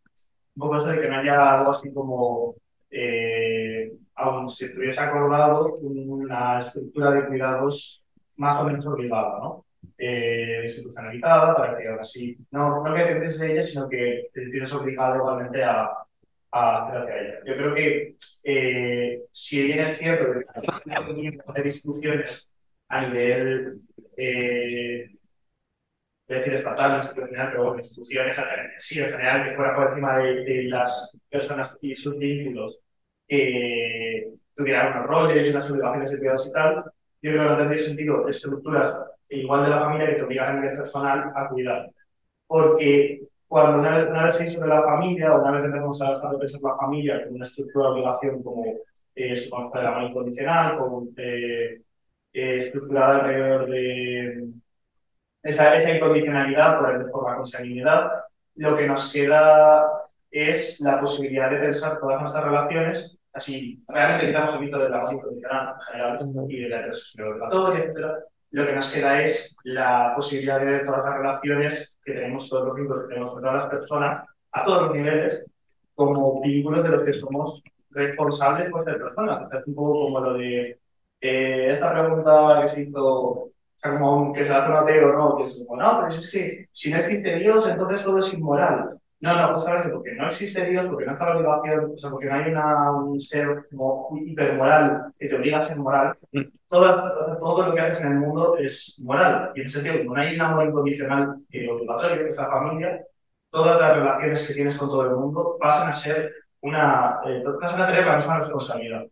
un 0.56 0.60
poco 0.60 0.78
eso 0.78 0.88
de 0.88 1.00
que 1.00 1.08
no 1.08 1.16
haya 1.16 1.58
algo 1.58 1.70
así 1.70 1.92
como, 1.92 2.54
eh, 2.90 3.92
aún 4.14 4.48
si 4.48 4.64
estuviese 4.64 5.00
acordado, 5.00 5.76
una 5.76 6.58
estructura 6.58 7.10
de 7.10 7.26
cuidados 7.26 8.02
más 8.36 8.60
o 8.60 8.64
menos 8.64 8.86
obligada, 8.86 9.38
¿no? 9.38 9.66
eh, 9.98 10.60
institucionalizada 10.64 11.56
para 11.56 11.78
que 11.78 11.88
ahora 11.88 12.04
sí, 12.04 12.36
no, 12.50 12.82
no 12.82 12.94
que 12.94 13.00
dependes 13.00 13.38
de 13.38 13.52
ella, 13.52 13.62
sino 13.62 13.88
que 13.88 14.28
te 14.32 14.50
tienes 14.50 14.72
obligado 14.74 15.16
igualmente 15.16 15.62
a, 15.62 15.88
a 16.50 16.86
hacer 16.86 17.02
hacia 17.02 17.20
ella. 17.20 17.38
Yo 17.46 17.56
creo 17.56 17.74
que 17.74 18.16
eh, 18.44 19.22
si 19.30 19.66
bien 19.66 19.80
es 19.80 19.98
cierto 19.98 20.32
que 20.32 20.44
hay 20.94 21.62
instituciones 21.64 22.52
a 22.88 23.06
nivel 23.06 23.80
eh, 24.16 25.15
decir 26.26 26.54
estatal, 26.54 26.96
institucional, 26.96 27.50
pero 27.52 27.76
instituciones 27.76 28.40
sí, 28.78 29.00
en 29.00 29.10
general, 29.10 29.48
que 29.48 29.56
fuera 29.56 29.76
por 29.76 29.88
encima 29.88 30.18
de, 30.18 30.44
de 30.44 30.62
las 30.64 31.20
personas 31.28 31.76
y 31.80 31.94
sus 31.94 32.18
vínculos 32.18 32.80
que 33.28 34.32
tuvieran 34.54 34.96
unos 34.96 35.06
roles 35.06 35.50
unas 35.50 35.70
obligaciones 35.70 36.10
de 36.10 36.18
cuidados 36.18 36.48
y 36.48 36.52
tal, 36.52 36.84
yo 37.22 37.30
creo 37.30 37.42
que 37.42 37.48
no 37.48 37.56
tendría 37.58 37.78
sentido 37.78 38.28
estructuras 38.28 38.98
igual 39.28 39.64
de 39.64 39.70
la 39.70 39.80
familia 39.80 40.06
que 40.06 40.14
te 40.14 40.22
obligan 40.22 40.56
a 40.56 40.60
nivel 40.60 40.76
personal 40.76 41.32
a 41.34 41.48
cuidar. 41.48 41.90
Porque 42.46 43.20
cuando 43.48 43.78
una 43.80 43.98
vez, 43.98 44.08
una 44.10 44.24
vez 44.24 44.36
se 44.36 44.46
hizo 44.46 44.60
de 44.60 44.68
la 44.68 44.82
familia, 44.82 45.34
o 45.34 45.40
una 45.42 45.52
vez 45.52 45.64
empezamos 45.64 46.02
a 46.02 46.12
estar 46.12 46.30
de 46.36 46.46
la 46.62 46.76
familia 46.76 47.24
con 47.24 47.34
una 47.34 47.44
estructura 47.44 47.86
de 47.86 47.92
obligación 47.92 48.42
como 48.42 48.64
eh, 49.14 49.36
se 49.36 49.50
conoce 49.50 49.78
el 49.78 49.86
amor 49.86 50.10
incondicional, 50.10 50.78
como 50.78 51.08
eh, 51.16 51.80
eh, 52.32 52.54
estructurada 52.56 53.16
alrededor 53.16 53.70
de 53.70 54.48
esa, 55.46 55.76
esa 55.76 55.90
incondicionalidad 55.90 56.78
por, 56.78 57.10
por 57.10 57.30
la 57.30 57.36
consanguinidad, 57.36 58.10
lo 58.56 58.76
que 58.76 58.86
nos 58.86 59.12
queda 59.12 59.86
es 60.30 60.80
la 60.80 61.00
posibilidad 61.00 61.50
de 61.50 61.58
pensar 61.58 61.98
todas 61.98 62.20
nuestras 62.20 62.44
relaciones 62.44 63.16
así, 63.36 63.84
realmente 63.86 64.26
quitamos 64.26 64.54
el 64.54 64.60
mito 64.60 64.78
del 64.78 64.94
amor 64.94 65.12
incondicional 65.12 65.74
en 65.74 65.80
general 65.80 66.50
y 66.50 66.62
de 66.62 66.68
la 66.68 66.78
heterosexualidad 66.78 67.76
etcétera, 67.76 68.18
lo 68.50 68.66
que 68.66 68.72
nos 68.72 68.92
queda 68.92 69.22
es 69.22 69.56
la 69.64 70.12
posibilidad 70.16 70.58
de 70.58 70.64
ver 70.64 70.86
todas 70.86 71.04
las 71.04 71.16
relaciones 71.18 71.96
que 72.02 72.12
tenemos, 72.12 72.48
todos 72.48 72.68
los 72.68 72.76
vínculos 72.76 73.02
que 73.02 73.08
tenemos 73.08 73.32
con 73.34 73.42
todas 73.42 73.56
las 73.56 73.66
personas, 73.66 74.26
a 74.52 74.64
todos 74.64 74.82
los 74.82 74.94
niveles, 74.94 75.44
como 75.94 76.40
vínculos 76.40 76.82
de 76.82 76.88
los 76.88 77.04
que 77.04 77.12
somos 77.12 77.62
responsables 77.90 78.70
por 78.70 78.84
ser 78.84 78.98
personas. 78.98 79.52
Es 79.52 79.66
un 79.66 79.74
poco 79.74 80.04
como 80.04 80.20
lo 80.20 80.34
de 80.34 80.78
eh, 81.20 81.72
esta 81.74 81.92
pregunta 81.92 82.60
que 82.62 82.68
se 82.68 82.80
hizo, 82.82 83.50
como 83.92 84.32
que 84.32 84.44
se 84.46 84.52
hace 84.52 84.70
un 84.70 84.76
ateo, 84.76 85.12
¿no? 85.12 85.36
Que 85.36 85.42
es 85.44 85.64
como, 85.66 85.80
no, 85.80 85.96
pero 85.96 86.08
es 86.08 86.32
que 86.32 86.68
si 86.72 86.90
no 86.90 86.98
existe 86.98 87.36
Dios, 87.36 87.66
entonces 87.66 88.04
todo 88.04 88.18
es 88.18 88.32
inmoral. 88.34 88.98
No, 89.20 89.34
no, 89.34 89.54
justamente 89.54 89.88
porque 89.88 90.12
no 90.12 90.26
existe 90.26 90.64
Dios, 90.66 90.86
porque 90.86 91.06
no 91.06 91.12
está 91.12 91.30
la 91.30 91.36
obligación, 91.36 91.92
o 91.92 91.96
sea, 91.96 92.10
porque 92.10 92.26
no 92.26 92.34
hay 92.34 92.50
una, 92.50 92.92
un 92.92 93.18
ser 93.18 93.66
como 93.70 94.10
hipermoral 94.14 95.12
que 95.18 95.28
te 95.28 95.36
obliga 95.36 95.58
a 95.58 95.62
ser 95.62 95.76
moral, 95.78 96.16
todo, 96.68 97.38
todo 97.38 97.66
lo 97.66 97.74
que 97.74 97.80
haces 97.80 98.02
en 98.02 98.12
el 98.12 98.18
mundo 98.18 98.56
es 98.58 99.00
moral. 99.02 99.52
Y 99.54 99.60
en 99.60 99.66
ese 99.66 99.80
sentido, 99.80 100.04
como 100.04 100.16
no 100.16 100.22
hay 100.22 100.34
un 100.34 100.40
amor 100.42 100.66
incondicional 100.66 101.36
y 101.48 101.66
obligatorio, 101.66 102.24
que 102.24 102.28
es 102.28 102.36
la 102.36 102.50
familia, 102.50 103.00
todas 103.50 103.80
las 103.80 103.96
relaciones 103.96 104.46
que 104.46 104.54
tienes 104.54 104.78
con 104.78 104.88
todo 104.88 105.02
el 105.06 105.16
mundo 105.16 105.56
pasan 105.58 105.88
a 105.88 105.94
ser 105.94 106.32
una, 106.60 107.20
eh, 107.26 107.42
pasan 107.60 107.82
a 107.82 107.86
tener 107.86 108.06
la 108.06 108.16
misma 108.16 108.36
responsabilidad. 108.36 109.06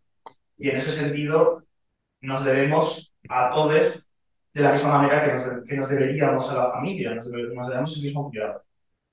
Y 0.59 0.69
en 0.69 0.77
ese 0.77 0.91
sentido, 0.91 1.63
nos 2.21 2.45
debemos 2.45 3.15
a 3.29 3.51
todos 3.51 4.04
de 4.55 4.63
la 4.63 4.73
misma 4.73 4.99
manera 4.99 5.25
que 5.25 5.33
nos, 5.33 5.65
que 5.67 5.77
nos 5.77 5.89
deberíamos 5.89 6.51
a 6.53 6.59
la 6.59 6.71
familia, 6.71 7.15
nos, 7.15 7.27
nos 7.27 7.69
debemos 7.69 7.97
el 7.97 8.03
mismo 8.05 8.31
cuidado. 8.31 8.63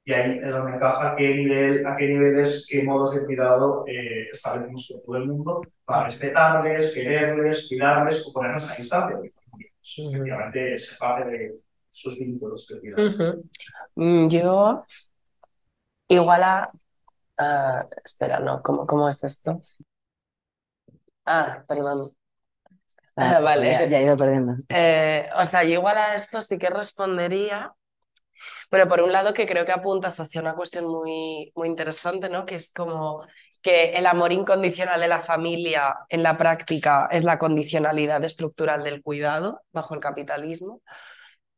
Y 0.04 0.14
ahí 0.14 0.39
es 0.44 0.52
donde 0.52 0.76
encaja 0.76 1.16
qué 1.16 1.36
nivel, 1.36 1.86
a 1.86 1.96
qué 1.96 2.08
niveles, 2.08 2.68
qué 2.70 2.84
modos 2.84 3.16
de 3.16 3.26
cuidado 3.26 3.84
eh, 3.88 4.30
establecemos 4.32 4.88
con 4.88 5.04
todo 5.04 5.16
el 5.18 5.28
mundo 5.28 5.62
para 5.86 6.06
respetarles, 6.06 6.94
quererles, 6.94 7.68
cuidarles 7.68 8.28
o 8.28 8.34
ponernos 8.34 8.70
a 8.70 8.76
distancia. 8.76 9.20
Efectivamente 9.20 10.74
es 10.74 10.98
parte 11.00 11.30
de 11.30 11.56
sus 11.89 12.20
vínculos 12.20 12.68
de 12.68 12.80
cuidado. 12.80 13.44
Mm, 13.96 14.28
yo, 14.28 14.86
igual 16.08 16.44
a. 16.44 16.72
Uh, 17.39 17.88
espera, 18.06 18.39
no, 18.39 18.62
¿cómo, 18.62 18.86
¿cómo 18.86 19.10
es 19.10 19.24
esto? 19.24 19.64
Ah, 21.26 21.64
perdón. 21.68 22.02
Está, 23.18 23.39
vale. 23.39 23.72
Ya, 23.72 23.86
ya 23.86 23.99
he 23.99 24.03
ido 24.03 24.18
perdiendo. 24.18 24.55
Eh, 24.70 25.28
o 25.36 25.45
sea, 25.45 25.64
yo 25.64 25.72
igual 25.72 25.97
a 25.97 26.16
esto 26.16 26.41
sí 26.41 26.57
que 26.57 26.70
respondería 26.70 27.74
pero 28.70 28.88
por 28.88 29.01
un 29.01 29.12
lado 29.12 29.34
que 29.34 29.45
creo 29.45 29.66
que 29.66 29.74
apuntas 29.74 30.20
hacia 30.20 30.41
una 30.41 30.55
cuestión 30.55 30.88
muy, 30.88 31.51
muy 31.55 31.68
interesante, 31.68 32.30
¿no? 32.30 32.45
Que 32.45 32.55
es 32.55 32.72
como 32.74 33.26
que 33.62 33.89
el 33.91 34.05
amor 34.07 34.32
incondicional 34.32 34.99
de 34.99 35.07
la 35.09 35.22
familia 35.22 35.93
en 36.09 36.24
la 36.24 36.38
práctica 36.38 37.07
es 37.12 37.24
la 37.24 37.38
condicionalidad 37.38 38.24
estructural 38.24 38.84
del 38.84 39.01
cuidado 39.01 39.62
bajo 39.72 39.93
el 39.93 39.99
capitalismo. 39.99 40.82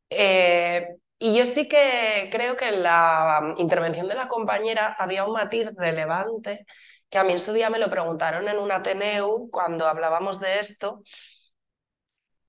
Eh, 0.10 0.88
y 1.20 1.38
yo 1.38 1.46
sí 1.46 1.68
que 1.68 2.30
creo 2.32 2.56
que 2.58 2.70
en 2.70 2.84
la 2.84 3.56
intervención 3.58 4.08
de 4.08 4.16
la 4.16 4.28
compañera 4.28 4.96
había 4.98 5.26
un 5.26 5.34
matiz 5.34 5.68
relevante 5.78 6.66
que 7.10 7.20
a 7.20 7.24
mí 7.24 7.34
en 7.34 7.40
su 7.40 7.54
día 7.54 7.70
me 7.70 7.78
lo 7.80 7.92
preguntaron 7.92 8.48
en 8.48 8.58
un 8.58 8.72
Ateneu 8.72 9.50
cuando 9.52 9.88
hablábamos 9.88 10.40
de 10.40 10.58
esto, 10.60 11.04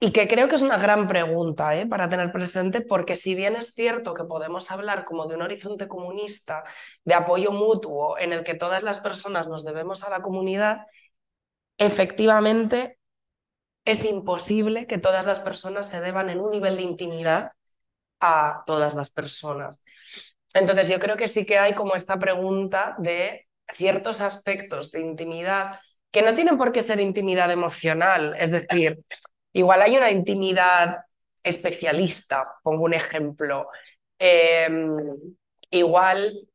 y 0.05 0.12
que 0.12 0.28
creo 0.28 0.48
que 0.48 0.57
es 0.57 0.61
una 0.61 0.76
gran 0.76 1.09
pregunta 1.09 1.74
¿eh? 1.74 1.86
para 1.86 2.11
tener 2.11 2.30
presente, 2.30 2.82
porque 2.82 3.16
si 3.16 3.34
bien 3.34 3.57
es 3.57 3.72
cierto 3.72 4.12
que 4.12 4.24
podemos 4.24 4.70
hablar 4.70 5.07
como 5.07 5.26
de 5.26 5.36
un 5.36 5.40
horizonte 5.40 5.88
comunista, 5.88 6.62
de 7.07 7.14
apoyo 7.14 7.52
mutuo, 7.52 8.18
en 8.18 8.34
el 8.34 8.44
que 8.44 8.52
todas 8.55 8.82
las 8.82 9.00
personas 9.00 9.48
nos 9.48 9.64
debemos 9.64 10.05
a 10.05 10.11
la 10.11 10.20
comunidad, 10.20 10.84
efectivamente 11.78 12.98
es 13.86 14.05
imposible 14.05 14.86
que 14.86 14.98
todas 14.98 15.24
las 15.24 15.40
personas 15.40 15.88
se 15.88 16.02
deban 16.02 16.28
en 16.28 16.38
un 16.38 16.50
nivel 16.50 16.76
de 16.76 16.82
intimidad 16.82 17.52
a 18.20 18.62
todas 18.66 18.92
las 18.92 19.09
personas. 19.09 19.82
Entonces 20.52 20.90
yo 20.90 21.00
creo 21.00 21.16
que 21.16 21.28
sí 21.28 21.46
que 21.46 21.59
hay 21.59 21.74
como 21.74 21.94
esta 21.94 22.18
pregunta 22.18 22.94
de 22.98 23.48
ciertos 23.72 24.20
aspectos 24.20 24.90
de 24.90 25.00
intimidad 25.00 25.80
que 26.11 26.20
no 26.20 26.34
tienen 26.34 26.59
por 26.59 26.72
qué 26.72 26.82
ser 26.82 27.00
intimidad 27.00 27.50
emocional, 27.50 28.36
es 28.38 28.50
decir, 28.50 29.02
Igual 29.55 29.82
hay 29.82 29.96
una 29.96 30.11
intimidad 30.11 31.05
especialista, 31.42 32.57
pongo 32.62 32.84
un 32.84 32.94
ejemplo. 32.94 33.68
Em, 34.18 34.96
igual, 35.70 36.48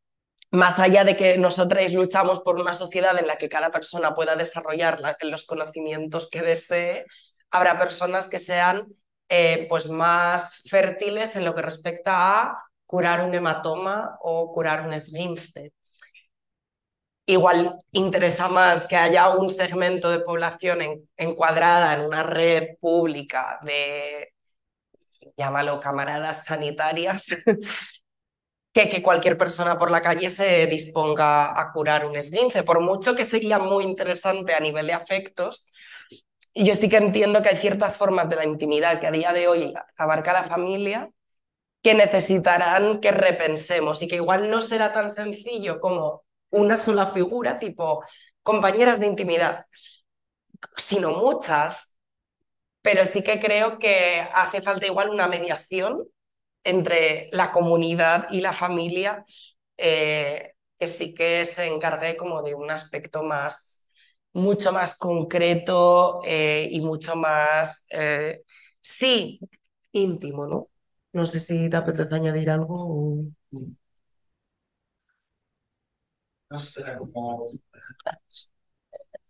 más 0.51 0.79
allá 0.79 1.03
de 1.05 1.15
que 1.15 1.37
nosotros 1.37 1.93
luchamos 1.93 2.41
por 2.41 2.59
una 2.59 2.73
sociedad 2.73 3.17
en 3.17 3.27
la 3.27 3.37
que 3.37 3.49
cada 3.49 3.71
persona 3.71 4.15
pueda 4.15 4.35
desarrollar 4.35 4.99
los 5.21 5.45
conocimientos 5.45 6.29
que 6.29 6.41
desee, 6.41 7.05
habrá 7.51 7.79
personas 7.79 8.27
que 8.27 8.39
sean 8.39 8.87
eh, 9.29 9.65
pues 9.69 9.89
más 9.89 10.63
fértiles 10.69 11.35
en 11.35 11.45
lo 11.45 11.55
que 11.55 11.61
respecta 11.61 12.41
a 12.41 12.63
curar 12.85 13.23
un 13.23 13.33
hematoma 13.33 14.17
o 14.21 14.51
curar 14.51 14.81
un 14.85 14.93
esguince 14.93 15.73
igual 17.29 17.77
interesa 17.91 18.47
más 18.47 18.87
que 18.87 18.95
haya 18.95 19.29
un 19.29 19.51
segmento 19.51 20.09
de 20.09 20.19
población 20.19 20.79
encuadrada 21.15 21.93
en 21.93 22.05
una 22.05 22.23
red 22.23 22.77
pública 22.81 23.59
de, 23.63 24.33
llámalo 25.37 25.79
camaradas 25.79 26.45
sanitarias, 26.45 27.27
que 28.73 28.89
que 28.89 29.03
cualquier 29.03 29.37
persona 29.37 29.77
por 29.77 29.91
la 29.91 30.01
calle 30.01 30.29
se 30.31 30.65
disponga 30.65 31.59
a 31.59 31.71
curar 31.71 32.05
un 32.05 32.15
esguince, 32.15 32.63
por 32.63 32.81
mucho 32.81 33.15
que 33.15 33.23
sería 33.23 33.59
muy 33.59 33.83
interesante 33.83 34.55
a 34.55 34.59
nivel 34.59 34.87
de 34.87 34.93
afectos. 34.93 35.71
Yo 36.55 36.75
sí 36.75 36.89
que 36.89 36.97
entiendo 36.97 37.43
que 37.43 37.49
hay 37.49 37.57
ciertas 37.57 37.97
formas 37.97 38.27
de 38.29 38.37
la 38.37 38.45
intimidad 38.45 38.99
que 38.99 39.07
a 39.07 39.11
día 39.11 39.33
de 39.33 39.47
hoy 39.47 39.73
abarca 39.97 40.33
la 40.33 40.43
familia 40.43 41.11
que 41.83 41.93
necesitarán 41.93 42.99
que 43.01 43.11
repensemos 43.11 44.01
y 44.01 44.07
que 44.07 44.15
igual 44.15 44.49
no 44.49 44.61
será 44.61 44.91
tan 44.91 45.09
sencillo 45.11 45.79
como 45.79 46.23
una 46.51 46.77
sola 46.77 47.05
figura, 47.07 47.59
tipo 47.59 48.03
compañeras 48.43 48.99
de 48.99 49.07
intimidad, 49.07 49.65
sino 50.77 51.11
muchas, 51.11 51.95
pero 52.81 53.05
sí 53.05 53.23
que 53.23 53.39
creo 53.39 53.79
que 53.79 54.21
hace 54.33 54.61
falta 54.61 54.87
igual 54.87 55.09
una 55.11 55.27
mediación 55.27 56.05
entre 56.65 57.29
la 57.33 57.51
comunidad 57.51 58.27
y 58.31 58.41
la 58.41 58.53
familia, 58.53 59.25
eh, 59.77 60.53
que 60.79 60.87
sí 60.87 61.15
que 61.15 61.45
se 61.45 61.67
encargue 61.67 62.17
como 62.17 62.43
de 62.43 62.55
un 62.55 62.71
aspecto 62.71 63.23
más 63.23 63.85
mucho 64.33 64.71
más 64.73 64.97
concreto 64.97 66.21
eh, 66.25 66.67
y 66.71 66.81
mucho 66.81 67.15
más, 67.17 67.85
eh, 67.91 68.43
sí, 68.81 69.39
íntimo, 69.93 70.47
¿no? 70.47 70.69
No 71.13 71.25
sé 71.25 71.39
si 71.39 71.69
te 71.69 71.77
apetece 71.77 72.15
añadir 72.15 72.49
algo. 72.49 72.75
o- 72.77 73.25
No 76.49 76.57
sé, 76.57 76.81
era 76.81 76.97
como... 76.97 77.47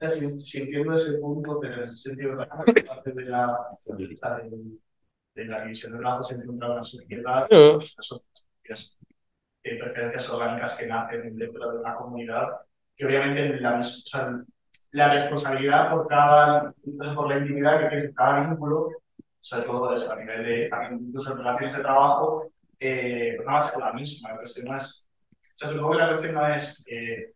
Si, 0.10 0.40
si 0.40 0.62
entiendo 0.62 0.94
ese 0.94 1.18
punto, 1.18 1.60
pero 1.60 1.76
en 1.76 1.84
ese 1.84 1.98
sentido, 1.98 2.38
parte 2.38 3.12
de 3.12 3.26
la, 3.26 3.58
de, 3.86 5.46
la 5.46 5.62
división 5.62 5.92
de 5.92 5.98
brazos 5.98 6.32
entre 6.32 6.48
una 6.48 6.82
sociedad 6.82 7.48
pues, 7.50 7.96
propias, 8.08 8.98
eh, 9.64 9.78
preferencias 9.78 10.30
orgánicas 10.30 10.78
que 10.78 10.88
nacen 10.88 11.36
dentro 11.36 11.72
de 11.72 11.80
una 11.80 11.96
comunidad, 11.96 12.48
que 12.96 13.06
obviamente 13.06 13.60
la, 13.60 13.80
o 13.80 13.82
sea, 13.82 14.42
la 14.92 15.14
responsabilidad 15.14 15.92
por 15.92 16.08
cada, 16.08 16.74
por 17.14 17.28
la 17.28 17.38
intimidad 17.40 17.82
que 17.82 17.90
tiene 17.90 18.14
cada 18.14 18.48
vínculo, 18.48 18.90
sobre 19.42 19.66
todo 19.66 19.96
eso, 19.96 20.12
a 20.12 20.16
nivel 20.16 20.44
de, 20.44 20.70
incluso 20.92 21.32
en 21.32 21.38
relaciones 21.40 21.76
de 21.76 21.82
trabajo, 21.82 22.52
eh, 22.80 23.38
no 23.46 23.64
ser 23.64 23.80
la 23.80 23.94
misma. 23.94 24.30
La 24.30 24.38
cuestión 24.38 24.68
no 24.68 24.78
es, 24.78 25.09
o 25.60 25.66
sea, 25.66 25.70
supongo 25.70 25.92
que 25.92 25.98
la 25.98 26.08
cuestión 26.08 26.34
no 26.36 26.48
es 26.54 26.84
eh, 26.88 27.34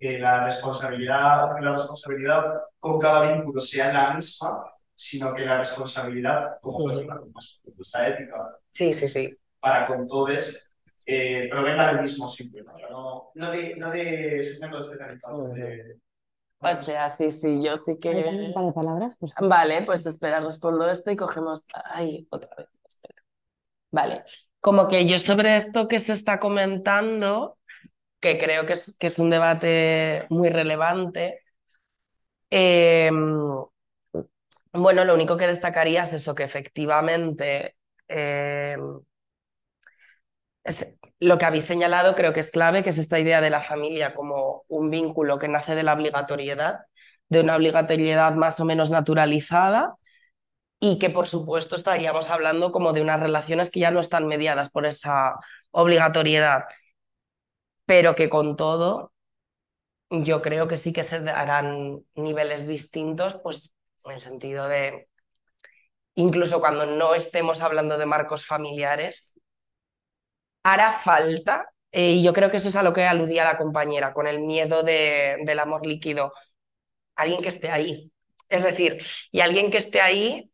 que 0.00 0.18
la 0.18 0.44
responsabilidad, 0.44 1.54
que 1.54 1.62
la 1.64 1.70
responsabilidad 1.72 2.60
con 2.80 2.98
cada 2.98 3.32
vínculo 3.32 3.60
sea 3.60 3.92
la 3.92 4.14
misma, 4.14 4.64
sino 4.94 5.32
que 5.32 5.44
la 5.44 5.58
responsabilidad 5.58 6.58
como 6.60 6.84
persona, 6.86 7.18
como 7.18 7.32
nuestra 7.76 8.08
ética 8.08 8.58
Sí, 8.72 8.92
sí, 8.92 9.08
sí. 9.08 9.36
para 9.60 9.86
con 9.86 10.06
todos 10.08 10.72
eh, 11.06 11.48
provenga 11.50 11.88
del 11.92 12.00
mismo 12.02 12.26
sitio, 12.28 12.64
¿no? 12.64 12.72
no, 12.90 13.30
no 13.34 13.50
de, 13.50 13.76
no 13.76 13.90
de 13.90 14.40
segmentos 14.42 14.86
especializados. 14.86 15.54
De, 15.54 15.98
O 16.60 16.74
sea, 16.74 17.08
sí, 17.08 17.30
sí, 17.30 17.62
yo 17.62 17.76
sí 17.76 17.98
¿Alguien 18.04 18.38
Un 18.38 18.46
que... 18.48 18.52
par 18.54 18.64
de 18.64 18.72
palabras, 18.72 19.16
por 19.16 19.30
favor. 19.30 19.50
Vale, 19.50 19.82
pues 19.84 20.06
espera, 20.06 20.40
respondo 20.40 20.88
esto 20.90 21.10
y 21.10 21.16
cogemos... 21.16 21.66
Ay, 21.84 22.26
otra 22.30 22.50
vez, 22.56 22.68
espera. 22.86 23.22
Vale, 23.90 24.24
como 24.62 24.88
que 24.88 25.06
yo 25.08 25.20
sobre 25.20 25.56
esto 25.56 25.88
que 25.88 26.00
se 26.00 26.14
está 26.14 26.40
comentando, 26.40 27.58
que 28.20 28.38
creo 28.38 28.66
que 28.66 28.74
es, 28.74 28.96
que 28.98 29.08
es 29.08 29.18
un 29.20 29.30
debate 29.30 30.26
muy 30.30 30.50
relevante, 30.50 31.40
eh, 32.50 33.10
bueno, 34.72 35.04
lo 35.04 35.14
único 35.14 35.36
que 35.36 35.46
destacaría 35.46 36.02
es 36.02 36.12
eso, 36.14 36.34
que 36.34 36.44
efectivamente 36.44 37.76
eh, 38.08 38.76
es- 40.64 40.86
lo 41.20 41.38
que 41.38 41.44
habéis 41.44 41.64
señalado 41.64 42.14
creo 42.14 42.32
que 42.32 42.40
es 42.40 42.50
clave, 42.50 42.82
que 42.82 42.90
es 42.90 42.98
esta 42.98 43.18
idea 43.18 43.40
de 43.40 43.50
la 43.50 43.60
familia 43.60 44.14
como 44.14 44.64
un 44.68 44.90
vínculo 44.90 45.38
que 45.38 45.48
nace 45.48 45.74
de 45.74 45.82
la 45.82 45.94
obligatoriedad, 45.94 46.80
de 47.28 47.40
una 47.40 47.56
obligatoriedad 47.56 48.34
más 48.34 48.60
o 48.60 48.64
menos 48.64 48.90
naturalizada 48.90 49.94
y 50.84 50.98
que 50.98 51.10
por 51.10 51.28
supuesto 51.28 51.76
estaríamos 51.76 52.28
hablando 52.28 52.72
como 52.72 52.92
de 52.92 53.02
unas 53.02 53.20
relaciones 53.20 53.70
que 53.70 53.78
ya 53.78 53.92
no 53.92 54.00
están 54.00 54.26
mediadas 54.26 54.68
por 54.68 54.84
esa 54.84 55.36
obligatoriedad, 55.70 56.64
pero 57.86 58.16
que 58.16 58.28
con 58.28 58.56
todo 58.56 59.12
yo 60.10 60.42
creo 60.42 60.66
que 60.66 60.76
sí 60.76 60.92
que 60.92 61.04
se 61.04 61.20
darán 61.20 62.04
niveles 62.16 62.66
distintos, 62.66 63.36
pues 63.44 63.72
en 64.06 64.12
el 64.12 64.20
sentido 64.20 64.66
de, 64.66 65.08
incluso 66.16 66.58
cuando 66.58 66.84
no 66.84 67.14
estemos 67.14 67.60
hablando 67.62 67.96
de 67.96 68.06
marcos 68.06 68.44
familiares, 68.44 69.38
hará 70.64 70.90
falta, 70.90 71.72
eh, 71.92 72.12
y 72.12 72.24
yo 72.24 72.32
creo 72.32 72.50
que 72.50 72.56
eso 72.56 72.68
es 72.68 72.76
a 72.76 72.82
lo 72.82 72.92
que 72.92 73.04
aludía 73.04 73.44
la 73.44 73.56
compañera, 73.58 74.12
con 74.12 74.26
el 74.26 74.40
miedo 74.40 74.82
de, 74.82 75.36
del 75.44 75.60
amor 75.60 75.86
líquido, 75.86 76.32
alguien 77.16 77.40
que 77.42 77.50
esté 77.50 77.70
ahí. 77.70 78.12
Es 78.48 78.64
decir, 78.64 79.02
y 79.30 79.40
alguien 79.40 79.70
que 79.70 79.78
esté 79.78 80.00
ahí 80.00 80.51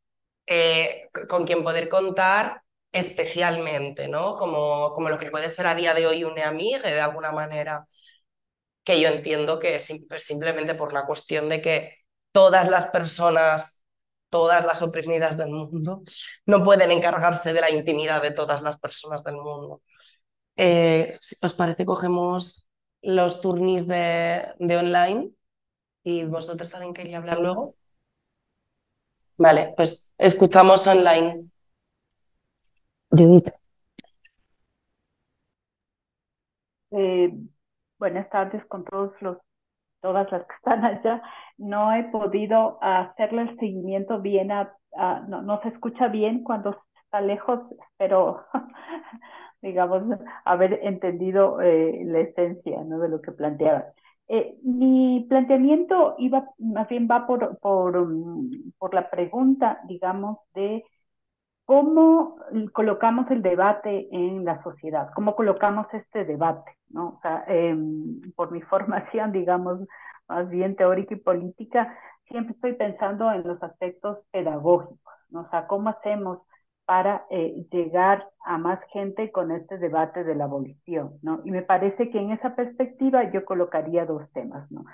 eh, 0.49 1.09
con 1.29 1.47
quien 1.47 1.63
poder 1.65 1.89
contar 1.89 2.63
especialmente, 2.93 4.09
¿no? 4.09 4.37
Como, 4.37 4.93
como 4.95 5.09
lo 5.11 5.19
que 5.19 5.31
puede 5.31 5.49
ser 5.51 5.67
a 5.67 5.75
día 5.75 5.95
de 5.95 6.07
hoy 6.07 6.25
un 6.25 6.39
amigo, 6.41 6.81
de 6.83 7.01
alguna 7.01 7.33
manera, 7.33 7.87
que 8.85 9.01
yo 9.01 9.09
entiendo 9.09 9.59
que 9.59 9.77
es 9.77 9.85
sim- 9.87 10.07
simplemente 10.17 10.75
por 10.75 10.93
la 10.93 11.07
cuestión 11.07 11.49
de 11.49 11.61
que 11.61 11.95
todas 12.33 12.69
las 12.69 12.87
personas, 12.87 13.83
todas 14.31 14.65
las 14.65 14.83
oprimidas 14.83 15.37
del 15.37 15.51
mundo, 15.51 16.03
no 16.47 16.65
pueden 16.65 16.91
encargarse 16.91 17.53
de 17.53 17.61
la 17.61 17.71
intimidad 17.71 18.23
de 18.23 18.31
todas 18.33 18.63
las 18.63 18.79
personas 18.79 19.25
del 19.25 19.37
mundo. 19.37 19.83
Eh, 20.57 21.17
si 21.23 21.37
¿os 21.43 21.55
parece 21.55 21.87
cogemos 21.87 22.69
los 23.03 23.41
turnis 23.43 23.89
de, 23.89 24.49
de 24.61 24.79
online? 24.79 25.33
¿Y 26.05 26.25
vosotros 26.27 26.75
alguien 26.75 26.95
quería 26.95 27.19
hablar 27.19 27.41
luego? 27.41 27.77
Vale, 29.39 29.73
pues 29.77 30.13
escuchamos 30.19 30.87
online. 30.87 31.47
Judith. 33.11 33.51
Eh, 36.91 37.31
buenas 37.99 38.29
tardes 38.31 38.65
con 38.67 38.85
todos 38.85 39.13
los, 39.21 39.39
todas 40.01 40.31
las 40.33 40.47
que 40.47 40.55
están 40.57 40.85
allá. 40.85 41.23
No 41.59 41.95
he 41.95 42.05
podido 42.05 42.79
hacerle 42.83 43.43
el 43.43 43.59
seguimiento 43.59 44.21
bien, 44.21 44.53
a, 44.53 44.75
a- 44.97 45.21
no, 45.29 45.43
no 45.43 45.61
se 45.63 45.69
escucha 45.71 46.09
bien 46.09 46.45
cuando 46.45 46.77
está 47.05 47.21
lejos, 47.21 47.61
pero 47.99 48.45
digamos, 49.63 50.03
haber 50.45 50.81
entendido 50.85 51.61
eh, 51.63 52.03
la 52.07 52.21
esencia 52.21 52.83
¿no? 52.85 52.99
de 53.01 53.09
lo 53.11 53.23
que 53.23 53.33
planteaba. 53.33 53.87
Eh, 54.29 54.59
mi 54.63 55.27
planteamiento 55.29 56.15
iba, 56.19 56.51
más 56.59 56.89
bien 56.89 57.09
va 57.11 57.27
por, 57.27 57.59
por, 57.61 57.97
um, 57.97 58.51
por 58.79 58.93
la 58.95 59.09
pregunta, 59.11 59.81
digamos, 59.89 60.39
de 60.55 60.85
cómo 61.65 62.37
colocamos 62.73 63.31
el 63.31 63.43
debate 63.43 64.09
en 64.13 64.45
la 64.45 64.63
sociedad, 64.63 65.11
cómo 65.15 65.37
colocamos 65.37 65.87
este 65.93 66.25
debate, 66.25 66.73
¿no? 66.91 67.09
O 67.17 67.21
sea, 67.23 67.45
eh, 67.49 67.77
por 68.37 68.51
mi 68.53 68.61
formación, 68.73 69.33
digamos, 69.33 69.81
más 70.29 70.49
bien 70.51 70.77
teórica 70.77 71.15
y 71.15 71.19
política, 71.19 71.97
siempre 72.29 72.55
estoy 72.55 72.75
pensando 72.75 73.31
en 73.33 73.47
los 73.47 73.63
aspectos 73.63 74.19
pedagógicos, 74.31 75.15
¿no? 75.31 75.43
O 75.43 75.51
sea, 75.51 75.67
cómo 75.67 75.91
hacemos 75.91 76.41
para 76.89 77.27
eh, 77.29 77.67
llegar 77.71 78.31
a 78.47 78.57
más 78.57 78.81
gente 78.95 79.31
con 79.31 79.51
este 79.53 79.77
debate 79.77 80.25
de 80.25 80.35
la 80.35 80.45
abolición, 80.45 81.19
¿no? 81.21 81.43
Y 81.45 81.51
me 81.51 81.61
parece 81.61 82.09
que 82.09 82.19
en 82.19 82.31
esa 82.31 82.57
perspectiva 82.57 83.31
yo 83.31 83.45
colocaría 83.45 84.07
dos 84.07 84.23
temas, 84.33 84.73
¿no? 84.73 84.87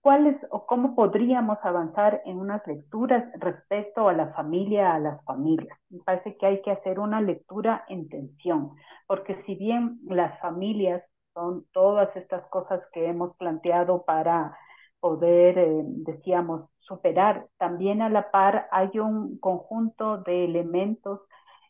¿Cuáles 0.00 0.38
o 0.48 0.64
cómo 0.64 0.94
podríamos 0.94 1.58
avanzar 1.62 2.22
en 2.24 2.38
unas 2.38 2.66
lecturas 2.66 3.26
respecto 3.34 4.08
a 4.08 4.14
la 4.14 4.28
familia, 4.32 4.94
a 4.94 4.98
las 4.98 5.22
familias? 5.26 5.78
Me 5.90 6.00
parece 6.00 6.34
que 6.38 6.46
hay 6.46 6.62
que 6.62 6.70
hacer 6.70 6.98
una 6.98 7.20
lectura 7.20 7.84
en 7.88 8.08
tensión, 8.08 8.70
porque 9.06 9.42
si 9.44 9.54
bien 9.54 9.98
las 10.06 10.40
familias 10.40 11.02
son 11.34 11.66
todas 11.74 12.08
estas 12.16 12.42
cosas 12.46 12.80
que 12.90 13.06
hemos 13.06 13.36
planteado 13.36 14.02
para 14.06 14.56
poder, 14.98 15.58
eh, 15.58 15.82
decíamos, 16.06 16.70
superar, 16.78 17.48
también 17.58 18.00
a 18.00 18.08
la 18.08 18.30
par 18.30 18.66
hay 18.70 18.98
un 18.98 19.38
conjunto 19.40 20.22
de 20.22 20.46
elementos 20.46 21.20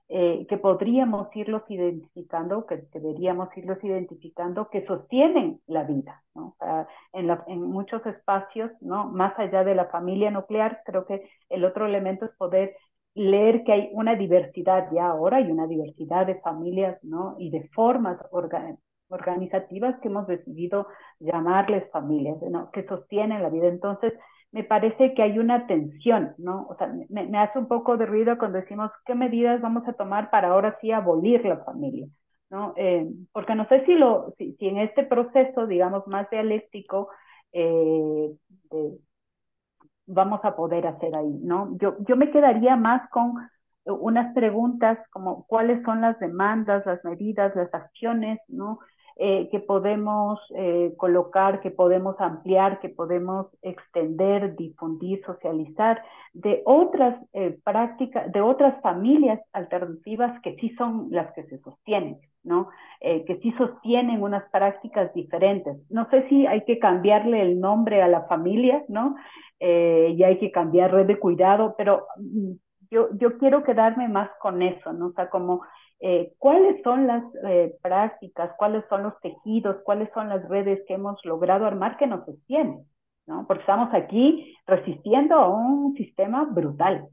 eh, 0.09 0.47
que 0.49 0.59
podríamos 0.59 1.35
irlos 1.35 1.63
identificando, 1.69 2.67
que 2.67 2.87
deberíamos 2.93 3.49
irlos 3.57 3.83
identificando, 3.83 4.69
que 4.69 4.85
sostienen 4.87 5.61
la 5.67 5.85
vida, 5.85 6.23
¿no? 6.35 6.49
O 6.49 6.57
sea, 6.59 6.87
en, 7.13 7.27
la, 7.27 7.43
en, 7.47 7.63
muchos 7.63 8.05
espacios, 8.07 8.71
¿no? 8.81 9.07
Más 9.07 9.39
allá 9.39 9.65
de 9.65 9.75
la 9.75 9.87
familia 9.87 10.31
nuclear, 10.31 10.83
creo 10.85 11.07
que 11.07 11.29
el 11.49 11.65
otro 11.65 11.87
elemento 11.87 12.27
es 12.27 12.33
poder 12.37 12.77
leer 13.15 13.65
que 13.65 13.73
hay 13.73 13.91
una 13.93 14.15
diversidad 14.15 14.89
ya 14.93 15.07
ahora, 15.07 15.39
hay 15.39 15.51
una 15.51 15.67
diversidad 15.67 16.27
de 16.27 16.41
familias, 16.41 16.99
¿no? 17.03 17.37
Y 17.39 17.51
de 17.51 17.69
formas 17.75 18.19
organ 18.31 18.79
organizativas 19.09 19.99
que 20.01 20.09
hemos 20.09 20.27
decidido 20.27 20.87
llamarles 21.21 21.91
familias, 21.93 22.37
¿no? 22.43 22.71
Que 22.73 22.87
sostienen 22.87 23.43
la 23.43 23.49
vida. 23.49 23.69
Entonces, 23.69 24.13
me 24.55 24.63
parece 24.63 25.15
que 25.15 25.23
hay 25.23 25.41
una 25.41 25.67
tensión, 25.67 26.33
¿no? 26.39 26.69
O 26.69 26.77
sea, 26.77 26.87
me, 26.87 27.27
me, 27.27 27.39
hace 27.39 27.59
un 27.59 27.67
poco 27.67 27.97
de 27.97 28.07
ruido 28.07 28.39
cuando 28.39 28.61
decimos 28.61 28.89
qué 29.05 29.17
medidas 29.17 29.61
vamos 29.61 29.83
a 29.89 29.95
tomar 29.95 30.31
para 30.31 30.49
ahora 30.51 30.79
sí 30.81 30.93
abolir 30.93 31.45
la 31.45 31.59
familia, 31.65 32.07
¿no? 32.51 32.73
Eh, 32.77 33.05
porque 33.33 33.57
no 33.57 33.67
sé 33.67 33.85
si, 33.85 33.95
lo, 33.97 34.33
si, 34.39 34.55
si, 34.55 34.69
en 34.69 34.79
este 34.79 35.03
proceso, 35.03 35.67
digamos, 35.67 36.07
más 36.07 36.31
dialéctico, 36.31 37.09
eh, 37.53 38.31
de, 38.71 38.99
vamos 40.07 40.39
a 40.45 40.55
poder 40.55 40.87
hacer 40.87 41.17
ahí, 41.17 41.41
¿no? 41.43 41.77
Yo, 41.81 41.97
yo 42.07 42.15
me 42.17 42.31
quedaría 42.31 42.77
más 42.77 43.11
con 43.11 43.35
unas 43.87 44.33
preguntas 44.35 44.99
como 45.11 45.47
cuáles 45.49 45.83
son 45.83 46.01
las 46.01 46.17
demandas, 46.21 46.87
las 46.87 47.05
medidas, 47.05 47.57
las 47.57 47.75
acciones, 47.75 48.39
¿no? 48.47 48.79
Eh, 49.17 49.49
que 49.53 49.61
podemos 49.61 50.41
eh, 50.57 50.93
colocar, 50.97 51.61
que 51.61 51.71
podemos 51.71 52.21
ampliar, 52.21 52.81
que 52.81 52.89
podemos 52.89 53.47
extender, 53.63 54.57
difundir, 54.57 55.23
socializar 55.25 56.03
de 56.33 56.63
otras 56.65 57.25
eh, 57.33 57.57
prácticas, 57.63 58.33
de 58.33 58.41
otras 58.41 58.83
familias 58.83 59.41
alternativas 59.53 60.41
que 60.43 60.57
sí 60.57 60.71
son 60.71 61.11
las 61.11 61.33
que 61.35 61.45
se 61.45 61.59
sostienen, 61.59 62.19
¿no? 62.43 62.69
que 63.01 63.39
sí 63.43 63.53
sostienen 63.59 64.23
unas 64.23 64.51
prácticas 64.51 65.13
diferentes. 65.13 65.77
No 65.91 66.09
sé 66.09 66.27
si 66.29 66.47
hay 66.47 66.65
que 66.65 66.79
cambiarle 66.79 67.43
el 67.43 67.61
nombre 67.61 68.03
a 68.03 68.09
la 68.09 68.23
familia, 68.23 68.83
¿no? 68.89 69.15
y 69.61 70.23
hay 70.23 70.39
que 70.39 70.51
cambiar 70.51 70.93
red 70.93 71.07
de 71.07 71.19
cuidado, 71.19 71.75
pero 71.77 72.07
mm, 72.17 72.53
yo, 72.91 73.09
yo 73.17 73.39
quiero 73.39 73.63
quedarme 73.63 74.09
más 74.09 74.31
con 74.41 74.63
eso, 74.63 74.93
¿no? 74.93 75.09
O 75.09 75.13
sea, 75.13 75.29
como 75.29 75.63
eh, 76.01 76.33
cuáles 76.39 76.83
son 76.83 77.07
las 77.07 77.23
eh, 77.47 77.75
prácticas, 77.83 78.53
cuáles 78.59 78.85
son 78.89 79.05
los 79.05 79.19
tejidos, 79.21 79.77
cuáles 79.85 80.11
son 80.13 80.29
las 80.29 80.47
redes 80.49 80.81
que 80.87 80.95
hemos 80.95 81.19
logrado 81.25 81.67
armar 81.67 81.97
que 81.97 82.07
nos 82.07 82.25
sostienen, 82.27 82.85
¿no? 83.27 83.47
Porque 83.47 83.63
estamos 83.63 83.93
aquí 83.95 84.55
resistiendo 84.67 85.37
a 85.37 85.49
un 85.49 85.95
sistema 85.95 86.45
brutal. 86.45 87.09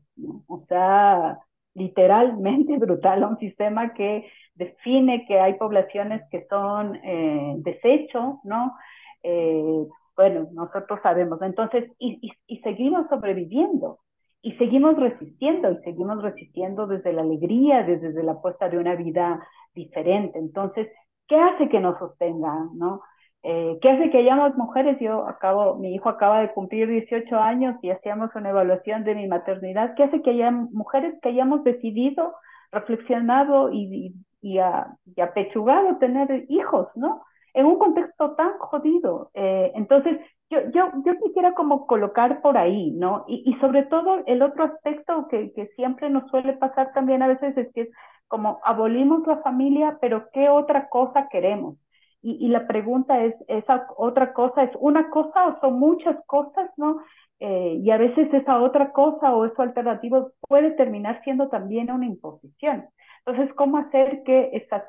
O 0.47 0.65
sea, 0.67 1.37
literalmente 1.73 2.77
brutal, 2.79 3.23
a 3.23 3.27
un 3.27 3.37
sistema 3.37 3.93
que 3.93 4.29
define 4.55 5.25
que 5.25 5.39
hay 5.39 5.53
poblaciones 5.53 6.21
que 6.29 6.45
son 6.49 6.95
eh, 7.03 7.55
desecho, 7.59 8.41
¿no? 8.43 8.75
Eh, 9.23 9.85
bueno, 10.17 10.49
nosotros 10.51 10.99
sabemos, 11.01 11.41
entonces, 11.41 11.89
y 11.97 12.57
seguimos 12.63 13.07
sobreviviendo, 13.09 14.00
y 14.41 14.53
seguimos 14.53 14.95
resistiendo, 14.97 15.71
y 15.71 15.77
seguimos 15.83 16.21
resistiendo 16.21 16.87
desde 16.87 17.13
la 17.13 17.21
alegría, 17.21 17.83
desde 17.83 18.23
la 18.23 18.33
apuesta 18.33 18.69
de 18.69 18.77
una 18.77 18.95
vida 18.95 19.45
diferente. 19.75 20.39
Entonces, 20.39 20.87
¿qué 21.27 21.35
hace 21.35 21.69
que 21.69 21.79
nos 21.79 21.97
sostenga, 21.99 22.67
no? 22.73 23.01
Eh, 23.43 23.79
¿Qué 23.81 23.89
hace 23.89 24.09
que 24.11 24.19
hayamos 24.19 24.55
mujeres? 24.55 24.97
Yo 24.99 25.27
acabo, 25.27 25.75
mi 25.75 25.95
hijo 25.95 26.09
acaba 26.09 26.41
de 26.41 26.51
cumplir 26.53 26.87
18 26.87 27.35
años 27.37 27.75
y 27.81 27.89
hacíamos 27.89 28.29
una 28.35 28.49
evaluación 28.49 29.03
de 29.03 29.15
mi 29.15 29.27
maternidad. 29.27 29.95
¿Qué 29.95 30.03
hace 30.03 30.21
que 30.21 30.31
haya 30.31 30.51
mujeres 30.51 31.15
que 31.21 31.29
hayamos 31.29 31.63
decidido, 31.63 32.35
reflexionado 32.71 33.71
y, 33.71 34.13
y, 34.41 34.59
y 35.15 35.21
apechugado 35.21 35.97
tener 35.97 36.45
hijos, 36.49 36.87
¿no? 36.95 37.23
En 37.53 37.65
un 37.65 37.77
contexto 37.79 38.31
tan 38.35 38.57
jodido. 38.59 39.31
Eh, 39.33 39.71
entonces, 39.75 40.19
yo, 40.51 40.59
yo, 40.71 40.91
yo 41.05 41.17
quisiera 41.19 41.53
como 41.53 41.87
colocar 41.87 42.41
por 42.41 42.57
ahí, 42.57 42.91
¿no? 42.91 43.25
Y, 43.27 43.43
y 43.49 43.59
sobre 43.59 43.83
todo 43.83 44.23
el 44.27 44.41
otro 44.41 44.65
aspecto 44.65 45.27
que, 45.29 45.53
que, 45.53 45.67
siempre 45.75 46.09
nos 46.09 46.29
suele 46.29 46.53
pasar 46.53 46.91
también 46.93 47.23
a 47.23 47.27
veces 47.27 47.57
es 47.57 47.73
que 47.73 47.81
es 47.83 47.89
como 48.27 48.59
abolimos 48.63 49.25
la 49.27 49.37
familia, 49.41 49.97
pero 50.01 50.29
¿qué 50.33 50.49
otra 50.49 50.89
cosa 50.89 51.29
queremos? 51.29 51.77
Y, 52.21 52.45
y 52.45 52.49
la 52.49 52.67
pregunta 52.67 53.23
es, 53.23 53.33
¿esa 53.47 53.87
otra 53.97 54.33
cosa 54.33 54.63
es 54.63 54.71
una 54.79 55.09
cosa 55.09 55.47
o 55.47 55.59
son 55.61 55.79
muchas 55.79 56.17
cosas, 56.27 56.69
¿no? 56.77 57.01
Eh, 57.39 57.79
y 57.81 57.89
a 57.89 57.97
veces 57.97 58.31
esa 58.33 58.61
otra 58.61 58.91
cosa 58.91 59.33
o 59.33 59.45
eso 59.45 59.61
alternativo 59.63 60.31
puede 60.47 60.71
terminar 60.71 61.21
siendo 61.23 61.49
también 61.49 61.89
una 61.91 62.05
imposición. 62.05 62.85
Entonces, 63.25 63.53
¿cómo 63.55 63.77
hacer 63.77 64.23
que 64.23 64.49
esas, 64.53 64.83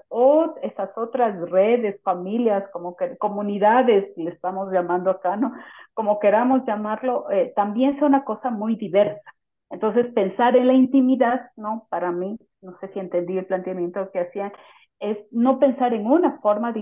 otras 0.97 1.39
redes, 1.51 2.01
familias, 2.03 2.64
como 2.72 2.97
que 2.97 3.16
comunidades, 3.18 4.11
le 4.16 4.30
estamos 4.30 4.72
llamando 4.72 5.11
acá, 5.11 5.37
¿no? 5.37 5.53
Como 5.95 6.18
queramos 6.18 6.64
llamarlo, 6.66 7.30
eh, 7.30 7.53
también 7.55 7.99
sea 7.99 8.07
una 8.09 8.24
cosa 8.24 8.51
muy 8.51 8.76
diversa. 8.76 9.35
Entonces, 9.70 10.07
pensar 10.14 10.57
en 10.57 10.66
la 10.66 10.72
intimidad, 10.74 11.51
¿no? 11.57 11.87
Para 11.91 12.11
mí, 12.11 12.39
no 12.62 12.76
sé 12.80 12.89
si 12.93 13.01
entendí 13.01 13.37
el 13.37 13.47
planteamiento 13.47 14.11
que 14.12 14.20
hacían, 14.20 14.53
es 15.01 15.18
no 15.33 15.59
pensar 15.59 15.93
en 15.95 16.07
una 16.07 16.39
forma 16.41 16.72
de 16.72 16.80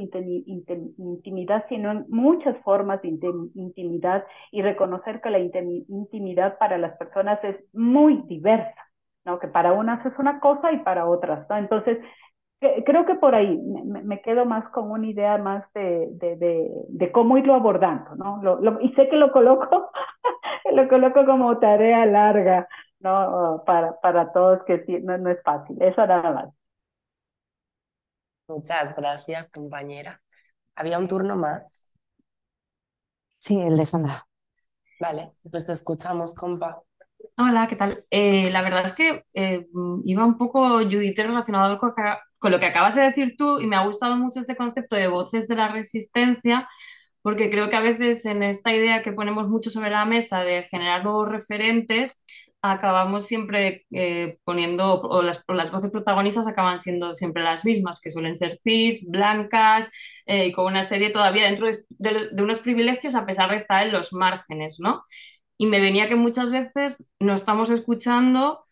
intimidad, 0.98 1.64
sino 1.68 1.90
en 1.90 2.04
muchas 2.08 2.56
formas 2.62 3.00
de 3.02 3.08
intimidad 3.54 4.24
y 4.52 4.62
reconocer 4.62 5.20
que 5.22 5.30
la 5.30 5.38
intimidad 5.38 6.58
para 6.58 6.76
las 6.78 6.96
personas 6.98 7.42
es 7.42 7.56
muy 7.72 8.22
diversa. 8.26 8.89
¿No? 9.24 9.38
Que 9.38 9.48
para 9.48 9.72
unas 9.72 10.04
es 10.06 10.18
una 10.18 10.40
cosa 10.40 10.72
y 10.72 10.78
para 10.78 11.06
otras, 11.06 11.48
¿no? 11.48 11.56
Entonces, 11.56 11.98
creo 12.84 13.06
que 13.06 13.14
por 13.14 13.34
ahí 13.34 13.58
me, 13.58 14.02
me, 14.02 14.20
quedo 14.22 14.44
más 14.44 14.68
con 14.70 14.90
una 14.90 15.06
idea 15.06 15.38
más 15.38 15.64
de, 15.74 16.08
de, 16.12 16.36
de, 16.36 16.70
de 16.88 17.12
cómo 17.12 17.38
irlo 17.38 17.54
abordando, 17.54 18.14
¿no? 18.16 18.40
Lo, 18.42 18.60
lo, 18.60 18.80
y 18.80 18.92
sé 18.94 19.08
que 19.08 19.16
lo 19.16 19.32
coloco, 19.32 19.90
lo 20.74 20.88
coloco 20.88 21.24
como 21.26 21.58
tarea 21.58 22.04
larga, 22.06 22.68
¿no? 23.00 23.62
Para, 23.66 23.98
para 24.00 24.32
todos, 24.32 24.62
que 24.64 24.84
no, 25.02 25.16
no 25.18 25.30
es 25.30 25.42
fácil, 25.42 25.80
eso 25.82 26.06
nada 26.06 26.30
más. 26.32 26.50
Muchas 28.48 28.94
gracias, 28.96 29.48
compañera. 29.50 30.22
¿Había 30.74 30.98
un 30.98 31.08
turno 31.08 31.36
más? 31.36 31.88
Sí, 33.38 33.60
el 33.60 33.76
de 33.76 33.86
Sandra. 33.86 34.26
Vale, 35.00 35.32
pues 35.50 35.66
te 35.66 35.72
escuchamos, 35.72 36.34
compa. 36.34 36.82
Hola, 37.36 37.66
¿qué 37.68 37.76
tal? 37.76 38.04
Eh, 38.10 38.50
la 38.50 38.62
verdad 38.62 38.84
es 38.84 38.92
que 38.92 39.24
eh, 39.34 39.66
iba 40.04 40.24
un 40.26 40.36
poco, 40.36 40.78
Judith, 40.80 41.18
relacionado 41.18 41.78
con, 41.78 41.94
lo 42.52 42.60
que 42.60 42.66
acabas 42.66 42.94
de 42.94 43.02
decir 43.02 43.34
tú 43.36 43.60
y 43.60 43.66
me 43.66 43.76
ha 43.76 43.84
gustado 43.86 44.16
mucho 44.16 44.40
este 44.40 44.56
concepto 44.56 44.96
de 44.96 45.08
voces 45.08 45.48
de 45.48 45.56
la 45.56 45.68
resistencia, 45.68 46.68
porque 47.22 47.50
creo 47.50 47.70
que 47.70 47.76
a 47.76 47.80
veces 47.80 48.24
en 48.26 48.42
esta 48.42 48.74
idea 48.74 49.02
que 49.02 49.12
ponemos 49.12 49.48
mucho 49.48 49.70
sobre 49.70 49.90
la 49.90 50.04
mesa 50.04 50.42
de 50.42 50.64
generar 50.64 51.04
nuevos 51.04 51.28
referentes, 51.28 52.14
acabamos 52.62 53.26
siempre 53.26 53.86
eh, 53.90 54.38
poniendo, 54.44 55.00
o 55.00 55.22
las, 55.22 55.42
o 55.48 55.54
las, 55.54 55.70
voces 55.70 55.90
protagonistas 55.90 56.46
acaban 56.46 56.78
siendo 56.78 57.14
siempre 57.14 57.42
las 57.42 57.64
mismas, 57.64 58.00
que 58.00 58.10
suelen 58.10 58.34
ser 58.36 58.58
cis, 58.62 59.08
blancas, 59.10 59.90
y 60.26 60.52
con 60.52 60.66
una 60.66 60.82
serie 60.84 61.10
todavía 61.10 61.46
dentro 61.46 61.66
de, 61.66 61.78
de, 61.88 62.28
de 62.32 62.42
unos 62.42 62.60
privilegios 62.60 63.14
a 63.14 63.26
pesar 63.26 63.50
de 63.50 63.56
estar 63.56 63.84
en 63.86 63.92
los 63.92 64.12
márgenes, 64.12 64.78
¿no? 64.78 65.02
Y 65.60 65.66
me 65.66 65.78
venía 65.78 66.08
que 66.08 66.16
muchas 66.16 66.50
veces 66.50 67.10
no 67.18 67.34
estamos 67.34 67.68
escuchando, 67.68 68.64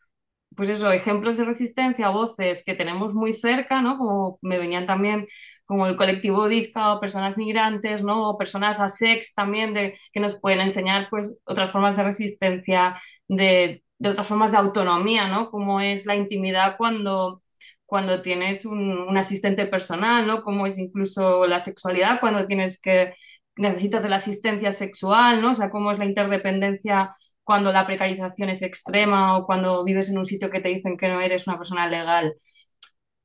pues 0.56 0.70
eso, 0.70 0.90
ejemplos 0.90 1.36
de 1.36 1.44
resistencia, 1.44 2.08
voces 2.08 2.64
que 2.64 2.74
tenemos 2.74 3.14
muy 3.14 3.34
cerca, 3.34 3.82
¿no? 3.82 3.98
Como 3.98 4.38
me 4.40 4.58
venían 4.58 4.86
también 4.86 5.26
como 5.66 5.86
el 5.86 5.96
colectivo 5.96 6.48
Disca 6.48 6.94
o 6.94 7.00
personas 7.00 7.36
migrantes, 7.36 8.02
¿no? 8.02 8.30
O 8.30 8.38
personas 8.38 8.80
ASEX 8.80 9.34
también, 9.34 9.74
de, 9.74 9.98
que 10.14 10.20
nos 10.20 10.40
pueden 10.40 10.60
enseñar, 10.60 11.08
pues, 11.10 11.38
otras 11.44 11.70
formas 11.70 11.94
de 11.98 12.04
resistencia, 12.04 12.98
de, 13.28 13.84
otras 14.02 14.26
formas 14.26 14.52
de 14.52 14.58
autonomía, 14.58 15.28
¿no? 15.28 15.50
Como 15.50 15.80
es 15.82 16.06
la 16.06 16.16
intimidad 16.16 16.76
cuando 16.78 17.42
cuando 17.86 18.22
tienes 18.22 18.64
un, 18.66 18.92
un 18.98 19.16
asistente 19.18 19.66
personal, 19.66 20.26
¿no? 20.26 20.42
Como 20.42 20.66
es 20.66 20.78
incluso 20.78 21.46
la 21.46 21.58
sexualidad, 21.58 22.20
cuando 22.20 22.46
tienes 22.46 22.80
que 22.80 23.14
necesitas 23.58 24.02
de 24.02 24.08
la 24.10 24.16
asistencia 24.16 24.72
sexual, 24.72 25.42
¿no? 25.42 25.52
O 25.52 25.54
sea, 25.54 25.70
cómo 25.70 25.92
es 25.92 25.98
la 25.98 26.06
interdependencia 26.06 27.14
cuando 27.44 27.72
la 27.72 27.86
precarización 27.86 28.50
es 28.50 28.62
extrema 28.62 29.38
o 29.38 29.46
cuando 29.46 29.84
vives 29.84 30.10
en 30.10 30.18
un 30.18 30.26
sitio 30.26 30.50
que 30.50 30.60
te 30.60 30.68
dicen 30.68 30.96
que 30.98 31.08
no 31.08 31.20
eres 31.20 31.46
una 31.46 31.58
persona 31.58 31.88
legal. 31.88 32.34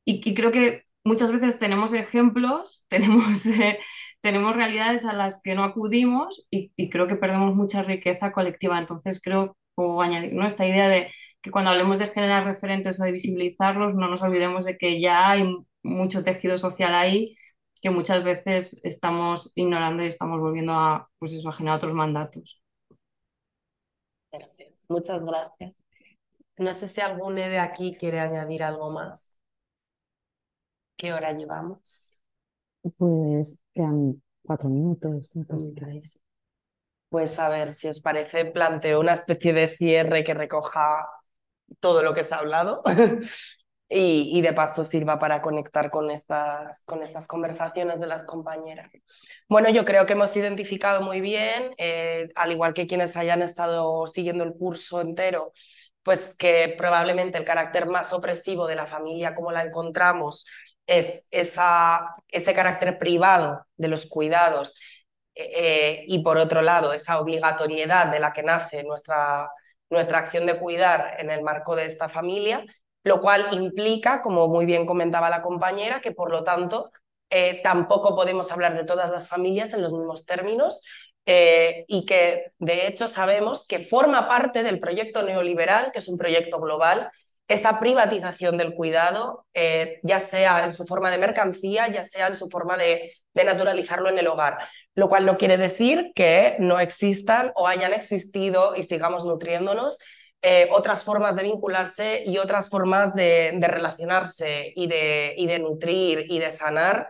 Y, 0.06 0.34
creo 0.34 0.52
que 0.52 0.84
muchas 1.04 1.32
veces 1.32 1.60
tenemos 1.60 1.94
ejemplos, 1.94 2.86
tenemos, 2.90 3.46
eh, 3.46 3.80
tenemos 4.22 4.56
realidades 4.56 5.06
a 5.06 5.14
las 5.14 5.42
que 5.42 5.56
no 5.56 5.64
acudimos 5.64 6.46
y, 6.50 6.72
y, 6.76 6.90
creo 6.90 7.08
que 7.08 7.16
perdemos 7.16 7.56
mucha 7.56 7.84
riqueza 7.84 8.32
colectiva. 8.32 8.80
Entonces 8.80 9.22
creo, 9.22 9.58
o 9.76 10.02
añadir, 10.02 10.34
¿no? 10.34 10.46
Esta 10.48 10.68
idea 10.68 10.90
de 10.90 11.12
que 11.42 11.52
cuando 11.52 11.72
hablemos 11.72 12.00
de 12.00 12.08
generar 12.08 12.46
referentes 12.46 13.00
o 13.00 13.04
de 13.04 13.12
visibilizarlos, 13.12 13.96
no 13.96 14.08
nos 14.08 14.22
olvidemos 14.24 14.66
de 14.66 14.78
que 14.78 15.02
ya 15.02 15.32
hay 15.32 15.44
mucho 15.84 16.24
tejido 16.24 16.58
social 16.58 16.96
ahí 16.96 17.36
que 17.84 17.90
muchas 17.90 18.24
veces 18.24 18.80
estamos 18.86 19.52
ignorando 19.56 20.04
y 20.04 20.08
estamos 20.08 20.40
volviendo 20.40 20.72
a, 20.74 21.10
pues 21.20 21.34
eso, 21.34 21.50
a 21.50 21.54
generar 21.54 21.78
otros 21.78 21.94
mandatos. 21.94 22.62
Muchas 24.88 25.22
gracias. 25.22 25.76
No 26.58 26.74
sé 26.74 26.88
si 26.88 27.02
alguno 27.02 27.36
de 27.36 27.60
aquí 27.60 27.98
quiere 28.00 28.22
añadir 28.22 28.64
algo 28.64 28.90
más. 28.92 29.34
¿Qué 30.96 31.12
hora 31.12 31.34
llevamos? 31.34 32.10
Pues 32.98 33.60
quedan 33.74 34.22
cuatro 34.44 34.70
minutos, 34.70 35.30
cinco, 35.34 35.60
si 35.60 35.74
queréis. 35.74 36.20
Pues 37.10 37.38
a 37.38 37.50
ver, 37.50 37.74
si 37.74 37.90
os 37.90 38.00
parece, 38.00 38.46
planteo 38.46 39.02
una 39.02 39.14
especie 39.14 39.52
de 39.52 39.76
cierre 39.76 40.24
que 40.24 40.34
recoja 40.34 41.06
todo 41.82 42.02
lo 42.02 42.14
que 42.14 42.24
se 42.24 42.34
ha 42.36 42.40
hablado 42.40 42.82
y, 43.96 44.41
de 44.41 44.54
paso 44.54 44.84
sirva 44.84 45.20
para 45.20 45.41
conectar 45.41 45.91
con 45.91 46.10
estas, 46.10 46.84
con 46.86 47.04
estas 47.04 47.28
conversaciones 47.28 48.00
de 48.00 48.08
las 48.08 48.24
compañeras. 48.24 48.94
Bueno, 49.48 49.70
yo 49.70 49.86
creo 49.86 50.06
que 50.06 50.14
hemos 50.14 50.36
identificado 50.36 51.02
muy 51.02 51.22
bien, 51.22 51.76
eh, 51.78 52.30
al 52.36 52.52
igual 52.52 52.74
que 52.74 52.88
quienes 52.88 53.16
hayan 53.16 53.41
estado 53.44 54.08
siguiendo 54.08 54.44
el 54.44 54.54
curso 54.54 55.02
entero, 55.02 55.52
pues 56.02 56.36
que 56.36 56.74
probablemente 56.78 57.38
el 57.38 57.46
carácter 57.46 57.86
más 57.86 58.14
opresivo 58.14 58.68
de 58.68 58.76
la 58.76 58.88
familia 58.88 59.36
como 59.36 59.52
la 59.52 59.64
encontramos 59.64 60.46
es 60.88 61.24
esa, 61.32 62.16
ese 62.30 62.54
carácter 62.54 62.98
privado 62.98 63.66
de 63.78 63.88
los 63.89 64.08
cuidados 64.08 64.76
eh, 65.36 66.04
y 66.08 66.24
por 66.24 66.38
otro 66.38 66.62
lado 66.62 66.94
esa 66.94 67.20
obligatoriedad 67.20 68.08
de 68.08 68.20
la 68.20 68.34
que 68.34 68.44
nace 68.44 68.84
nuestra, 68.84 69.50
nuestra 69.89 70.20
acción 70.20 70.46
de 70.46 70.60
cuidar 70.60 71.16
en 71.20 71.30
el 71.30 71.41
marco 71.44 71.76
de 71.76 71.86
esta 71.86 72.10
familia 72.10 72.66
lo 73.04 73.22
cual 73.22 73.47
implica, 73.51 74.22
como 74.22 74.47
muy 74.47 74.66
bien 74.66 74.86
comentaba 74.86 75.30
la 75.30 75.41
compañera, 75.41 76.01
que 76.01 76.12
por 76.12 76.32
lo 76.32 76.43
tanto 76.43 76.91
eh, 77.30 77.62
tampoco 77.64 78.16
podemos 78.16 78.51
hablar 78.51 78.76
de 78.76 78.86
todas 78.86 79.10
las 79.12 79.28
familias 79.28 79.74
en 79.74 79.82
los 79.82 79.91
mismos 79.91 80.26
términos 80.26 80.82
eh, 81.26 81.86
y 81.88 82.06
que 82.06 82.51
de 82.60 82.88
hecho 82.88 83.08
sabemos 83.08 83.66
que 83.66 83.80
forma 83.80 84.28
parte 84.28 84.64
del 84.64 84.80
proyecto 84.80 85.24
neoliberal, 85.24 85.91
que 85.91 85.99
es 85.99 86.08
un 86.08 86.18
proyecto 86.18 86.60
global, 86.60 87.10
esa 87.47 87.80
privatización 87.80 88.58
del 88.58 88.74
cuidado, 88.74 89.45
eh, 89.54 89.99
ya 90.04 90.20
sea 90.20 90.64
en 90.64 90.74
su 90.74 90.86
forma 90.86 91.12
de 91.12 91.18
mercancía, 91.18 91.88
ya 91.88 92.04
sea 92.04 92.28
en 92.28 92.36
su 92.36 92.49
forma 92.49 92.78
de, 92.78 93.12
de, 93.34 93.43
naturalizarlo 93.43 94.10
en 94.10 94.18
el 94.18 94.28
hogar, 94.28 94.60
lo 94.95 95.10
cual 95.10 95.26
no 95.26 95.38
quiere 95.38 95.58
decir 95.58 96.12
que 96.16 96.56
no 96.60 96.80
existan 96.80 97.51
o 97.56 97.68
hayan 97.68 97.93
existido 97.93 98.76
y 98.76 98.84
sigamos 98.84 99.26
nutriéndonos 99.26 99.99
eh, 100.46 100.68
otras 100.74 101.06
formas 101.06 101.38
de 101.38 101.44
vincularse 101.44 102.22
y 102.26 102.38
otras 102.38 102.70
formas 102.70 103.16
de, 103.16 103.58
relacionarse 103.62 104.74
y 104.76 104.88
de, 104.88 105.60
nutrir 105.62 106.26
y 106.30 106.39
de 106.39 106.52
sanar 106.52 107.08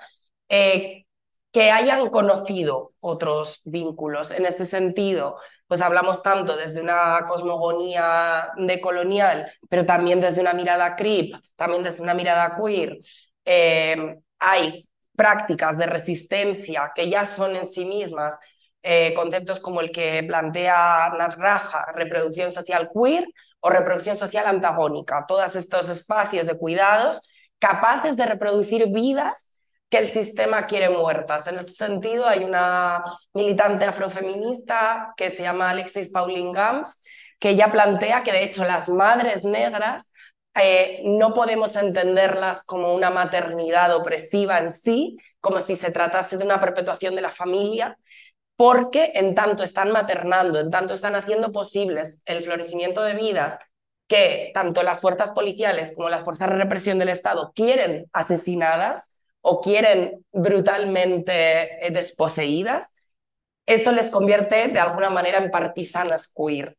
eh, 0.48 1.08
que 1.52 1.72
hayan 1.72 2.10
conocido 2.12 2.94
otros 3.00 3.62
vínculos. 3.66 4.30
En 4.30 4.46
este 4.46 4.66
sentido, 4.66 5.38
pues 5.68 5.82
hablamos 5.82 6.22
tanto 6.22 6.56
desde 6.56 6.82
una 6.82 7.26
cosmogonía 7.28 8.52
decolonial, 8.56 9.52
pero 9.68 9.84
también 9.84 10.22
desde 10.22 10.42
una 10.42 10.54
mirada 10.54 10.96
crip, 10.96 11.36
también 11.56 11.82
desde 11.82 12.04
una 12.04 12.14
mirada 12.14 12.56
queer. 12.56 13.00
Eh, 13.46 14.16
hay 14.38 14.88
prácticas 15.16 15.76
de 15.80 15.88
resistencia 15.88 16.92
que 16.94 17.10
ya 17.10 17.26
son 17.26 17.56
en 17.56 17.66
sí 17.66 17.84
mismas 17.84 18.38
eh, 18.84 19.14
conceptos 19.16 19.60
como 19.60 19.82
el 19.82 19.92
que 19.92 20.24
plantea 20.24 21.14
Nat 21.18 21.36
Raja, 21.36 21.86
reproducción 21.94 22.52
social 22.52 22.90
queer 22.94 23.26
o 23.62 23.70
reproducción 23.70 24.16
social 24.16 24.46
antagónica, 24.46 25.26
todos 25.28 25.56
estos 25.56 25.90
espacios 25.90 26.48
de 26.48 26.58
cuidados 26.58 27.22
capaces 27.60 28.18
de 28.18 28.26
reproducir 28.26 28.88
vidas 28.90 29.54
que 29.90 30.00
el 30.00 30.10
sistema 30.10 30.66
quiere 30.66 30.90
muertas. 30.90 31.48
En 31.48 31.56
ese 31.56 31.72
sentido, 31.72 32.28
hay 32.28 32.44
una 32.44 33.04
militante 33.34 33.86
afrofeminista 33.86 35.14
que 35.16 35.30
se 35.30 35.44
llama 35.44 35.70
Alexis 35.70 36.10
Pauline 36.10 36.52
Gams, 36.52 37.06
que 37.40 37.56
ya 37.56 37.72
plantea 37.72 38.24
que 38.24 38.34
de 38.34 38.44
hecho 38.44 38.66
las 38.66 38.90
madres 38.90 39.46
negras 39.46 40.12
eh, 40.56 41.02
no 41.06 41.34
podemos 41.34 41.76
entenderlas 41.76 42.64
como 42.64 42.94
una 42.94 43.12
maternidad 43.12 43.96
opresiva 43.96 44.60
en 44.60 44.72
sí, 44.72 45.18
como 45.40 45.60
si 45.60 45.76
se 45.76 45.92
tratase 45.92 46.38
de 46.38 46.44
una 46.44 46.60
perpetuación 46.60 47.16
de 47.16 47.22
la 47.22 47.30
familia, 47.30 47.98
porque 48.56 49.12
en 49.16 49.36
tanto 49.36 49.64
están 49.64 49.92
maternando, 49.92 50.60
en 50.60 50.70
tanto 50.72 50.94
están 50.94 51.16
haciendo 51.16 51.52
posibles 51.52 52.22
el 52.26 52.44
florecimiento 52.44 53.04
de 53.04 53.14
vidas 53.14 53.60
que 54.08 54.52
tanto 54.54 54.84
las 54.84 55.02
fuerzas 55.02 55.32
policiales 55.32 55.94
como 55.96 56.10
las 56.10 56.24
fuerzas 56.24 56.50
de 56.50 56.58
represión 56.58 57.00
del 57.00 57.10
Estado 57.10 57.52
quieren 57.56 58.06
asesinadas 58.14 59.18
o 59.42 59.62
quieren 59.62 60.26
brutalmente 60.32 61.86
eh, 61.86 61.92
desposeídas, 61.92 62.96
eso 63.66 63.92
les 63.92 64.10
convierte 64.10 64.68
de 64.68 64.80
alguna 64.80 65.10
manera 65.10 65.38
en 65.38 65.52
partisanas 65.52 66.32
queer. 66.34 66.76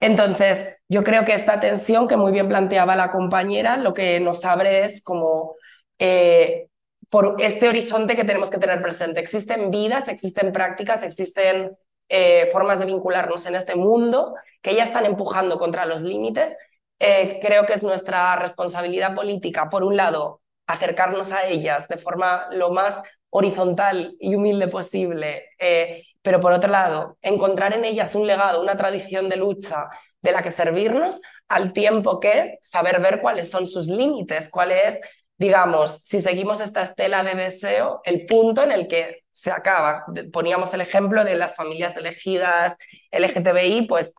Entonces, 0.00 0.76
yo 0.88 1.02
creo 1.02 1.24
que 1.24 1.34
esta 1.34 1.58
tensión 1.60 2.06
que 2.06 2.16
muy 2.16 2.32
bien 2.32 2.48
planteaba 2.48 2.94
la 2.96 3.10
compañera, 3.10 3.76
lo 3.76 3.94
que 3.94 4.20
nos 4.20 4.44
abre 4.44 4.84
es 4.84 5.02
como 5.02 5.56
eh, 5.98 6.67
por 7.10 7.36
este 7.38 7.68
horizonte 7.68 8.16
que 8.16 8.24
tenemos 8.24 8.50
que 8.50 8.58
tener 8.58 8.82
presente. 8.82 9.20
Existen 9.20 9.70
vidas, 9.70 10.08
existen 10.08 10.52
prácticas, 10.52 11.02
existen 11.02 11.70
eh, 12.08 12.48
formas 12.52 12.78
de 12.78 12.86
vincularnos 12.86 13.46
en 13.46 13.54
este 13.54 13.74
mundo 13.74 14.34
que 14.62 14.74
ya 14.74 14.84
están 14.84 15.06
empujando 15.06 15.58
contra 15.58 15.86
los 15.86 16.02
límites. 16.02 16.56
Eh, 16.98 17.38
creo 17.40 17.64
que 17.64 17.74
es 17.74 17.82
nuestra 17.82 18.36
responsabilidad 18.36 19.14
política, 19.14 19.70
por 19.70 19.84
un 19.84 19.96
lado, 19.96 20.42
acercarnos 20.66 21.32
a 21.32 21.46
ellas 21.46 21.88
de 21.88 21.96
forma 21.96 22.48
lo 22.50 22.70
más 22.70 23.00
horizontal 23.30 24.16
y 24.20 24.34
humilde 24.34 24.68
posible, 24.68 25.50
eh, 25.58 26.02
pero 26.22 26.40
por 26.40 26.52
otro 26.52 26.70
lado, 26.70 27.18
encontrar 27.22 27.72
en 27.72 27.84
ellas 27.84 28.14
un 28.14 28.26
legado, 28.26 28.60
una 28.60 28.76
tradición 28.76 29.28
de 29.28 29.36
lucha 29.36 29.88
de 30.20 30.32
la 30.32 30.42
que 30.42 30.50
servirnos, 30.50 31.20
al 31.46 31.72
tiempo 31.72 32.20
que 32.20 32.58
saber 32.62 33.00
ver 33.00 33.20
cuáles 33.20 33.50
son 33.50 33.66
sus 33.66 33.88
límites, 33.88 34.48
cuál 34.50 34.72
es 34.72 34.98
digamos, 35.38 36.00
si 36.02 36.20
seguimos 36.20 36.60
esta 36.60 36.82
estela 36.82 37.22
de 37.22 37.34
deseo, 37.36 38.00
el 38.04 38.26
punto 38.26 38.62
en 38.62 38.72
el 38.72 38.88
que 38.88 39.22
se 39.30 39.52
acaba. 39.52 40.04
Poníamos 40.32 40.74
el 40.74 40.80
ejemplo 40.80 41.24
de 41.24 41.36
las 41.36 41.54
familias 41.54 41.96
elegidas 41.96 42.76
LGTBI, 43.12 43.86
pues 43.86 44.14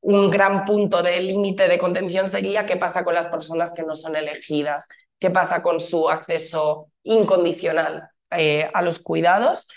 un 0.00 0.30
gran 0.30 0.64
punto 0.64 1.02
de 1.02 1.20
límite 1.20 1.68
de 1.68 1.78
contención 1.78 2.26
sería 2.26 2.64
qué 2.64 2.76
pasa 2.76 3.04
con 3.04 3.14
las 3.14 3.26
personas 3.28 3.74
que 3.74 3.82
no 3.82 3.94
son 3.94 4.16
elegidas, 4.16 4.88
qué 5.18 5.30
pasa 5.30 5.62
con 5.62 5.78
su 5.78 6.08
acceso 6.08 6.90
incondicional 7.02 8.08
eh, 8.30 8.70
a 8.72 8.82
los 8.82 8.98
cuidados. 8.98 9.68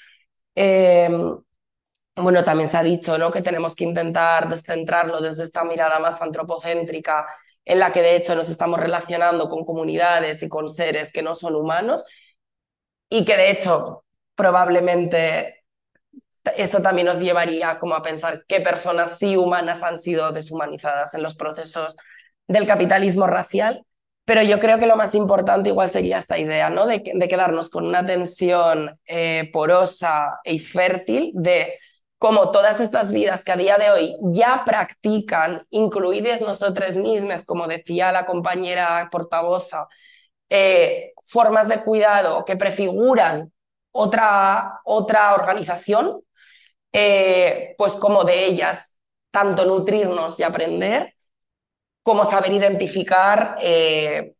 Em, 0.55 1.37
bueno, 2.15 2.43
también 2.43 2.69
se 2.69 2.77
ha 2.77 2.83
dicho 2.83 3.17
¿no? 3.17 3.31
que 3.31 3.41
tenemos 3.41 3.75
que 3.75 3.83
intentar 3.83 4.47
descentrarlo 4.49 5.19
desde 5.19 5.43
esta 5.43 5.63
mirada 5.63 5.99
más 5.99 6.21
antropocéntrica 6.21 7.25
en 7.69 7.77
la 7.77 7.91
que 7.91 8.01
de 8.01 8.15
hecho 8.15 8.33
nos 8.33 8.49
estamos 8.49 8.79
relacionando 8.79 9.47
con 9.47 9.63
comunidades 9.63 10.41
y 10.41 10.49
con 10.49 10.67
seres 10.67 11.11
que 11.11 11.21
no 11.21 11.35
son 11.35 11.55
humanos 11.55 12.03
y 13.09 13.23
que 13.25 13.37
de 13.37 13.51
hecho 13.51 14.03
probablemente 14.33 15.63
esto 16.57 16.81
también 16.81 17.05
nos 17.05 17.19
llevaría 17.19 17.77
como 17.77 17.93
a 17.93 18.01
pensar 18.01 18.43
qué 18.47 18.59
personas 18.59 19.19
sí 19.19 19.37
humanas 19.37 19.83
han 19.83 19.99
sido 19.99 20.31
deshumanizadas 20.31 21.13
en 21.13 21.21
los 21.21 21.35
procesos 21.35 21.95
del 22.47 22.65
capitalismo 22.65 23.27
racial. 23.27 23.85
Pero 24.25 24.41
yo 24.41 24.59
creo 24.59 24.79
que 24.79 24.87
lo 24.87 24.95
más 24.95 25.13
importante 25.13 25.69
igual 25.69 25.91
sería 25.91 26.17
esta 26.17 26.39
idea, 26.39 26.71
¿no? 26.71 26.87
De, 26.87 27.03
quedarnos 27.03 27.69
con 27.69 27.85
una 27.85 28.03
tensión 28.03 28.99
eh, 29.05 29.49
porosa 29.53 30.39
y 30.43 30.57
fértil 30.57 31.31
de 31.35 31.77
como 32.19 32.51
todas 32.51 32.81
estas 32.81 33.11
vidas 33.11 33.43
que 33.45 33.53
a 33.53 33.55
día 33.57 33.77
de 33.77 33.91
hoy 33.91 34.17
ya 34.21 34.63
practican, 34.65 35.65
incluidas 35.69 36.41
nosotras 36.41 36.97
mismas, 36.97 37.45
como 37.45 37.65
decía 37.65 38.11
la 38.11 38.25
compañera 38.25 39.07
portavoza, 39.09 39.87
eh, 40.49 41.13
formas 41.25 41.69
de 41.69 41.81
cuidado 41.83 42.43
que 42.43 42.57
prefiguran 42.57 43.53
otra, 43.91 44.81
otra 44.83 45.33
organización, 45.33 46.21
eh, 46.91 47.75
pues 47.77 47.93
como 47.95 48.25
de 48.25 48.45
ellas, 48.47 48.97
tanto 49.31 49.65
nutrirnos 49.65 50.39
y 50.39 50.43
aprender, 50.43 51.15
como 52.03 52.25
saber 52.25 52.51
identificar 52.51 53.57
eh, 53.61 54.33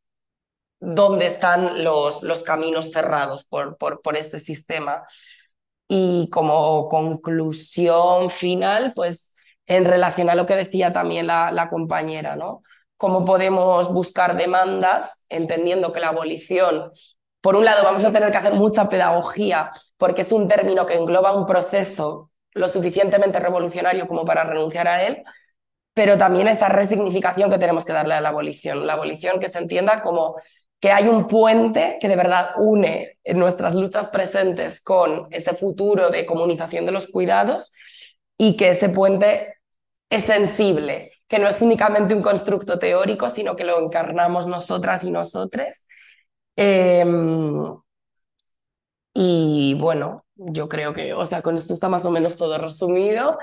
dónde 0.82 1.28
están 1.28 1.84
los, 1.84 2.24
los 2.24 2.44
caminos 2.44 2.92
cerrados 2.92 3.46
por, 3.46 3.78
por, 3.78 4.02
por 4.02 4.18
este 4.18 4.40
sistema. 4.40 5.06
Y 5.90 6.30
como 6.30 6.88
conclusión 6.88 8.30
final, 8.30 8.94
pues 8.96 9.34
en 9.68 9.84
relación 9.84 10.30
a 10.30 10.36
lo 10.36 10.46
que 10.46 10.56
decía 10.56 10.94
también 10.94 11.28
la, 11.28 11.68
compañera, 11.70 12.38
¿no? 12.38 12.62
Cómo 12.96 13.26
podemos 13.26 13.92
buscar 13.92 14.38
demandas, 14.38 15.26
entendiendo 15.28 15.92
que 15.92 16.00
la 16.00 16.10
abolición 16.10 16.92
por 17.42 17.56
un 17.56 17.64
lado, 17.64 17.84
vamos 17.84 18.04
a 18.04 18.12
tener 18.12 18.32
que 18.32 18.38
hacer 18.38 18.54
mucha 18.54 18.90
pedagogía 18.90 19.72
porque 19.98 20.22
es 20.22 20.32
un 20.32 20.48
término 20.48 20.86
que 20.86 20.96
engloba 20.96 21.36
un 21.36 21.46
proceso 21.46 22.32
lo 22.54 22.68
suficientemente 22.68 23.40
revolucionario 23.40 24.08
como 24.08 24.26
para 24.26 24.44
renunciar 24.44 24.88
a 24.88 25.04
él, 25.04 25.24
pero 25.94 26.18
también 26.18 26.48
esa 26.48 26.70
resignificación 26.70 27.50
que 27.50 27.58
tenemos 27.58 27.86
que 27.86 27.94
darle 27.94 28.16
a 28.16 28.22
la 28.22 28.30
abolición. 28.30 28.86
La 28.86 28.94
abolición 28.94 29.40
que 29.40 29.50
se 29.50 29.60
entienda 29.60 30.02
como 30.02 30.36
que 30.80 30.92
hay 30.92 31.08
un 31.08 31.28
puente 31.28 31.98
que 32.00 32.08
de 32.08 32.16
verdad 32.16 32.52
une 32.58 33.18
nuestras 33.34 33.76
luchas 33.76 34.08
presentes 34.08 34.82
con 34.82 35.28
ese 35.32 35.54
futuro 35.54 36.10
de 36.10 36.26
comunicación 36.26 36.86
de 36.86 36.92
los 36.92 37.08
cuidados 37.08 37.74
y 38.38 38.56
que 38.56 38.70
ese 38.70 38.90
puente 38.90 39.56
es 40.10 40.24
sensible, 40.24 41.12
que 41.28 41.40
no 41.40 41.48
es 41.48 41.62
únicamente 41.62 42.16
un 42.16 42.22
constructo 42.22 42.80
teórico, 42.80 43.30
sino 43.30 43.56
que 43.56 43.66
lo 43.66 43.80
encarnamos 43.80 44.48
nosotras 44.48 45.04
y 45.04 45.12
nosotres. 45.12 45.86
Em, 46.56 47.64
y 49.14 49.76
bueno, 49.80 50.26
yo 50.36 50.70
creo 50.70 50.94
que, 50.94 51.14
o 51.14 51.26
sea, 51.26 51.42
con 51.42 51.56
esto 51.56 51.74
está 51.74 51.90
más 51.90 52.06
o 52.06 52.12
menos 52.12 52.38
todo 52.38 52.58
resumido. 52.58 53.38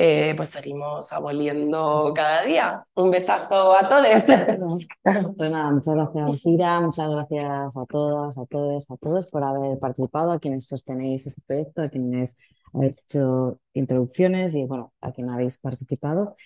Eh, 0.00 0.32
pues 0.36 0.50
seguimos 0.50 1.12
aboliendo 1.12 2.12
cada 2.14 2.44
día. 2.44 2.84
Un 2.94 3.10
besazo 3.10 3.76
a 3.76 3.88
todos. 3.88 4.86
Pues 5.36 5.50
nada, 5.50 5.70
muchas 5.72 5.94
gracias 5.94 6.46
Ira, 6.46 6.80
muchas 6.80 7.10
gracias 7.10 7.76
a 7.76 7.86
todas, 7.86 8.38
a 8.38 8.46
todos, 8.46 8.90
a 8.90 8.96
todos 8.96 9.26
por 9.26 9.42
haber 9.42 9.78
participado, 9.78 10.30
a 10.30 10.38
quienes 10.38 10.66
sostenéis 10.66 11.26
este 11.26 11.42
proyecto, 11.46 11.82
a 11.82 11.88
quienes 11.88 12.36
habéis 12.72 13.04
hecho 13.04 13.58
introducciones 13.72 14.54
y 14.54 14.66
bueno, 14.66 14.92
a 15.00 15.10
quienes 15.10 15.32
habéis 15.34 15.58
participado. 15.58 16.36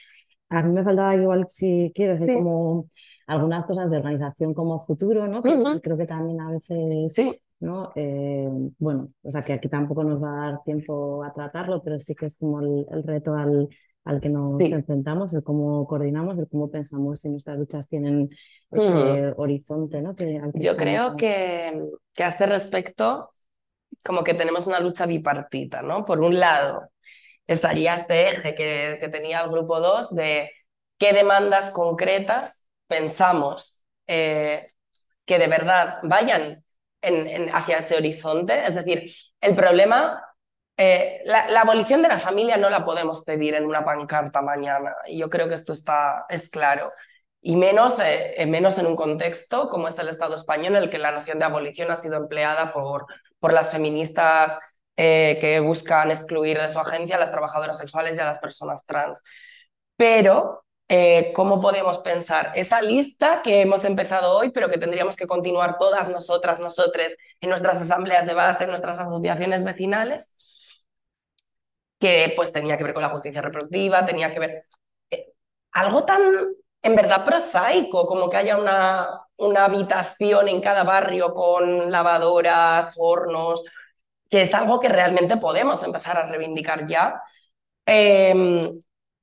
A 0.49 0.62
mí 0.62 0.73
me 0.73 0.83
faltaba 0.83 1.15
igual, 1.15 1.47
si 1.49 1.93
quieres, 1.95 2.20
decir 2.20 2.37
como 2.37 2.89
algunas 3.27 3.66
cosas 3.66 3.91
de 3.91 3.99
organización 3.99 4.55
como 4.55 4.87
futuro, 4.87 5.27
¿no? 5.27 5.43
Que 5.43 5.81
creo 5.83 5.99
que 5.99 6.07
también 6.07 6.41
a 6.41 6.51
veces 6.51 7.12
sí. 7.12 7.39
¿No? 7.63 7.93
Eh, 7.95 8.49
bueno, 8.79 9.11
o 9.23 9.31
sea 9.31 9.45
que 9.45 9.53
aquí 9.53 9.69
tampoco 9.69 10.03
nos 10.03 10.23
va 10.23 10.31
a 10.33 10.51
dar 10.51 10.63
tiempo 10.65 11.23
a 11.23 11.33
tratarlo, 11.33 11.81
pero 11.83 11.99
sí 11.99 12.15
que 12.15 12.27
es 12.27 12.37
como 12.37 12.61
el, 12.61 13.03
reto 13.05 13.35
al 13.35 13.69
al 14.05 14.21
que 14.21 14.29
nos 14.29 14.59
Sí. 14.59 14.73
enfrentamos, 14.73 15.33
el 15.33 15.45
cómo 15.45 15.87
coordinamos, 15.87 16.37
el 16.37 16.49
cómo 16.49 16.69
pensamos 16.73 17.21
si 17.21 17.29
nuestras 17.29 17.57
luchas 17.57 17.89
tienen 17.89 18.31
horizonte, 19.37 20.03
¿no? 20.03 20.17
Que, 20.17 20.39
al 20.39 20.53
que 20.53 20.59
Yo 20.59 20.77
creo 20.77 21.15
que, 21.15 21.81
que 22.13 22.25
a 22.25 22.29
este 22.29 22.47
respecto, 22.47 23.33
como 24.05 24.25
que 24.25 24.35
tenemos 24.35 24.67
una 24.67 24.81
lucha 24.81 25.07
bipartita, 25.07 25.83
¿no? 25.83 26.05
Por 26.05 26.21
un 26.21 26.41
lado, 26.41 26.91
estaría 27.47 27.95
este 27.95 28.29
eje 28.31 28.57
que, 28.57 28.99
que 29.01 29.09
tenía 29.09 29.41
el 29.41 29.51
grupo 29.51 29.79
2 29.79 30.13
de 30.17 30.51
qué 30.99 31.13
demandas 31.13 31.71
concretas 31.71 32.67
pensamos 32.89 33.85
eh, 34.09 34.73
que 35.25 35.39
de 35.39 35.47
verdad 35.47 35.99
vayan 36.03 36.65
en- 37.03 37.55
hacia 37.55 37.79
ese 37.79 37.97
horizonte. 37.97 38.66
Es 38.66 38.74
decir, 38.74 39.11
el 39.41 39.55
problema, 39.57 40.23
eh, 40.77 41.20
la, 41.24 41.49
la 41.49 41.61
abolición 41.62 42.03
de 42.03 42.09
la 42.09 42.19
familia 42.19 42.57
no 42.57 42.70
la 42.70 42.85
podemos 42.85 43.24
pedir 43.24 43.55
en 43.55 43.66
una 43.66 43.85
pancarta 43.85 44.43
mañana. 44.43 44.95
Y 45.07 45.19
yo 45.19 45.29
creo 45.31 45.49
que 45.49 45.55
esto 45.55 45.73
está, 45.73 46.24
es 46.29 46.49
claro. 46.49 46.93
Y 47.41 47.57
menos, 47.57 47.99
eh, 47.99 48.35
eh, 48.41 48.47
menos 48.47 48.79
en 48.79 48.87
un 48.87 48.97
contexto 48.97 49.69
como 49.69 49.89
es 49.89 49.99
el 49.99 50.09
Estado 50.09 50.35
español, 50.37 50.77
en 50.77 50.83
el 50.85 50.91
que 50.91 50.99
la 50.99 51.11
noción 51.12 51.39
de 51.39 51.45
abolición 51.45 51.91
ha 51.91 51.97
sido 51.97 52.16
empleada 52.16 52.73
por, 52.73 53.07
por 53.41 53.53
las 53.53 53.70
feministas 53.73 54.59
eh, 54.97 55.39
que 55.41 55.59
buscan 55.61 56.11
excluir 56.11 56.61
de 56.61 56.69
su 56.69 56.79
agencia 56.79 57.16
a 57.16 57.19
las 57.20 57.31
trabajadoras 57.33 57.79
sexuales 57.79 58.16
y 58.16 58.20
a 58.20 58.27
las 58.27 58.39
personas 58.39 58.87
trans. 58.87 59.23
Pero, 59.97 60.65
eh, 60.94 61.32
¿cómo 61.35 61.60
podemos 61.60 61.98
pensar 61.98 62.52
esa 62.55 62.82
lista 62.82 63.40
que 63.43 63.62
hemos 63.62 63.85
empezado 63.86 64.36
hoy, 64.39 64.51
pero 64.51 64.69
que 64.69 64.78
tendríamos 64.78 65.16
que 65.16 65.27
continuar 65.27 65.78
todas 65.78 66.09
nosotras, 66.10 66.60
nosotres, 66.60 67.16
en 67.40 67.48
nuestras 67.51 67.81
asambleas 67.81 68.27
de 68.27 68.35
base, 68.35 68.64
en 68.64 68.70
nuestras 68.70 68.98
asociaciones 69.01 69.64
vecinales? 69.64 70.35
Que 71.98 72.32
pues 72.36 72.52
tenía 72.52 72.77
que 72.77 72.85
ver 72.85 72.94
con 72.94 73.02
la 73.02 73.09
justicia 73.10 73.43
reproductiva, 73.43 74.05
tenía 74.06 74.32
que 74.35 74.40
ver... 74.40 74.66
eh, 75.10 75.32
algo 75.73 76.05
tan, 76.05 76.20
en 76.82 76.97
verdad, 76.97 77.24
prosaico, 77.24 78.06
como 78.06 78.28
que 78.31 78.36
haya 78.39 78.56
una, 78.59 79.09
una 79.36 79.64
habitación 79.66 80.48
en 80.48 80.60
cada 80.60 80.85
barrio 80.85 81.32
con 81.35 81.90
lavadoras, 81.93 82.97
hornos, 82.98 83.64
que 84.31 84.43
es 84.43 84.55
algo 84.55 84.81
que 84.81 84.89
realmente 84.89 85.36
podemos 85.39 85.82
empezar 85.85 86.19
a 86.19 86.27
reivindicar 86.28 86.86
ya. 86.86 87.23
Eh, 87.86 88.73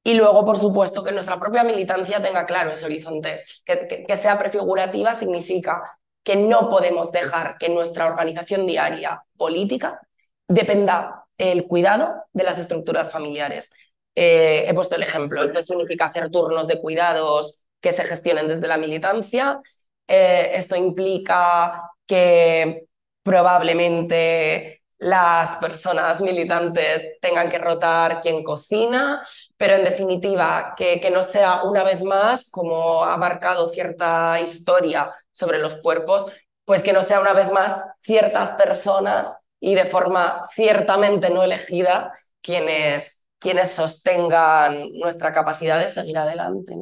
y 0.03 0.13
luego, 0.13 0.45
por 0.45 0.57
supuesto, 0.57 1.03
que 1.03 1.11
nuestra 1.11 1.39
propia 1.39 1.63
militancia 1.63 2.21
tenga 2.21 2.45
claro 2.45 2.71
ese 2.71 2.85
horizonte. 2.85 3.43
Que, 3.65 4.05
que, 4.07 4.17
sea 4.17 4.39
prefigurativa 4.39 5.13
significa 5.13 5.99
que 6.23 6.35
no 6.35 6.69
podemos 6.69 7.11
dejar 7.11 7.57
que 7.57 7.69
nuestra 7.69 8.07
organización 8.07 8.65
diaria 8.65 9.23
política 9.38 9.99
dependa 10.47 11.26
el 11.38 11.67
cuidado 11.67 12.23
de 12.34 12.43
las 12.43 12.59
estructuras 12.59 13.11
familiares. 13.11 13.69
Eh, 14.15 14.65
he 14.67 14.73
puesto 14.73 14.95
el 14.95 15.03
ejemplo, 15.03 15.43
esto 15.43 15.61
significa 15.61 16.05
hacer 16.05 16.30
turnos 16.30 16.67
de 16.67 16.81
cuidados 16.81 17.59
que 17.80 17.91
se 17.91 18.03
gestionen 18.03 18.47
desde 18.47 18.67
la 18.67 18.77
militancia. 18.77 19.61
Eh, 20.07 20.51
esto 20.55 20.76
implica 20.76 21.91
que 22.05 22.85
probablemente 23.23 24.78
las 24.99 25.55
personas 25.57 26.19
militantes 26.21 27.17
tengan 27.21 27.49
que 27.49 27.57
rotar 27.57 28.21
quien 28.21 28.43
cocina, 28.43 29.21
pero 29.57 29.76
en 29.76 29.85
definitiva 29.85 30.73
que, 30.77 30.99
que, 30.99 31.09
no 31.09 31.21
sea 31.21 31.63
una 31.63 31.84
vez 31.84 32.03
más, 32.03 32.49
como 32.49 33.03
ha 33.03 33.15
marcado 33.17 33.69
cierta 33.69 34.39
historia 34.41 35.11
sobre 35.31 35.57
los 35.57 35.76
cuerpos, 35.76 36.26
pues 36.65 36.84
que 36.84 36.93
no 36.93 37.01
sea 37.01 37.21
una 37.21 37.34
vez 37.34 37.51
más 37.51 37.81
ciertas 38.01 38.51
personas 38.51 39.39
y 39.59 39.76
de 39.76 39.85
forma 39.85 40.47
ciertamente 40.53 41.30
no 41.30 41.43
elegida 41.43 42.11
quienes, 42.41 43.21
quienes 43.39 43.71
sostengan 43.71 44.91
nuestra 44.93 45.31
capacidad 45.31 45.80
de 45.80 45.89
seguir 45.89 46.17
adelante. 46.17 46.76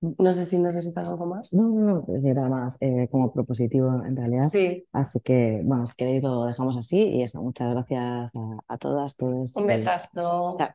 No 0.00 0.32
sé 0.32 0.46
si 0.46 0.58
necesitas 0.58 1.06
algo 1.06 1.26
más. 1.26 1.52
No, 1.52 1.64
no, 1.68 1.80
no, 1.94 2.04
pues 2.04 2.24
era 2.24 2.48
más 2.48 2.76
eh, 2.80 3.08
como 3.10 3.32
propositivo 3.32 4.02
en 4.04 4.16
realidad. 4.16 4.48
Sí. 4.50 4.86
Así 4.92 5.20
que, 5.20 5.60
bueno, 5.64 5.86
si 5.86 5.94
queréis 5.94 6.22
lo 6.22 6.46
dejamos 6.46 6.76
así 6.76 6.96
y 6.98 7.22
eso, 7.22 7.42
muchas 7.42 7.70
gracias 7.70 8.34
a, 8.34 8.58
a 8.68 8.78
todas, 8.78 9.16
todos. 9.16 9.54
Un 9.56 9.66
besazo. 9.66 10.58
Eh, 10.58 10.72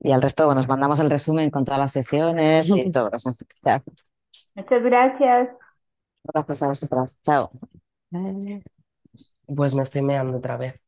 y 0.00 0.12
al 0.12 0.22
resto, 0.22 0.44
bueno, 0.46 0.60
os 0.60 0.68
mandamos 0.68 1.00
el 1.00 1.10
resumen 1.10 1.50
con 1.50 1.64
todas 1.64 1.80
las 1.80 1.92
sesiones 1.92 2.68
y 2.70 2.90
todo 2.92 3.10
eso. 3.12 3.36
Muchas 4.54 4.82
gracias. 4.82 5.48
Gracias 6.24 6.62
a 6.62 6.68
vosotras. 6.68 7.18
Chao. 7.22 7.50
Pues 9.46 9.74
me 9.74 9.82
estoy 9.82 10.02
meando 10.02 10.38
otra 10.38 10.56
vez. 10.56 10.80